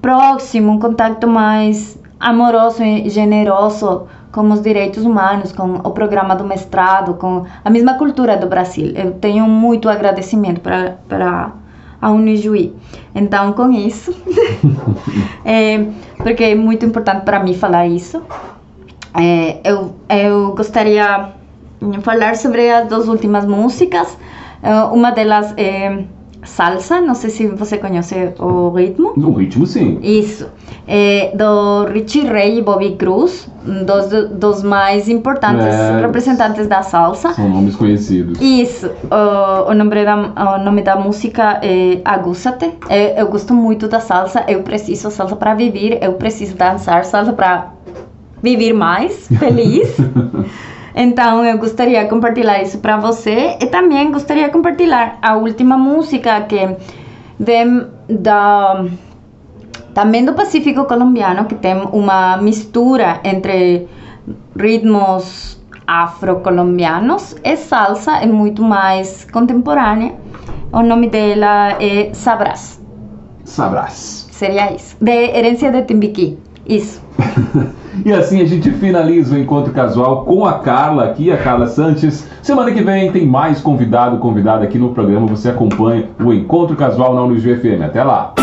próximo, 0.01 0.71
um 0.73 0.79
contato 0.79 1.27
mais 1.27 1.97
amoroso 2.19 2.83
e 2.83 3.09
generoso 3.09 4.07
com 4.31 4.51
os 4.51 4.61
direitos 4.61 5.05
humanos, 5.05 5.51
com 5.51 5.75
o 5.75 5.91
programa 5.91 6.35
do 6.35 6.43
mestrado, 6.43 7.13
com 7.13 7.45
a 7.63 7.69
mesma 7.69 7.93
cultura 7.93 8.35
do 8.35 8.47
Brasil. 8.47 8.91
Eu 8.95 9.11
tenho 9.13 9.47
muito 9.47 9.87
agradecimento 9.89 10.59
para 10.59 10.97
para 11.07 11.51
a 12.01 12.11
Unijuí. 12.11 12.75
Então, 13.15 13.53
com 13.53 13.71
isso, 13.71 14.13
é, 15.43 15.85
porque 16.17 16.43
é 16.43 16.55
muito 16.55 16.85
importante 16.85 17.23
para 17.23 17.39
mim 17.39 17.53
falar 17.53 17.87
isso, 17.87 18.21
é, 19.17 19.59
eu, 19.63 19.95
eu 20.09 20.53
gostaria 20.55 21.29
de 21.81 22.01
falar 22.01 22.35
sobre 22.35 22.69
as 22.69 22.87
duas 22.87 23.07
últimas 23.07 23.45
músicas. 23.45 24.17
É, 24.61 24.73
uma 24.85 25.11
delas 25.11 25.53
é 25.57 26.03
Salsa, 26.45 27.01
não 27.01 27.15
sei 27.15 27.29
se 27.31 27.47
você 27.47 27.77
conhece 27.77 28.15
o 28.39 28.69
ritmo. 28.69 29.13
No 29.17 29.31
ritmo, 29.33 29.65
sim. 29.65 29.99
Isso. 30.01 30.47
É, 30.87 31.31
do 31.35 31.85
Richie 31.85 32.27
Ray 32.27 32.59
e 32.59 32.61
Bobby 32.61 32.95
Cruz, 32.95 33.49
dos, 33.63 34.29
dos 34.31 34.61
mais 34.63 35.09
importantes 35.09 35.65
É. 35.65 35.99
representantes 36.01 36.67
da 36.67 36.83
salsa. 36.83 37.33
São 37.33 37.49
nomes 37.49 37.75
conhecidos. 37.75 38.39
Isso, 38.39 38.91
o, 39.09 39.71
o, 39.71 39.73
nome 39.73 40.05
da, 40.05 40.55
o 40.55 40.63
nome 40.63 40.83
da 40.83 40.95
música 40.95 41.59
é 41.63 41.99
Agúzate. 42.05 42.73
Eu, 42.89 43.17
eu 43.17 43.27
gosto 43.27 43.53
muito 43.53 43.87
da 43.87 43.99
salsa, 43.99 44.45
eu 44.47 44.61
preciso 44.61 45.09
salsa 45.09 45.35
para 45.35 45.55
viver, 45.55 45.97
eu 46.01 46.13
preciso 46.13 46.55
dançar 46.55 47.03
salsa 47.05 47.33
para 47.33 47.74
viver 48.45 48.73
mais 48.73 49.27
feliz. 49.41 49.97
Então 50.95 51.43
eu 51.43 51.57
gostaria 51.57 52.03
de 52.03 52.09
compartilhar 52.09 52.61
isso 52.61 52.77
para 52.77 52.95
você 52.97 53.57
e 53.59 53.65
também 53.65 54.11
gostaria 54.11 54.45
de 54.45 54.51
compartilhar 54.51 55.17
a 55.21 55.35
última 55.35 55.77
música 55.77 56.41
que 56.41 56.77
vem 57.39 57.87
da 58.07 58.85
também 59.93 60.25
do 60.25 60.33
Pacífico 60.33 60.85
colombiano, 60.85 61.45
que 61.45 61.55
tem 61.55 61.75
uma 61.91 62.37
mistura 62.37 63.21
entre 63.23 63.87
ritmos 64.55 65.57
afro-colombianos 65.87 67.35
e 67.43 67.55
salsa, 67.55 68.17
é 68.17 68.25
muito 68.25 68.61
mais 68.61 69.25
contemporânea. 69.31 70.13
O 70.71 70.81
nome 70.81 71.09
dela 71.09 71.77
é 71.81 72.13
Sabrás, 72.13 72.81
Sabrás. 73.45 74.27
seria 74.31 74.73
isso. 74.73 74.97
De 74.99 75.11
Herência 75.37 75.71
de 75.71 75.83
Timbiquí, 75.83 76.37
isso. 76.67 77.01
E 78.03 78.11
assim 78.11 78.41
a 78.41 78.45
gente 78.45 78.71
finaliza 78.71 79.35
o 79.35 79.39
encontro 79.39 79.71
casual 79.71 80.25
com 80.25 80.45
a 80.45 80.59
Carla 80.59 81.05
aqui, 81.05 81.31
a 81.31 81.37
Carla 81.37 81.67
Sanches. 81.67 82.27
Semana 82.41 82.71
que 82.71 82.81
vem 82.81 83.11
tem 83.11 83.25
mais 83.25 83.61
convidado, 83.61 84.17
convidada 84.17 84.63
aqui 84.63 84.77
no 84.77 84.89
programa. 84.89 85.27
Você 85.27 85.49
acompanha 85.49 86.09
o 86.19 86.33
encontro 86.33 86.75
casual 86.75 87.13
na 87.13 87.23
Unijuí 87.23 87.55
FM. 87.55 87.83
Até 87.83 88.03
lá. 88.03 88.33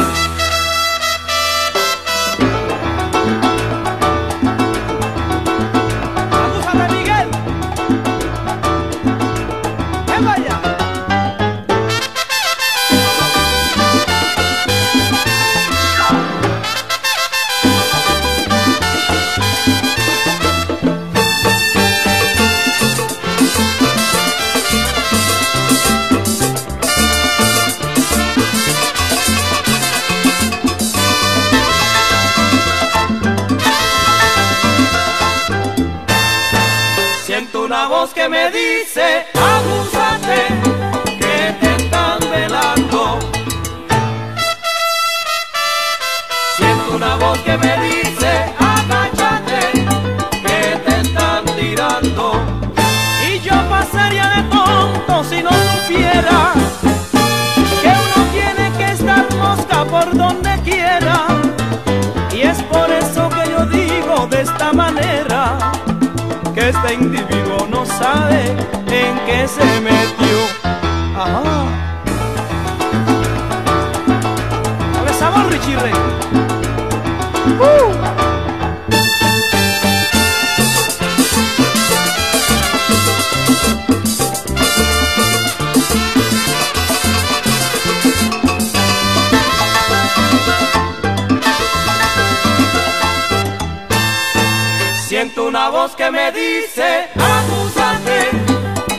Que 95.97 96.11
me 96.11 96.32
dice, 96.32 97.09
acúsate, 97.16 98.30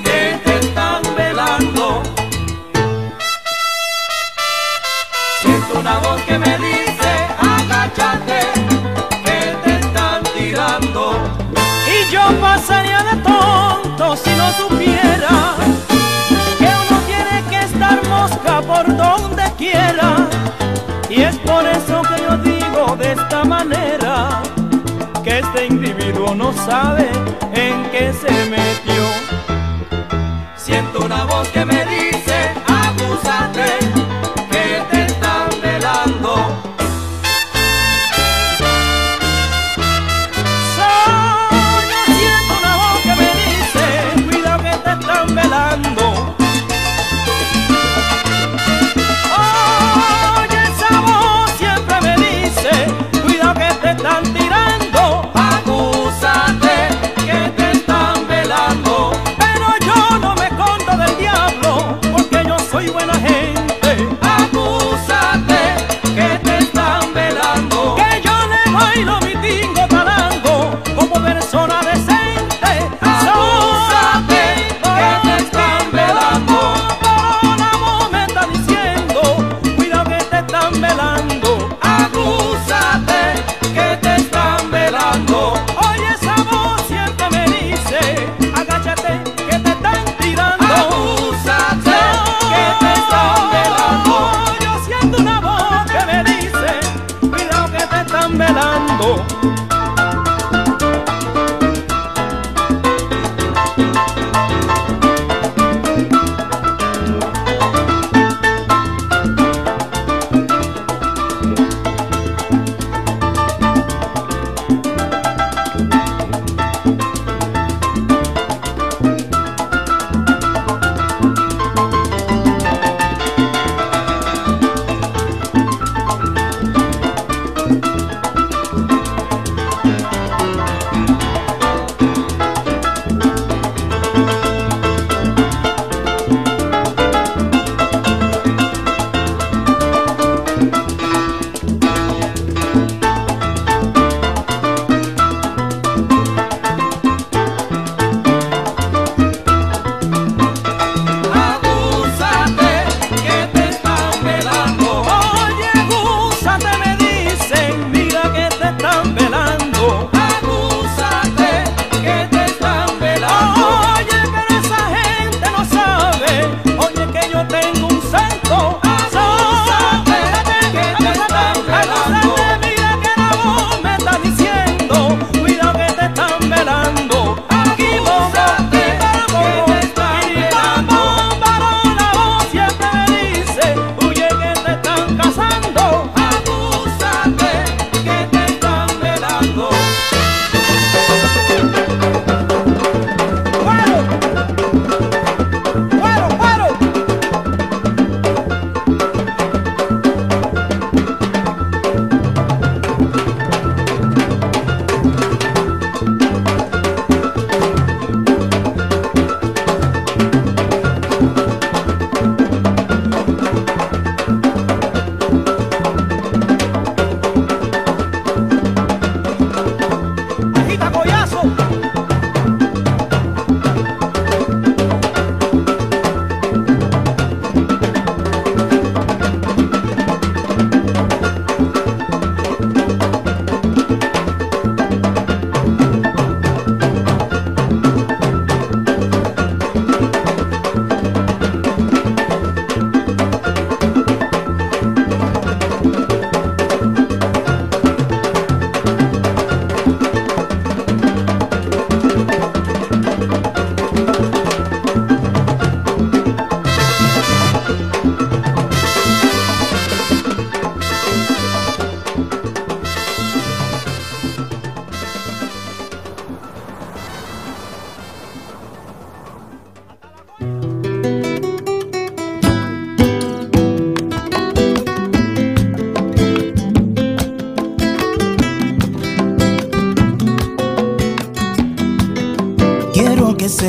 que 0.04 0.40
te 0.44 0.60
están 0.60 1.02
velando. 1.16 2.04
Siento 5.42 5.80
una 5.80 5.98
voz 6.00 6.22
que 6.24 6.38
me 6.38 6.58
dice, 6.58 7.10
agáchate, 7.40 8.40
que 9.26 9.56
te 9.64 9.80
están 9.80 10.24
tirando. 10.36 11.18
Y 11.88 12.12
yo 12.12 12.22
pasaría 12.40 13.04
de 13.04 13.18
tonto 13.22 14.16
si 14.18 14.30
no 14.32 14.52
supiera 14.54 15.56
que 16.60 16.66
uno 16.66 17.00
tiene 17.08 17.44
que 17.50 17.60
estar 17.66 18.08
mosca 18.08 18.62
por 18.62 18.86
donde 18.96 19.44
quiera. 19.58 20.28
Y 21.10 21.22
es 21.24 21.36
por 21.40 21.66
eso 21.66 22.02
que 22.04 22.22
yo 22.22 22.38
digo 22.38 22.96
de 22.98 23.14
esta 23.14 23.44
manera 23.44 24.42
este 25.54 25.68
individuo 25.68 26.34
no 26.34 26.52
sabe 26.52 27.08
en 27.54 27.92
qué 27.92 28.12
se 28.12 28.32
metió. 28.50 29.04
Siento 30.56 31.06
una 31.06 31.26
voz 31.26 31.54
velando. 31.54 31.73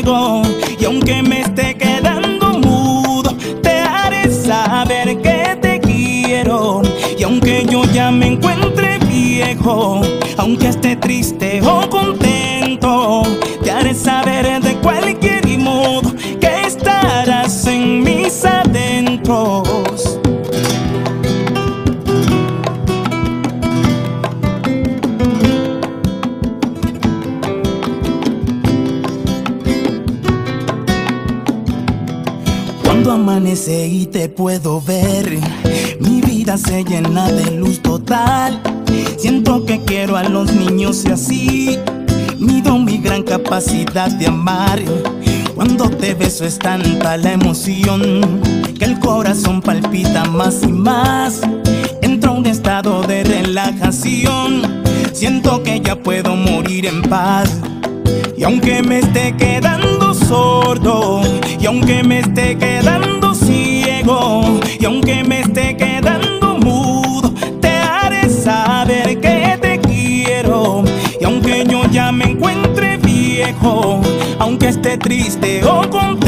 y 0.00 0.84
aunque 0.84 1.22
me 1.22 1.40
esté 1.40 1.76
quedando 1.76 2.58
mudo, 2.60 3.36
te 3.62 3.80
haré 3.80 4.30
saber 4.30 5.20
que 5.20 5.58
te 5.60 5.80
quiero. 5.80 6.82
Y 7.18 7.24
aunque 7.24 7.66
yo 7.68 7.82
ya 7.92 8.12
me 8.12 8.28
encuentre 8.28 8.98
viejo, 8.98 10.00
aunque 10.36 10.68
esté 10.68 10.94
triste 10.94 11.60
o 11.62 11.88
contento, 11.90 13.22
te 13.64 13.72
haré 13.72 13.92
saber 13.92 14.62
de 14.62 14.77
puedo 34.48 34.80
ver, 34.80 35.38
mi 36.00 36.22
vida 36.22 36.56
se 36.56 36.82
llena 36.82 37.30
de 37.30 37.50
luz 37.50 37.82
total. 37.82 38.58
Siento 39.18 39.66
que 39.66 39.78
quiero 39.84 40.16
a 40.16 40.22
los 40.22 40.50
niños 40.54 41.04
y 41.04 41.10
así 41.10 41.78
mido 42.38 42.78
mi 42.78 42.96
gran 42.96 43.24
capacidad 43.24 44.10
de 44.10 44.28
amar. 44.28 44.80
Cuando 45.54 45.90
te 45.90 46.14
beso 46.14 46.46
es 46.46 46.58
tanta 46.58 47.18
la 47.18 47.32
emoción 47.32 48.40
que 48.78 48.86
el 48.86 48.98
corazón 48.98 49.60
palpita 49.60 50.24
más 50.24 50.62
y 50.62 50.72
más. 50.72 51.42
Entro 52.00 52.30
a 52.30 52.34
un 52.36 52.46
estado 52.46 53.02
de 53.02 53.24
relajación. 53.24 54.82
Siento 55.12 55.62
que 55.62 55.78
ya 55.82 55.94
puedo 55.94 56.34
morir 56.34 56.86
en 56.86 57.02
paz. 57.02 57.54
Y 58.34 58.44
aunque 58.44 58.82
me 58.82 59.00
esté 59.00 59.36
quedando 59.36 60.14
sordo, 60.14 61.20
y 61.60 61.66
aunque 61.66 62.02
me 62.02 62.20
esté 62.20 62.56
quedando 62.56 63.17
y 64.80 64.84
aunque 64.86 65.22
me 65.22 65.40
esté 65.40 65.76
quedando 65.76 66.56
mudo, 66.56 67.30
te 67.60 67.68
haré 67.68 68.30
saber 68.30 69.20
que 69.20 69.58
te 69.60 69.78
quiero. 69.80 70.82
Y 71.20 71.24
aunque 71.24 71.66
yo 71.68 71.82
ya 71.90 72.10
me 72.10 72.24
encuentre 72.30 72.96
viejo, 72.96 74.00
aunque 74.38 74.68
esté 74.68 74.96
triste 74.96 75.62
o 75.62 75.88
contento 75.90 76.27